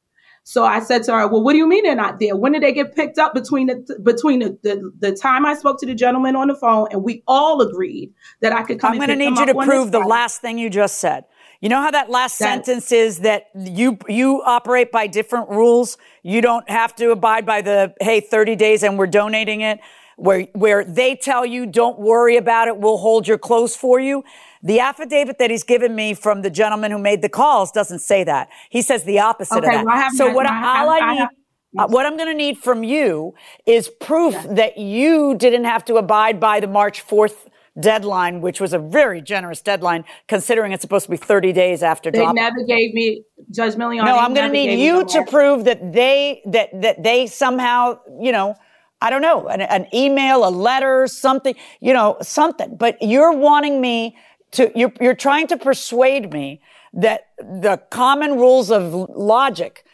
So 0.45 0.65
I 0.65 0.79
said 0.82 1.03
to 1.03 1.13
her, 1.13 1.27
"Well, 1.27 1.41
what 1.41 1.53
do 1.53 1.58
you 1.58 1.67
mean 1.67 1.84
they're 1.84 1.95
not 1.95 2.19
there? 2.19 2.36
When 2.36 2.51
did 2.51 2.63
they 2.63 2.73
get 2.73 2.93
picked 2.95 3.17
up 3.17 3.34
between 3.34 3.67
the 3.67 3.99
between 4.03 4.39
the, 4.39 4.58
the, 4.62 4.91
the 4.99 5.12
time 5.13 5.45
I 5.45 5.53
spoke 5.53 5.79
to 5.79 5.86
the 5.86 5.95
gentleman 5.95 6.36
on 6.36 6.49
the 6.49 6.56
phone 6.56 6.88
and 6.91 7.03
we 7.03 7.23
all 7.27 7.62
agreed 7.62 8.13
that 8.41 8.51
I 8.51 8.63
could 8.63 8.79
come." 8.79 8.91
I'm 8.91 8.97
going 8.97 9.10
to 9.10 9.15
need 9.15 9.38
you 9.38 9.45
to 9.45 9.53
prove 9.53 9.91
the 9.91 9.99
last 9.99 10.41
thing 10.41 10.58
you 10.58 10.69
just 10.69 10.97
said. 10.97 11.25
You 11.62 11.69
know 11.69 11.82
how 11.82 11.91
that 11.91 12.10
last 12.10 12.39
that, 12.39 12.65
sentence 12.65 12.91
is 12.91 13.19
that 13.19 13.45
you 13.56 13.97
you 14.10 14.41
operate 14.43 14.91
by 14.91 15.08
different 15.08 15.49
rules. 15.49 15.97
You 16.21 16.41
don't 16.41 16.69
have 16.69 16.93
to 16.97 17.12
abide 17.12 17.45
by 17.45 17.62
the 17.62 17.93
hey 18.01 18.19
30 18.19 18.58
days 18.58 18.84
and 18.84 18.99
we're 18.99 19.08
donating 19.08 19.62
it. 19.62 19.79
Where 20.17 20.43
where 20.54 20.84
they 20.84 21.15
tell 21.15 21.45
you 21.45 21.65
don't 21.65 21.99
worry 21.99 22.38
about 22.38 22.67
it, 22.67 22.78
we'll 22.78 22.97
hold 22.97 23.28
your 23.28 23.38
clothes 23.38 23.76
for 23.76 23.99
you. 23.99 24.23
The 24.62 24.80
affidavit 24.80 25.39
that 25.39 25.49
he's 25.49 25.63
given 25.63 25.95
me 25.95 26.13
from 26.13 26.41
the 26.41 26.49
gentleman 26.49 26.91
who 26.91 26.99
made 26.99 27.21
the 27.21 27.30
calls 27.30 27.71
doesn't 27.71 27.99
say 27.99 28.23
that. 28.23 28.49
He 28.69 28.82
says 28.82 29.04
the 29.04 29.19
opposite 29.19 29.58
okay, 29.58 29.67
of 29.67 29.73
that. 29.73 29.86
Well, 29.86 30.10
so 30.15 30.32
what 30.32 30.45
I, 30.45 30.80
all 30.80 30.89
I, 30.89 30.99
I 30.99 31.12
need. 31.12 31.19
Have, 31.19 31.30
uh, 31.78 31.88
what 31.88 32.06
I'm 32.06 32.15
going 32.15 32.30
to 32.30 32.36
need 32.36 32.60
from 32.60 32.84
you 32.84 33.34
is 33.65 33.89
proof 33.89 34.36
that 34.43 34.78
you 34.78 35.36
didn't 35.36 35.65
have 35.65 35.84
to 35.86 35.95
abide 35.95 36.39
by 36.39 36.60
the 36.60 36.67
March 36.67 37.06
4th 37.06 37.47
deadline, 37.80 38.41
which 38.41 38.62
was 38.62 38.73
a 38.73 38.80
very 38.80 39.21
generous 39.21 39.62
deadline, 39.62 40.06
considering 40.28 40.71
it's 40.71 40.82
supposed 40.82 41.06
to 41.06 41.12
be 41.12 41.17
30 41.17 41.52
days 41.54 41.82
after 41.82 42.12
they 42.12 42.19
drop. 42.19 42.36
never 42.36 42.63
gave 42.67 42.93
me 42.93 43.23
Judge 43.52 43.73
Milian. 43.73 44.06
No, 44.06 44.17
I'm 44.17 44.34
going 44.34 44.47
to 44.47 44.54
need 44.54 44.80
you 44.80 45.06
to 45.06 45.26
prove 45.26 45.65
that 45.65 45.93
they 45.93 46.41
that 46.45 46.69
that 46.82 47.04
they 47.04 47.28
somehow, 47.28 47.99
you 48.21 48.32
know, 48.32 48.56
I 49.03 49.09
don't 49.09 49.21
know, 49.21 49.49
an, 49.49 49.59
an 49.59 49.85
email, 49.93 50.47
a 50.47 50.49
letter, 50.49 51.07
something, 51.07 51.55
you 51.81 51.93
know, 51.93 52.15
something. 52.21 52.77
But 52.77 52.97
you're 53.01 53.33
wanting 53.33 53.81
me 53.81 54.17
to, 54.51 54.71
you're, 54.73 54.93
you're 55.01 55.13
trying 55.13 55.47
to 55.47 55.57
persuade 55.57 56.31
me 56.31 56.61
that 56.93 57.27
the 57.37 57.81
common 57.89 58.35
rules 58.37 58.71
of 58.71 58.93
logic, 58.93 59.85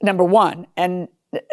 number 0.00 0.22
one, 0.22 0.68
and 0.76 1.08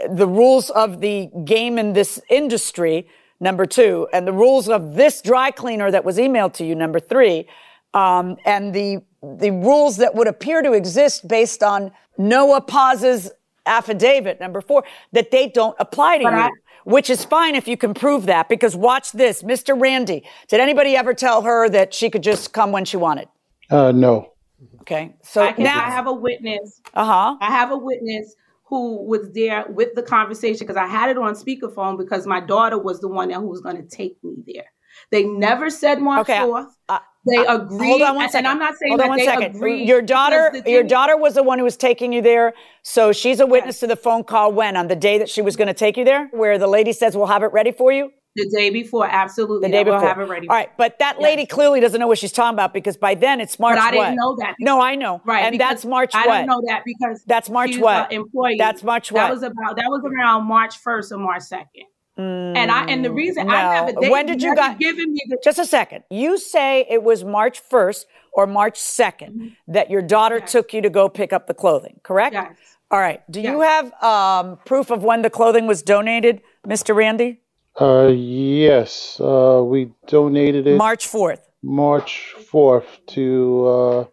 the 0.07 0.27
rules 0.27 0.69
of 0.69 1.01
the 1.01 1.31
game 1.43 1.79
in 1.79 1.93
this 1.93 2.21
industry, 2.29 3.09
number 3.39 3.65
two, 3.65 4.07
and 4.13 4.27
the 4.27 4.33
rules 4.33 4.69
of 4.69 4.93
this 4.93 5.23
dry 5.23 5.49
cleaner 5.49 5.89
that 5.89 6.05
was 6.05 6.19
emailed 6.19 6.53
to 6.53 6.63
you, 6.63 6.75
number 6.75 6.99
three, 6.99 7.47
um, 7.95 8.37
and 8.45 8.75
the 8.75 9.01
the 9.23 9.51
rules 9.51 9.97
that 9.97 10.15
would 10.15 10.27
appear 10.27 10.63
to 10.63 10.73
exist 10.73 11.27
based 11.27 11.61
on 11.61 11.91
Noah 12.17 12.61
Paz's 12.61 13.31
affidavit, 13.67 14.39
number 14.39 14.61
four, 14.61 14.83
that 15.11 15.29
they 15.29 15.47
don't 15.47 15.75
apply 15.79 16.17
to 16.17 16.23
but 16.23 16.33
you. 16.33 16.39
I, 16.39 16.49
which 16.83 17.09
is 17.09 17.25
fine 17.25 17.55
if 17.55 17.67
you 17.67 17.77
can 17.77 17.93
prove 17.93 18.25
that 18.25 18.49
because 18.49 18.75
watch 18.75 19.11
this. 19.11 19.43
Mr. 19.43 19.79
Randy, 19.79 20.23
did 20.47 20.59
anybody 20.59 20.95
ever 20.95 21.13
tell 21.13 21.41
her 21.41 21.69
that 21.69 21.93
she 21.93 22.09
could 22.09 22.23
just 22.23 22.53
come 22.53 22.71
when 22.71 22.85
she 22.85 22.97
wanted? 22.97 23.27
Uh, 23.69 23.91
no. 23.91 24.33
Okay. 24.81 25.15
So 25.23 25.43
I, 25.43 25.53
can, 25.53 25.63
now 25.63 25.83
I 25.83 25.89
have 25.89 26.07
a 26.07 26.13
witness. 26.13 26.81
Uh 26.93 27.05
huh. 27.05 27.37
I 27.39 27.47
have 27.47 27.71
a 27.71 27.77
witness 27.77 28.35
who 28.65 29.03
was 29.03 29.31
there 29.33 29.65
with 29.69 29.93
the 29.95 30.03
conversation 30.03 30.65
because 30.65 30.77
I 30.77 30.87
had 30.87 31.09
it 31.09 31.17
on 31.17 31.35
speakerphone 31.35 31.97
because 31.97 32.25
my 32.25 32.39
daughter 32.39 32.77
was 32.77 33.01
the 33.01 33.09
one 33.09 33.29
that 33.29 33.35
who 33.35 33.47
was 33.47 33.61
going 33.61 33.75
to 33.75 33.83
take 33.83 34.17
me 34.23 34.35
there. 34.47 34.65
They 35.09 35.23
never 35.23 35.69
said 35.69 36.01
March 36.01 36.21
okay, 36.21 36.39
4th. 36.39 36.69
Uh, 36.87 36.99
they 37.27 37.37
uh, 37.37 37.55
agreed. 37.55 37.87
Hold 37.87 38.01
on 38.01 38.15
one 38.15 38.29
second. 38.29 38.45
And 38.45 38.47
I'm 38.47 38.59
not 38.59 38.75
saying 38.77 38.91
hold 38.91 38.99
that 38.99 39.03
on 39.03 39.09
one 39.09 39.19
they 39.19 39.25
second. 39.25 39.55
agreed. 39.55 39.87
Your 39.87 40.01
daughter, 40.01 40.51
your 40.65 40.83
daughter 40.83 41.15
was 41.15 41.35
the 41.35 41.43
one 41.43 41.59
who 41.59 41.63
was 41.63 41.77
taking 41.77 42.11
you 42.11 42.21
there. 42.21 42.53
So 42.83 43.11
she's 43.11 43.39
a 43.39 43.45
witness 43.45 43.75
yes. 43.75 43.79
to 43.81 43.87
the 43.87 43.95
phone 43.95 44.23
call 44.23 44.51
when? 44.51 44.75
On 44.75 44.87
the 44.87 44.95
day 44.95 45.17
that 45.19 45.29
she 45.29 45.41
was 45.41 45.55
going 45.55 45.67
to 45.67 45.73
take 45.73 45.97
you 45.97 46.05
there? 46.05 46.27
Where 46.31 46.57
the 46.57 46.67
lady 46.67 46.93
says, 46.93 47.15
we'll 47.15 47.27
have 47.27 47.43
it 47.43 47.51
ready 47.53 47.71
for 47.71 47.91
you? 47.91 48.11
The 48.35 48.49
day 48.55 48.69
before, 48.69 49.05
absolutely. 49.05 49.67
The 49.67 49.73
day 49.73 49.83
before. 49.83 49.99
We'll 49.99 50.07
have 50.07 50.19
it 50.19 50.23
ready. 50.23 50.47
All 50.47 50.55
right, 50.55 50.69
but 50.77 50.99
that 50.99 51.17
yes. 51.19 51.23
lady 51.23 51.45
clearly 51.45 51.81
doesn't 51.81 51.99
know 51.99 52.07
what 52.07 52.17
she's 52.17 52.31
talking 52.31 52.55
about 52.55 52.73
because 52.73 52.95
by 52.95 53.13
then 53.13 53.41
it's 53.41 53.59
March. 53.59 53.75
But 53.75 53.83
I 53.83 53.91
didn't 53.91 54.15
know 54.15 54.37
that. 54.39 54.55
No, 54.57 54.79
I 54.79 54.95
know. 54.95 55.21
Right, 55.25 55.41
and 55.41 55.59
that's 55.59 55.83
March. 55.83 56.11
I 56.15 56.25
what? 56.25 56.37
don't 56.37 56.45
know 56.45 56.61
that 56.67 56.83
because 56.85 57.21
that's 57.27 57.49
March. 57.49 57.77
What 57.77 58.09
employee? 58.13 58.55
That's 58.57 58.83
March. 58.83 59.11
What? 59.11 59.19
That 59.19 59.31
was 59.31 59.43
about. 59.43 59.75
That 59.75 59.89
was 59.89 60.01
around 60.05 60.45
March 60.45 60.77
first 60.77 61.11
or 61.11 61.17
March 61.17 61.43
second. 61.43 61.83
Mm, 62.21 62.57
and 62.57 62.71
I 62.71 62.85
and 62.85 63.03
the 63.03 63.11
reason 63.11 63.47
no. 63.47 63.55
I 63.55 63.85
never 63.85 64.09
when 64.09 64.25
did 64.25 64.41
you 64.41 64.55
got 64.55 64.79
given 64.79 65.13
me 65.13 65.21
the 65.27 65.37
just 65.43 65.59
a 65.59 65.65
second. 65.65 66.03
You 66.09 66.37
say 66.37 66.85
it 66.89 67.03
was 67.03 67.23
March 67.23 67.59
first 67.59 68.07
or 68.33 68.47
March 68.47 68.79
2nd 68.79 69.29
mm-hmm. 69.29 69.47
that 69.67 69.89
your 69.89 70.01
daughter 70.01 70.37
yes. 70.39 70.51
took 70.51 70.73
you 70.73 70.81
to 70.81 70.89
go 70.89 71.09
pick 71.09 71.33
up 71.33 71.47
the 71.47 71.53
clothing, 71.53 71.99
correct? 72.03 72.33
Yes. 72.33 72.55
All 72.89 72.99
right. 72.99 73.21
Do 73.31 73.41
yes. 73.41 73.51
you 73.51 73.61
have 73.61 73.93
um, 74.03 74.57
proof 74.65 74.89
of 74.89 75.03
when 75.03 75.21
the 75.21 75.29
clothing 75.29 75.67
was 75.67 75.81
donated, 75.81 76.41
Mr. 76.65 76.95
Randy? 76.95 77.41
Uh, 77.79 78.07
yes. 78.07 79.19
Uh, 79.19 79.61
we 79.65 79.91
donated 80.07 80.67
it 80.67 80.77
March 80.77 81.07
4th. 81.07 81.39
March 81.63 82.33
4th 82.51 83.05
to 83.07 83.65
uh, 83.67 84.05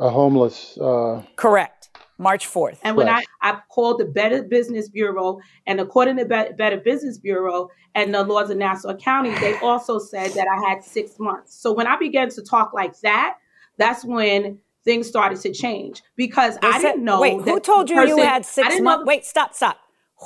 a 0.00 0.10
homeless. 0.10 0.76
Uh, 0.78 1.22
correct. 1.36 1.79
March 2.20 2.46
4th. 2.46 2.78
And 2.82 2.96
when 2.96 3.08
I, 3.08 3.24
I 3.40 3.58
called 3.70 3.98
the 3.98 4.04
Better 4.04 4.42
Business 4.42 4.88
Bureau, 4.88 5.40
and 5.66 5.80
according 5.80 6.18
to 6.18 6.24
Be- 6.24 6.52
Better 6.56 6.76
Business 6.76 7.18
Bureau 7.18 7.70
and 7.94 8.14
the 8.14 8.22
laws 8.22 8.50
of 8.50 8.58
Nassau 8.58 8.94
County, 8.94 9.30
they 9.40 9.58
also 9.60 9.98
said 9.98 10.32
that 10.32 10.46
I 10.46 10.68
had 10.68 10.84
six 10.84 11.18
months. 11.18 11.54
So 11.54 11.72
when 11.72 11.86
I 11.86 11.96
began 11.96 12.28
to 12.28 12.42
talk 12.42 12.72
like 12.74 12.98
that, 13.00 13.38
that's 13.78 14.04
when 14.04 14.58
things 14.84 15.08
started 15.08 15.40
to 15.40 15.52
change 15.52 16.02
because 16.14 16.58
they 16.58 16.68
I 16.68 16.80
said, 16.80 16.92
didn't 16.92 17.04
know. 17.04 17.20
Wait, 17.20 17.40
who 17.40 17.58
told 17.58 17.88
you 17.88 17.96
person, 17.96 18.18
you 18.18 18.22
had 18.22 18.44
six 18.44 18.80
months? 18.80 19.06
Wait, 19.06 19.24
stop, 19.24 19.54
stop. 19.54 19.78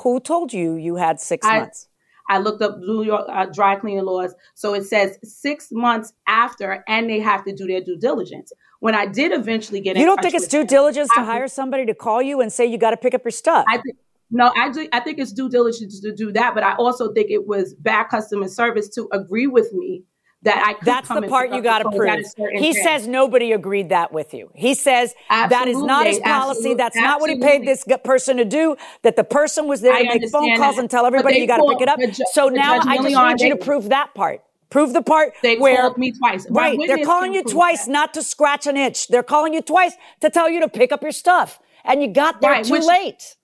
Who 0.03 0.19
told 0.19 0.51
you 0.51 0.75
you 0.75 0.97
had 0.97 1.21
six 1.21 1.47
I, 1.47 1.59
months? 1.59 1.87
I 2.29 2.39
looked 2.39 2.61
up 2.61 2.79
New 2.79 3.03
York 3.03 3.25
uh, 3.29 3.45
dry 3.45 3.75
cleaning 3.75 4.05
laws. 4.05 4.33
So 4.53 4.73
it 4.73 4.83
says 4.85 5.17
six 5.23 5.69
months 5.71 6.13
after, 6.27 6.83
and 6.87 7.09
they 7.09 7.19
have 7.19 7.43
to 7.45 7.53
do 7.53 7.67
their 7.67 7.81
due 7.81 7.97
diligence. 7.97 8.51
When 8.79 8.95
I 8.95 9.05
did 9.05 9.31
eventually 9.31 9.79
get, 9.81 9.95
it, 9.95 9.99
you 9.99 10.05
don't 10.05 10.21
think 10.21 10.35
it's 10.35 10.47
due 10.47 10.61
him, 10.61 10.67
diligence 10.67 11.09
to 11.15 11.21
I, 11.21 11.25
hire 11.25 11.47
somebody 11.47 11.85
to 11.85 11.93
call 11.93 12.21
you 12.21 12.41
and 12.41 12.51
say 12.51 12.65
you 12.65 12.77
got 12.77 12.91
to 12.91 12.97
pick 12.97 13.13
up 13.13 13.23
your 13.23 13.31
stuff? 13.31 13.65
I 13.67 13.77
th- 13.77 13.95
no, 14.31 14.51
I 14.55 14.71
do, 14.71 14.87
I 14.91 14.99
think 14.99 15.19
it's 15.19 15.31
due 15.31 15.49
diligence 15.49 15.99
to 16.01 16.13
do 16.13 16.31
that, 16.33 16.55
but 16.55 16.63
I 16.63 16.75
also 16.75 17.13
think 17.13 17.29
it 17.29 17.47
was 17.47 17.73
bad 17.75 18.05
customer 18.05 18.47
service 18.47 18.89
to 18.89 19.07
agree 19.11 19.47
with 19.47 19.71
me 19.71 20.03
that 20.45 20.63
I 20.65 20.85
That's 20.85 21.09
the 21.09 21.23
part 21.23 21.51
you 21.53 21.61
got 21.61 21.79
to 21.79 21.91
prove. 21.91 22.25
He 22.53 22.73
says 22.73 23.07
nobody 23.07 23.51
agreed 23.51 23.89
that 23.89 24.13
with 24.13 24.33
you. 24.33 24.49
He 24.55 24.73
says 24.73 25.13
Absolutely. 25.29 25.73
that 25.73 25.77
is 25.77 25.83
not 25.83 26.07
his 26.07 26.19
policy. 26.19 26.49
Absolutely. 26.49 26.73
That's 26.75 26.95
not 26.95 27.19
what 27.19 27.29
he 27.29 27.39
paid 27.39 27.67
this 27.67 27.83
person 28.03 28.37
to 28.37 28.45
do. 28.45 28.77
That 29.01 29.15
the 29.15 29.23
person 29.23 29.67
was 29.67 29.81
there 29.81 29.97
to 29.97 30.03
make 30.03 30.29
phone 30.29 30.55
calls 30.55 30.75
that. 30.75 30.81
and 30.81 30.89
tell 30.89 31.05
everybody 31.05 31.37
you 31.39 31.47
got 31.47 31.57
to 31.57 31.67
pick 31.69 31.81
it 31.81 31.89
up. 31.89 31.99
Ju- 31.99 32.23
so 32.31 32.49
now 32.49 32.79
I 32.79 32.97
just 32.97 33.41
need 33.41 33.49
you 33.49 33.57
to 33.57 33.63
prove 33.63 33.89
that 33.89 34.13
part. 34.13 34.41
Prove 34.69 34.93
the 34.93 35.01
part 35.01 35.33
they 35.41 35.57
where 35.57 35.77
called 35.77 35.97
me 35.97 36.11
twice. 36.11 36.45
Right, 36.49 36.77
they're 36.85 37.05
calling 37.05 37.33
you 37.33 37.43
twice, 37.43 37.85
that. 37.85 37.91
not 37.91 38.13
to 38.15 38.23
scratch 38.23 38.67
an 38.67 38.75
itch. 38.75 39.07
They're 39.07 39.23
calling 39.23 39.53
you 39.53 39.61
twice 39.61 39.93
to 40.21 40.29
tell 40.29 40.49
you 40.49 40.59
to 40.61 40.67
pick 40.67 40.91
up 40.91 41.01
your 41.01 41.11
stuff, 41.11 41.59
and 41.83 42.01
you 42.01 42.09
got 42.09 42.41
there 42.41 42.51
right, 42.51 42.65
too 42.65 42.73
which, 42.73 42.83
late. 42.83 43.34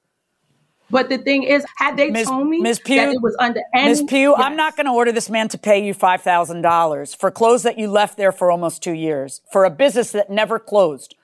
But 0.92 1.10
the 1.10 1.18
thing 1.18 1.44
is, 1.44 1.66
had 1.78 1.98
they 1.98 2.12
Ms. 2.12 2.28
told 2.28 2.48
me 2.48 2.60
Ms. 2.60 2.80
Pugh, 2.80 2.96
that 2.98 3.14
it 3.14 3.22
was 3.22 3.36
under 3.40 3.62
any, 3.74 3.90
Ms. 3.90 4.04
Pugh, 4.08 4.36
yes. 4.38 4.40
I'm 4.40 4.56
not 4.56 4.76
going 4.76 4.86
to 4.86 4.92
order 4.92 5.12
this 5.12 5.30
man 5.30 5.48
to 5.50 5.58
pay 5.58 5.84
you 5.84 5.94
five 5.94 6.22
thousand 6.22 6.62
dollars 6.62 7.14
for 7.14 7.32
clothes 7.32 7.64
that 7.64 7.78
you 7.78 7.88
left 7.88 8.18
there 8.18 8.32
for 8.32 8.52
almost 8.52 8.84
two 8.84 8.94
years 8.94 9.42
for 9.52 9.66
a 9.66 9.70
business 9.70 10.12
that 10.12 10.30
never 10.30 10.60
closed. 10.60 11.16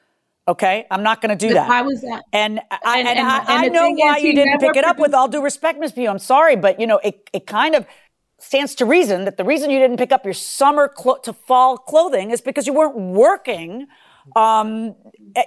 Okay, 0.48 0.88
I'm 0.90 1.04
not 1.04 1.22
going 1.22 1.38
to 1.38 1.48
do 1.48 1.54
that. 1.54 1.70
I 1.70 1.82
was 1.82 2.02
that, 2.02 2.24
and 2.32 2.62
I, 2.72 3.00
and, 3.00 3.08
and, 3.08 3.20
and, 3.20 3.28
I, 3.28 3.66
I 3.66 3.68
know 3.68 3.92
why 3.92 4.18
you 4.18 4.34
didn't 4.34 4.60
pick 4.60 4.78
it 4.78 4.86
up. 4.86 4.98
With 4.98 5.14
all 5.14 5.28
due 5.28 5.44
respect, 5.44 5.80
Ms. 5.80 5.92
Pugh, 5.92 6.10
I'm 6.10 6.20
sorry, 6.20 6.56
but 6.56 6.80
you 6.80 6.88
know 6.88 7.00
it. 7.04 7.30
It 7.34 7.46
kind 7.46 7.76
of 7.76 7.86
stands 8.40 8.76
to 8.76 8.86
reason 8.86 9.26
that 9.26 9.38
the 9.38 9.44
reason 9.44 9.70
you 9.70 9.80
didn't 9.80 9.98
pick 9.98 10.12
up 10.12 10.24
your 10.24 10.34
summer 10.34 10.88
clo- 10.88 11.18
to 11.18 11.34
fall 11.34 11.78
clothing 11.78 12.32
is 12.32 12.40
because 12.40 12.68
you 12.68 12.74
weren't 12.74 12.96
working 12.96 13.88
um, 14.36 14.96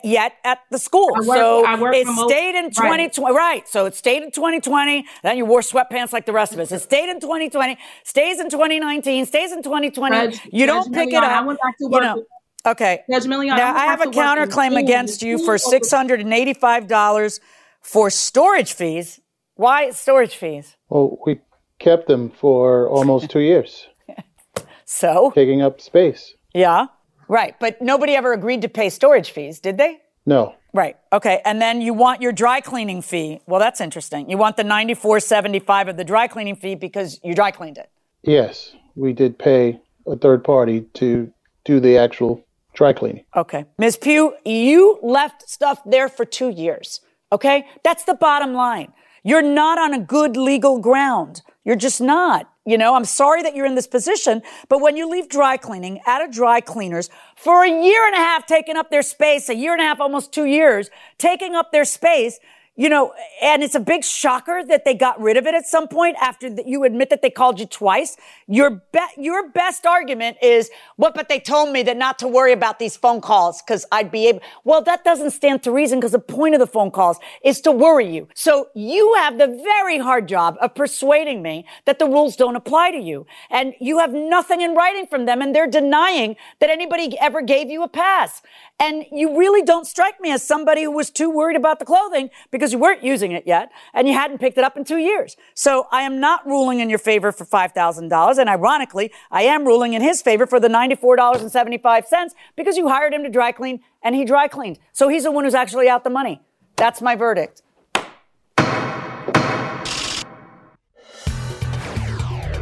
yet 0.04 0.34
at 0.44 0.60
the 0.70 0.78
school. 0.78 1.08
I 1.16 1.20
work- 1.20 1.36
so 1.38 1.64
I 1.66 1.80
work 1.80 1.94
it 1.94 2.06
stayed 2.06 2.54
in 2.56 2.70
2020. 2.70 3.34
Right. 3.36 3.68
So 3.68 3.86
it 3.86 3.94
stayed 3.94 4.22
in 4.22 4.30
2020. 4.30 5.04
Then 5.22 5.36
you 5.36 5.44
wore 5.44 5.60
sweatpants 5.60 6.12
like 6.12 6.26
the 6.26 6.32
rest 6.32 6.52
of 6.52 6.58
us. 6.60 6.72
It 6.72 6.80
stayed 6.80 7.08
in 7.08 7.20
2020, 7.20 7.76
stays 8.04 8.40
in 8.40 8.50
2019, 8.50 9.26
stays 9.26 9.52
in 9.52 9.62
2020. 9.62 10.16
Judge- 10.16 10.40
you 10.52 10.66
Judge 10.66 10.84
don't 10.84 10.94
pick 10.94 11.08
it 11.08 11.14
up. 11.14 11.24
I 11.24 11.42
went 11.42 11.60
back 11.60 11.76
to 11.78 11.84
you 11.90 12.00
know, 12.00 12.24
okay. 12.66 13.02
Judge 13.10 13.24
Milian, 13.24 13.56
now 13.56 13.74
I 13.74 13.78
I 13.82 13.84
have 13.86 13.98
back 14.00 14.08
a 14.08 14.10
to 14.12 14.16
work 14.18 14.38
in 14.38 14.48
counterclaim 14.48 14.78
against 14.78 15.22
you 15.22 15.38
for 15.44 15.56
$685 15.56 17.40
for 17.80 18.10
storage 18.10 18.72
fees. 18.72 19.20
Why 19.54 19.90
storage 19.90 20.36
fees? 20.36 20.76
Well, 20.88 21.18
we 21.26 21.40
kept 21.78 22.08
them 22.08 22.30
for 22.30 22.88
almost 22.88 23.30
two 23.30 23.40
years, 23.40 23.86
So? 24.84 25.32
taking 25.34 25.62
up 25.62 25.80
space. 25.80 26.34
Yeah. 26.54 26.86
Right. 27.30 27.54
But 27.60 27.80
nobody 27.80 28.16
ever 28.16 28.32
agreed 28.32 28.62
to 28.62 28.68
pay 28.68 28.90
storage 28.90 29.30
fees, 29.30 29.60
did 29.60 29.78
they? 29.78 30.00
No. 30.26 30.56
Right. 30.74 30.96
Okay. 31.12 31.40
And 31.44 31.62
then 31.62 31.80
you 31.80 31.94
want 31.94 32.20
your 32.20 32.32
dry 32.32 32.60
cleaning 32.60 33.02
fee. 33.02 33.40
Well, 33.46 33.60
that's 33.60 33.80
interesting. 33.80 34.28
You 34.28 34.36
want 34.36 34.56
the 34.56 34.64
94.75 34.64 35.90
of 35.90 35.96
the 35.96 36.02
dry 36.02 36.26
cleaning 36.26 36.56
fee 36.56 36.74
because 36.74 37.20
you 37.22 37.32
dry 37.32 37.52
cleaned 37.52 37.78
it. 37.78 37.88
Yes, 38.24 38.74
we 38.96 39.12
did 39.12 39.38
pay 39.38 39.80
a 40.08 40.16
third 40.16 40.42
party 40.42 40.86
to 40.94 41.32
do 41.64 41.78
the 41.78 41.96
actual 41.96 42.44
dry 42.74 42.92
cleaning. 42.92 43.24
Okay. 43.36 43.64
Ms. 43.78 43.96
Pugh, 43.96 44.34
you 44.44 44.98
left 45.00 45.48
stuff 45.48 45.80
there 45.86 46.08
for 46.08 46.24
2 46.24 46.48
years. 46.48 47.00
Okay? 47.30 47.64
That's 47.84 48.02
the 48.02 48.14
bottom 48.14 48.54
line. 48.54 48.92
You're 49.22 49.40
not 49.40 49.78
on 49.78 49.94
a 49.94 50.00
good 50.00 50.36
legal 50.36 50.80
ground. 50.80 51.42
You're 51.64 51.76
just 51.76 52.00
not. 52.00 52.49
You 52.66 52.76
know, 52.76 52.94
I'm 52.94 53.06
sorry 53.06 53.42
that 53.42 53.56
you're 53.56 53.64
in 53.64 53.74
this 53.74 53.86
position, 53.86 54.42
but 54.68 54.82
when 54.82 54.94
you 54.96 55.08
leave 55.08 55.30
dry 55.30 55.56
cleaning 55.56 56.00
at 56.06 56.22
a 56.22 56.30
dry 56.30 56.60
cleaners 56.60 57.08
for 57.34 57.64
a 57.64 57.68
year 57.68 58.06
and 58.06 58.14
a 58.14 58.18
half 58.18 58.46
taking 58.46 58.76
up 58.76 58.90
their 58.90 59.02
space, 59.02 59.48
a 59.48 59.54
year 59.54 59.72
and 59.72 59.80
a 59.80 59.84
half, 59.84 59.98
almost 59.98 60.32
two 60.32 60.44
years, 60.44 60.90
taking 61.16 61.54
up 61.54 61.72
their 61.72 61.86
space, 61.86 62.38
you 62.80 62.88
know, 62.88 63.12
and 63.42 63.62
it's 63.62 63.74
a 63.74 63.80
big 63.80 64.02
shocker 64.02 64.64
that 64.64 64.86
they 64.86 64.94
got 64.94 65.20
rid 65.20 65.36
of 65.36 65.46
it 65.46 65.54
at 65.54 65.66
some 65.66 65.86
point 65.86 66.16
after 66.18 66.48
that 66.48 66.66
you 66.66 66.84
admit 66.84 67.10
that 67.10 67.20
they 67.20 67.28
called 67.28 67.60
you 67.60 67.66
twice. 67.66 68.16
Your 68.46 68.80
your 69.18 69.50
best 69.50 69.84
argument 69.84 70.38
is, 70.40 70.70
what, 70.96 71.14
but 71.14 71.28
they 71.28 71.40
told 71.40 71.72
me 71.72 71.82
that 71.82 71.98
not 71.98 72.18
to 72.20 72.26
worry 72.26 72.54
about 72.54 72.78
these 72.78 72.96
phone 72.96 73.20
calls 73.20 73.60
because 73.60 73.84
I'd 73.92 74.10
be 74.10 74.28
able. 74.28 74.40
Well, 74.64 74.80
that 74.84 75.04
doesn't 75.04 75.32
stand 75.32 75.62
to 75.64 75.70
reason 75.70 76.00
because 76.00 76.12
the 76.12 76.18
point 76.18 76.54
of 76.54 76.58
the 76.58 76.66
phone 76.66 76.90
calls 76.90 77.18
is 77.44 77.60
to 77.60 77.70
worry 77.70 78.10
you. 78.10 78.28
So 78.34 78.68
you 78.74 79.12
have 79.18 79.36
the 79.36 79.48
very 79.62 79.98
hard 79.98 80.26
job 80.26 80.56
of 80.62 80.74
persuading 80.74 81.42
me 81.42 81.66
that 81.84 81.98
the 81.98 82.06
rules 82.06 82.34
don't 82.34 82.56
apply 82.56 82.92
to 82.92 82.98
you. 82.98 83.26
And 83.50 83.74
you 83.78 83.98
have 83.98 84.14
nothing 84.14 84.62
in 84.62 84.74
writing 84.74 85.06
from 85.06 85.26
them 85.26 85.42
and 85.42 85.54
they're 85.54 85.66
denying 85.66 86.36
that 86.60 86.70
anybody 86.70 87.14
ever 87.20 87.42
gave 87.42 87.68
you 87.68 87.82
a 87.82 87.88
pass. 87.88 88.40
And 88.80 89.04
you 89.12 89.38
really 89.38 89.60
don't 89.62 89.86
strike 89.86 90.18
me 90.22 90.32
as 90.32 90.42
somebody 90.42 90.84
who 90.84 90.90
was 90.90 91.10
too 91.10 91.28
worried 91.28 91.56
about 91.56 91.80
the 91.80 91.84
clothing 91.84 92.30
because 92.50 92.69
you 92.72 92.78
weren't 92.78 93.02
using 93.02 93.32
it 93.32 93.46
yet 93.46 93.70
and 93.94 94.06
you 94.08 94.14
hadn't 94.14 94.38
picked 94.38 94.58
it 94.58 94.64
up 94.64 94.76
in 94.76 94.84
two 94.84 94.98
years. 94.98 95.36
So 95.54 95.86
I 95.90 96.02
am 96.02 96.20
not 96.20 96.46
ruling 96.46 96.80
in 96.80 96.88
your 96.90 96.98
favor 96.98 97.32
for 97.32 97.44
$5,000. 97.44 98.38
And 98.38 98.48
ironically, 98.48 99.12
I 99.30 99.42
am 99.42 99.64
ruling 99.64 99.94
in 99.94 100.02
his 100.02 100.22
favor 100.22 100.46
for 100.46 100.60
the 100.60 100.68
$94.75 100.68 102.30
because 102.56 102.76
you 102.76 102.88
hired 102.88 103.12
him 103.12 103.22
to 103.22 103.30
dry 103.30 103.52
clean 103.52 103.80
and 104.02 104.14
he 104.14 104.24
dry 104.24 104.48
cleaned. 104.48 104.78
So 104.92 105.08
he's 105.08 105.24
the 105.24 105.30
one 105.30 105.44
who's 105.44 105.54
actually 105.54 105.88
out 105.88 106.04
the 106.04 106.10
money. 106.10 106.40
That's 106.76 107.02
my 107.02 107.16
verdict. 107.16 107.62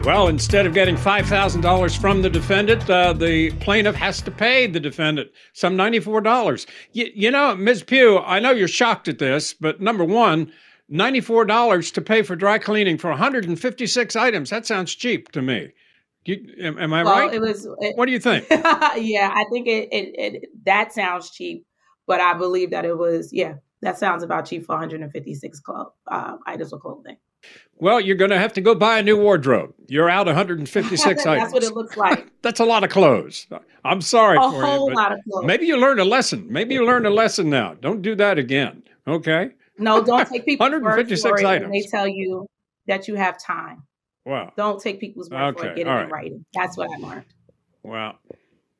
Well, 0.04 0.28
instead 0.28 0.64
of 0.64 0.72
getting 0.72 0.96
$5,000 0.96 2.00
from 2.00 2.22
the 2.22 2.30
defendant, 2.30 2.88
uh, 2.88 3.12
the 3.12 3.50
plaintiff 3.60 3.94
has 3.96 4.22
to 4.22 4.30
pay 4.30 4.66
the 4.66 4.80
defendant 4.80 5.30
some 5.52 5.76
$94. 5.76 6.66
You, 6.92 7.10
you 7.14 7.30
know, 7.30 7.54
Ms. 7.54 7.82
Pugh, 7.82 8.18
I 8.18 8.40
know 8.40 8.52
you're 8.52 8.68
shocked 8.68 9.08
at 9.08 9.18
this, 9.18 9.52
but 9.52 9.80
number 9.80 10.04
one, 10.04 10.50
$94 10.90 11.92
to 11.92 12.00
pay 12.00 12.22
for 12.22 12.36
dry 12.36 12.58
cleaning 12.58 12.96
for 12.96 13.10
156 13.10 14.16
items. 14.16 14.50
That 14.50 14.66
sounds 14.66 14.94
cheap 14.94 15.30
to 15.32 15.42
me. 15.42 15.72
You, 16.24 16.54
am, 16.60 16.78
am 16.78 16.92
I 16.92 17.04
well, 17.04 17.14
right? 17.14 17.34
It 17.34 17.40
was. 17.40 17.66
It, 17.78 17.96
what 17.96 18.06
do 18.06 18.12
you 18.12 18.20
think? 18.20 18.46
yeah, 18.50 19.32
I 19.34 19.44
think 19.50 19.66
it, 19.66 19.88
it, 19.90 20.14
it 20.14 20.48
that 20.66 20.92
sounds 20.92 21.30
cheap, 21.30 21.64
but 22.06 22.20
I 22.20 22.34
believe 22.34 22.70
that 22.70 22.84
it 22.84 22.98
was. 22.98 23.32
Yeah, 23.32 23.54
that 23.80 23.98
sounds 23.98 24.22
about 24.22 24.44
cheap 24.44 24.66
for 24.66 24.72
156 24.74 25.60
clo- 25.60 25.92
uh, 26.06 26.36
items 26.46 26.72
of 26.72 26.80
clothing. 26.80 27.16
Well, 27.80 28.00
you're 28.00 28.16
going 28.16 28.30
to 28.32 28.38
have 28.38 28.52
to 28.54 28.60
go 28.60 28.74
buy 28.74 28.98
a 28.98 29.02
new 29.02 29.16
wardrobe. 29.16 29.72
You're 29.86 30.10
out 30.10 30.26
156 30.26 31.04
That's 31.04 31.26
items. 31.26 31.42
That's 31.44 31.52
what 31.54 31.62
it 31.62 31.74
looks 31.76 31.96
like. 31.96 32.28
That's 32.42 32.60
a 32.60 32.64
lot 32.64 32.82
of 32.84 32.90
clothes. 32.90 33.46
I'm 33.84 34.00
sorry 34.00 34.36
A 34.36 34.40
for 34.40 34.62
whole 34.64 34.90
you. 34.90 34.96
lot 34.96 35.12
of 35.12 35.20
clothes. 35.30 35.44
Maybe 35.46 35.66
you 35.66 35.76
learned 35.76 36.00
a 36.00 36.04
lesson. 36.04 36.46
Maybe 36.50 36.74
you 36.74 36.84
learned 36.84 37.06
a 37.06 37.10
lesson 37.10 37.48
now. 37.50 37.74
Don't 37.74 38.02
do 38.02 38.14
that 38.16 38.38
again. 38.38 38.82
Okay? 39.06 39.50
No, 39.78 40.02
don't 40.02 40.28
take 40.28 40.44
people's 40.44 40.70
word 40.70 40.82
156 40.82 41.22
for 41.22 41.38
it 41.38 41.44
when 41.44 41.46
items. 41.54 41.72
they 41.72 41.88
tell 41.88 42.08
you 42.08 42.48
that 42.88 43.06
you 43.06 43.14
have 43.14 43.40
time. 43.40 43.84
Wow. 44.26 44.52
Don't 44.56 44.80
take 44.82 44.98
people's 44.98 45.30
word 45.30 45.54
for 45.56 45.60
Okay, 45.60 45.68
it. 45.68 45.76
Get 45.76 45.86
it 45.86 45.90
all 45.90 46.00
in 46.00 46.08
writing. 46.08 46.44
That's 46.52 46.76
what 46.76 46.90
I 46.92 46.96
learned. 46.98 47.24
Wow. 47.84 48.18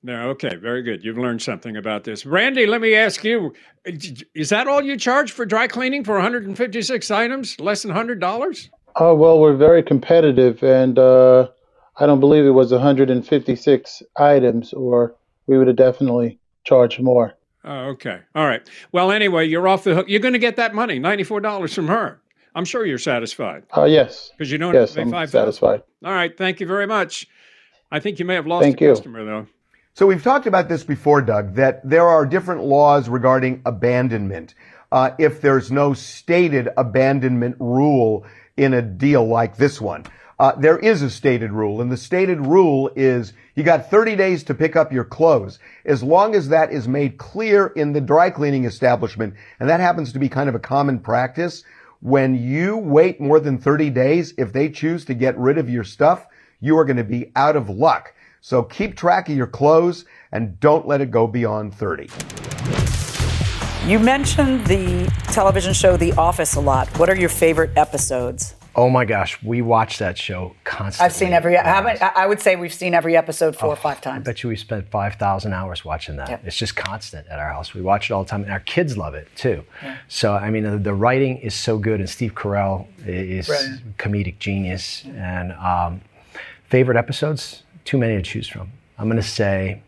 No, 0.03 0.31
okay, 0.31 0.55
very 0.55 0.83
good. 0.83 1.05
You've 1.05 1.19
learned 1.19 1.43
something 1.43 1.77
about 1.77 2.05
this. 2.05 2.25
Randy, 2.25 2.67
let 2.67 2.81
me 2.81 2.95
ask 2.95 3.25
you 3.25 3.53
is 3.85 4.49
that 4.51 4.69
all 4.69 4.83
you 4.83 4.97
charge 4.97 5.33
for 5.33 5.45
dry 5.45 5.67
cleaning 5.67 6.05
for 6.05 6.15
156 6.15 7.11
items? 7.11 7.59
Less 7.59 7.83
than 7.83 7.93
$100? 7.93 8.69
Oh, 8.97 9.15
well, 9.15 9.41
we're 9.41 9.57
very 9.57 9.83
competitive, 9.83 10.63
and 10.63 10.99
uh, 10.99 11.49
I 11.97 12.07
don't 12.07 12.21
believe 12.21 12.45
it 12.45 12.51
was 12.51 12.71
156 12.71 14.03
items, 14.17 14.73
or 14.73 15.15
we 15.47 15.59
would 15.59 15.67
have 15.67 15.77
definitely 15.77 16.39
charged 16.65 17.01
more. 17.01 17.35
Oh, 17.65 17.89
okay. 17.91 18.21
All 18.35 18.47
right. 18.47 18.69
Well, 18.93 19.11
anyway, 19.11 19.47
you're 19.47 19.67
off 19.67 19.85
the 19.85 19.95
hook. 19.95 20.07
You're 20.09 20.21
going 20.21 20.33
to 20.33 20.39
get 20.39 20.57
that 20.57 20.75
money, 20.75 21.01
$94 21.01 21.75
from 21.75 21.89
her. 21.89 22.21
I'm 22.55 22.65
sure 22.65 22.87
you're 22.87 22.99
satisfied. 22.99 23.65
Uh, 23.77 23.85
yes. 23.85 24.31
Because 24.37 24.51
you 24.51 24.59
don't 24.59 24.75
yes, 24.75 24.95
have 24.95 25.07
to 25.07 25.11
pay 25.11 25.17
I'm 25.17 25.27
5000 25.27 25.31
satisfied. 25.31 25.83
All 26.05 26.13
right. 26.13 26.37
Thank 26.37 26.61
you 26.61 26.67
very 26.67 26.87
much. 26.87 27.27
I 27.91 28.01
think 28.01 28.19
you 28.19 28.25
may 28.25 28.35
have 28.35 28.47
lost 28.47 28.65
Thank 28.65 28.81
a 28.81 28.85
you. 28.85 28.91
customer, 28.91 29.25
though. 29.25 29.47
So 29.99 30.07
we've 30.07 30.23
talked 30.23 30.47
about 30.47 30.69
this 30.69 30.85
before, 30.85 31.23
Doug, 31.23 31.57
that 31.57 31.81
there 31.83 32.07
are 32.07 32.25
different 32.25 32.63
laws 32.63 33.09
regarding 33.09 33.63
abandonment. 33.67 34.55
Uh, 34.93 35.11
if 35.19 35.41
there's 35.41 35.73
no 35.73 35.93
stated 35.93 36.69
abandonment 36.77 37.57
rule 37.59 38.25
in 38.57 38.75
a 38.75 38.81
deal 38.81 39.27
like 39.27 39.57
this 39.57 39.81
one, 39.81 40.05
uh, 40.39 40.53
there 40.53 40.79
is 40.79 41.03
a 41.03 41.11
stated 41.11 41.51
rule, 41.51 41.81
and 41.81 41.91
the 41.91 41.97
stated 41.97 42.41
rule 42.41 42.93
is 42.95 43.33
you 43.57 43.65
got 43.65 43.91
30 43.91 44.15
days 44.15 44.45
to 44.45 44.55
pick 44.55 44.77
up 44.77 44.93
your 44.93 45.03
clothes, 45.03 45.59
as 45.85 46.01
long 46.01 46.37
as 46.37 46.51
that 46.51 46.71
is 46.71 46.87
made 46.87 47.19
clear 47.19 47.67
in 47.67 47.93
the 47.93 48.01
dry 48.01 48.31
cleaning 48.31 48.67
establishment, 48.67 49.35
and 49.59 49.69
that 49.69 49.81
happens 49.81 50.13
to 50.13 50.21
be 50.21 50.29
kind 50.29 50.49
of 50.49 50.55
a 50.55 50.61
common 50.61 51.01
practice. 51.01 51.65
When 51.99 52.37
you 52.37 52.77
wait 52.77 53.21
more 53.21 53.41
than 53.41 53.59
30 53.59 53.91
days, 53.91 54.33
if 54.39 54.53
they 54.53 54.69
choose 54.69 55.07
to 55.07 55.15
get 55.15 55.37
rid 55.37 55.59
of 55.59 55.69
your 55.69 55.83
stuff, 55.83 56.25
you 56.61 56.79
are 56.79 56.85
going 56.85 56.99
to 56.99 57.05
be 57.05 57.33
out 57.35 57.57
of 57.57 57.69
luck. 57.69 58.15
So 58.41 58.63
keep 58.63 58.97
track 58.97 59.29
of 59.29 59.37
your 59.37 59.47
clothes 59.47 60.05
and 60.33 60.59
don't 60.61 60.87
let 60.87 61.01
it 61.01 61.11
go 61.11 61.27
beyond 61.27 61.75
30. 61.75 62.09
You 63.87 63.99
mentioned 63.99 64.67
the 64.67 65.07
television 65.33 65.73
show 65.73 65.97
The 65.97 66.13
Office 66.13 66.55
a 66.55 66.61
lot. 66.61 66.89
What 66.99 67.09
are 67.09 67.17
your 67.17 67.31
favorite 67.31 67.71
episodes? 67.77 68.55
Oh 68.77 68.91
my 68.91 69.05
gosh, 69.05 69.43
we 69.43 69.61
watch 69.63 69.99
that 69.99 70.17
show 70.17 70.55
constantly. 70.63 71.07
I've 71.07 71.13
seen 71.15 71.33
every. 71.33 71.57
Haven't, 71.57 72.01
I 72.01 72.13
I 72.15 72.27
would 72.27 72.39
say 72.41 72.55
we've 72.55 72.73
seen 72.73 72.95
every 72.95 73.17
episode 73.17 73.57
four 73.57 73.71
or 73.71 73.77
five 73.77 73.97
I 73.97 74.01
times. 74.01 74.25
bet 74.25 74.43
you 74.45 74.51
we 74.51 74.57
spent 74.57 74.89
5,000 74.89 75.53
hours 75.53 75.85
watching 75.85 76.17
that. 76.17 76.29
Yep. 76.29 76.43
It's 76.47 76.57
just 76.57 76.77
constant 76.77 77.27
at 77.29 77.41
our 77.41 77.49
house. 77.49 77.75
We 77.75 77.81
watch 77.81 78.09
it 78.11 78.13
all 78.13 78.23
the 78.23 78.29
time, 78.31 78.43
and 78.45 78.53
our 78.53 78.61
kids 78.61 78.97
love 78.97 79.15
it 79.15 79.27
too. 79.35 79.65
So, 80.07 80.35
I 80.35 80.51
mean, 80.51 80.63
the, 80.63 80.79
the 80.79 80.95
writing 80.95 81.39
is 81.39 81.55
so 81.55 81.77
good, 81.79 81.99
and 81.99 82.09
Steve 82.09 82.35
Carell 82.35 82.87
is 83.05 83.47
Brilliant. 83.49 83.97
comedic 83.97 84.39
genius. 84.39 85.05
And 85.07 85.53
um, 85.55 86.03
favorite 86.69 86.99
episodes? 86.99 87.65
Too 87.89 87.97
many 87.97 88.17
to 88.17 88.23
choose 88.23 88.47
from. 88.47 88.71
I'm 88.99 89.07
going 89.07 89.17
to 89.17 89.27
say 89.27 89.81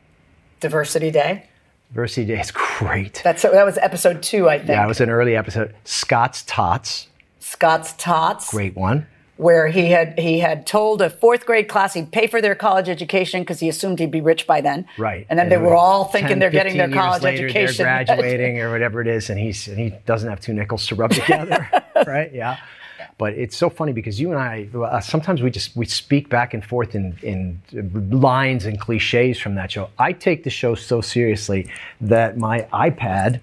Diversity 0.60 1.10
Day. 1.10 1.44
Diversity 1.92 2.24
Day 2.28 2.40
is 2.40 2.50
great. 2.50 3.20
That's 3.22 3.42
that 3.42 3.66
was 3.66 3.76
episode 3.76 4.22
two, 4.22 4.48
I 4.48 4.56
think. 4.56 4.70
Yeah, 4.70 4.86
it 4.86 4.88
was 4.88 5.02
an 5.02 5.10
early 5.10 5.36
episode. 5.36 5.74
Scott's 5.84 6.42
Tots, 6.44 7.08
Scott's 7.40 7.92
Tots, 7.98 8.52
great 8.52 8.74
one. 8.74 9.06
where 9.36 9.68
he 9.68 9.90
had 9.90 10.18
he 10.18 10.38
had 10.38 10.66
told 10.66 11.02
a 11.02 11.10
fourth 11.10 11.44
grade 11.44 11.68
class 11.68 11.92
he'd 11.92 12.10
pay 12.10 12.26
for 12.26 12.40
their 12.40 12.54
college 12.54 12.88
education 12.88 13.42
because 13.42 13.60
he 13.60 13.68
assumed 13.68 13.98
he'd 13.98 14.10
be 14.10 14.22
rich 14.22 14.46
by 14.46 14.62
then. 14.62 14.86
Right. 14.96 15.26
And 15.28 15.38
then 15.38 15.50
they 15.50 15.58
were 15.58 15.76
all 15.76 16.06
thinking 16.06 16.28
10, 16.30 16.38
they're 16.38 16.48
getting 16.48 16.78
their 16.78 16.88
college 16.88 17.22
later, 17.22 17.44
education. 17.44 17.84
They're 17.84 18.04
graduating 18.06 18.60
or 18.60 18.70
whatever 18.70 19.02
it 19.02 19.08
is, 19.08 19.28
and 19.28 19.38
he's 19.38 19.68
and 19.68 19.78
he 19.78 19.90
doesn't 20.06 20.30
have 20.30 20.40
two 20.40 20.54
nickels 20.54 20.86
to 20.86 20.94
rub 20.94 21.10
together, 21.10 21.68
right? 22.06 22.32
Yeah. 22.32 22.56
But 23.20 23.34
it's 23.34 23.54
so 23.54 23.68
funny 23.68 23.92
because 23.92 24.18
you 24.18 24.32
and 24.32 24.40
I 24.40 24.66
uh, 24.74 24.98
sometimes 24.98 25.42
we 25.42 25.50
just 25.50 25.76
we 25.76 25.84
speak 25.84 26.30
back 26.30 26.54
and 26.54 26.64
forth 26.64 26.94
in 26.94 27.14
in 27.22 27.60
lines 28.10 28.64
and 28.64 28.80
cliches 28.80 29.38
from 29.38 29.56
that 29.56 29.70
show. 29.70 29.90
I 29.98 30.14
take 30.14 30.42
the 30.42 30.48
show 30.48 30.74
so 30.74 31.02
seriously 31.02 31.68
that 32.00 32.38
my 32.38 32.66
iPad 32.72 33.40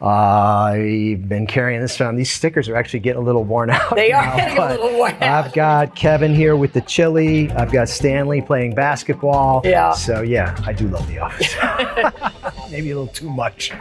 I've 0.00 1.28
been 1.28 1.48
carrying 1.48 1.80
this 1.80 2.00
around. 2.00 2.14
These 2.14 2.30
stickers 2.30 2.68
are 2.68 2.76
actually 2.76 3.00
getting 3.00 3.20
a 3.20 3.24
little 3.24 3.42
worn 3.42 3.70
out. 3.78 3.96
They 3.96 4.12
are 4.12 4.24
now, 4.24 4.36
getting 4.36 4.58
a 4.58 4.68
little 4.68 4.96
worn 4.96 5.14
out. 5.14 5.46
I've 5.46 5.52
got 5.52 5.96
Kevin 5.96 6.32
here 6.32 6.54
with 6.54 6.72
the 6.72 6.82
chili. 6.82 7.50
I've 7.50 7.72
got 7.72 7.88
Stanley 7.88 8.40
playing 8.40 8.76
basketball. 8.76 9.62
Yeah. 9.64 9.94
So 9.94 10.22
yeah, 10.22 10.56
I 10.64 10.72
do 10.72 10.86
love 10.86 11.08
The 11.08 11.18
Office. 11.18 11.52
Maybe 12.70 12.92
a 12.92 12.96
little 12.96 13.12
too 13.12 13.30
much. 13.30 13.72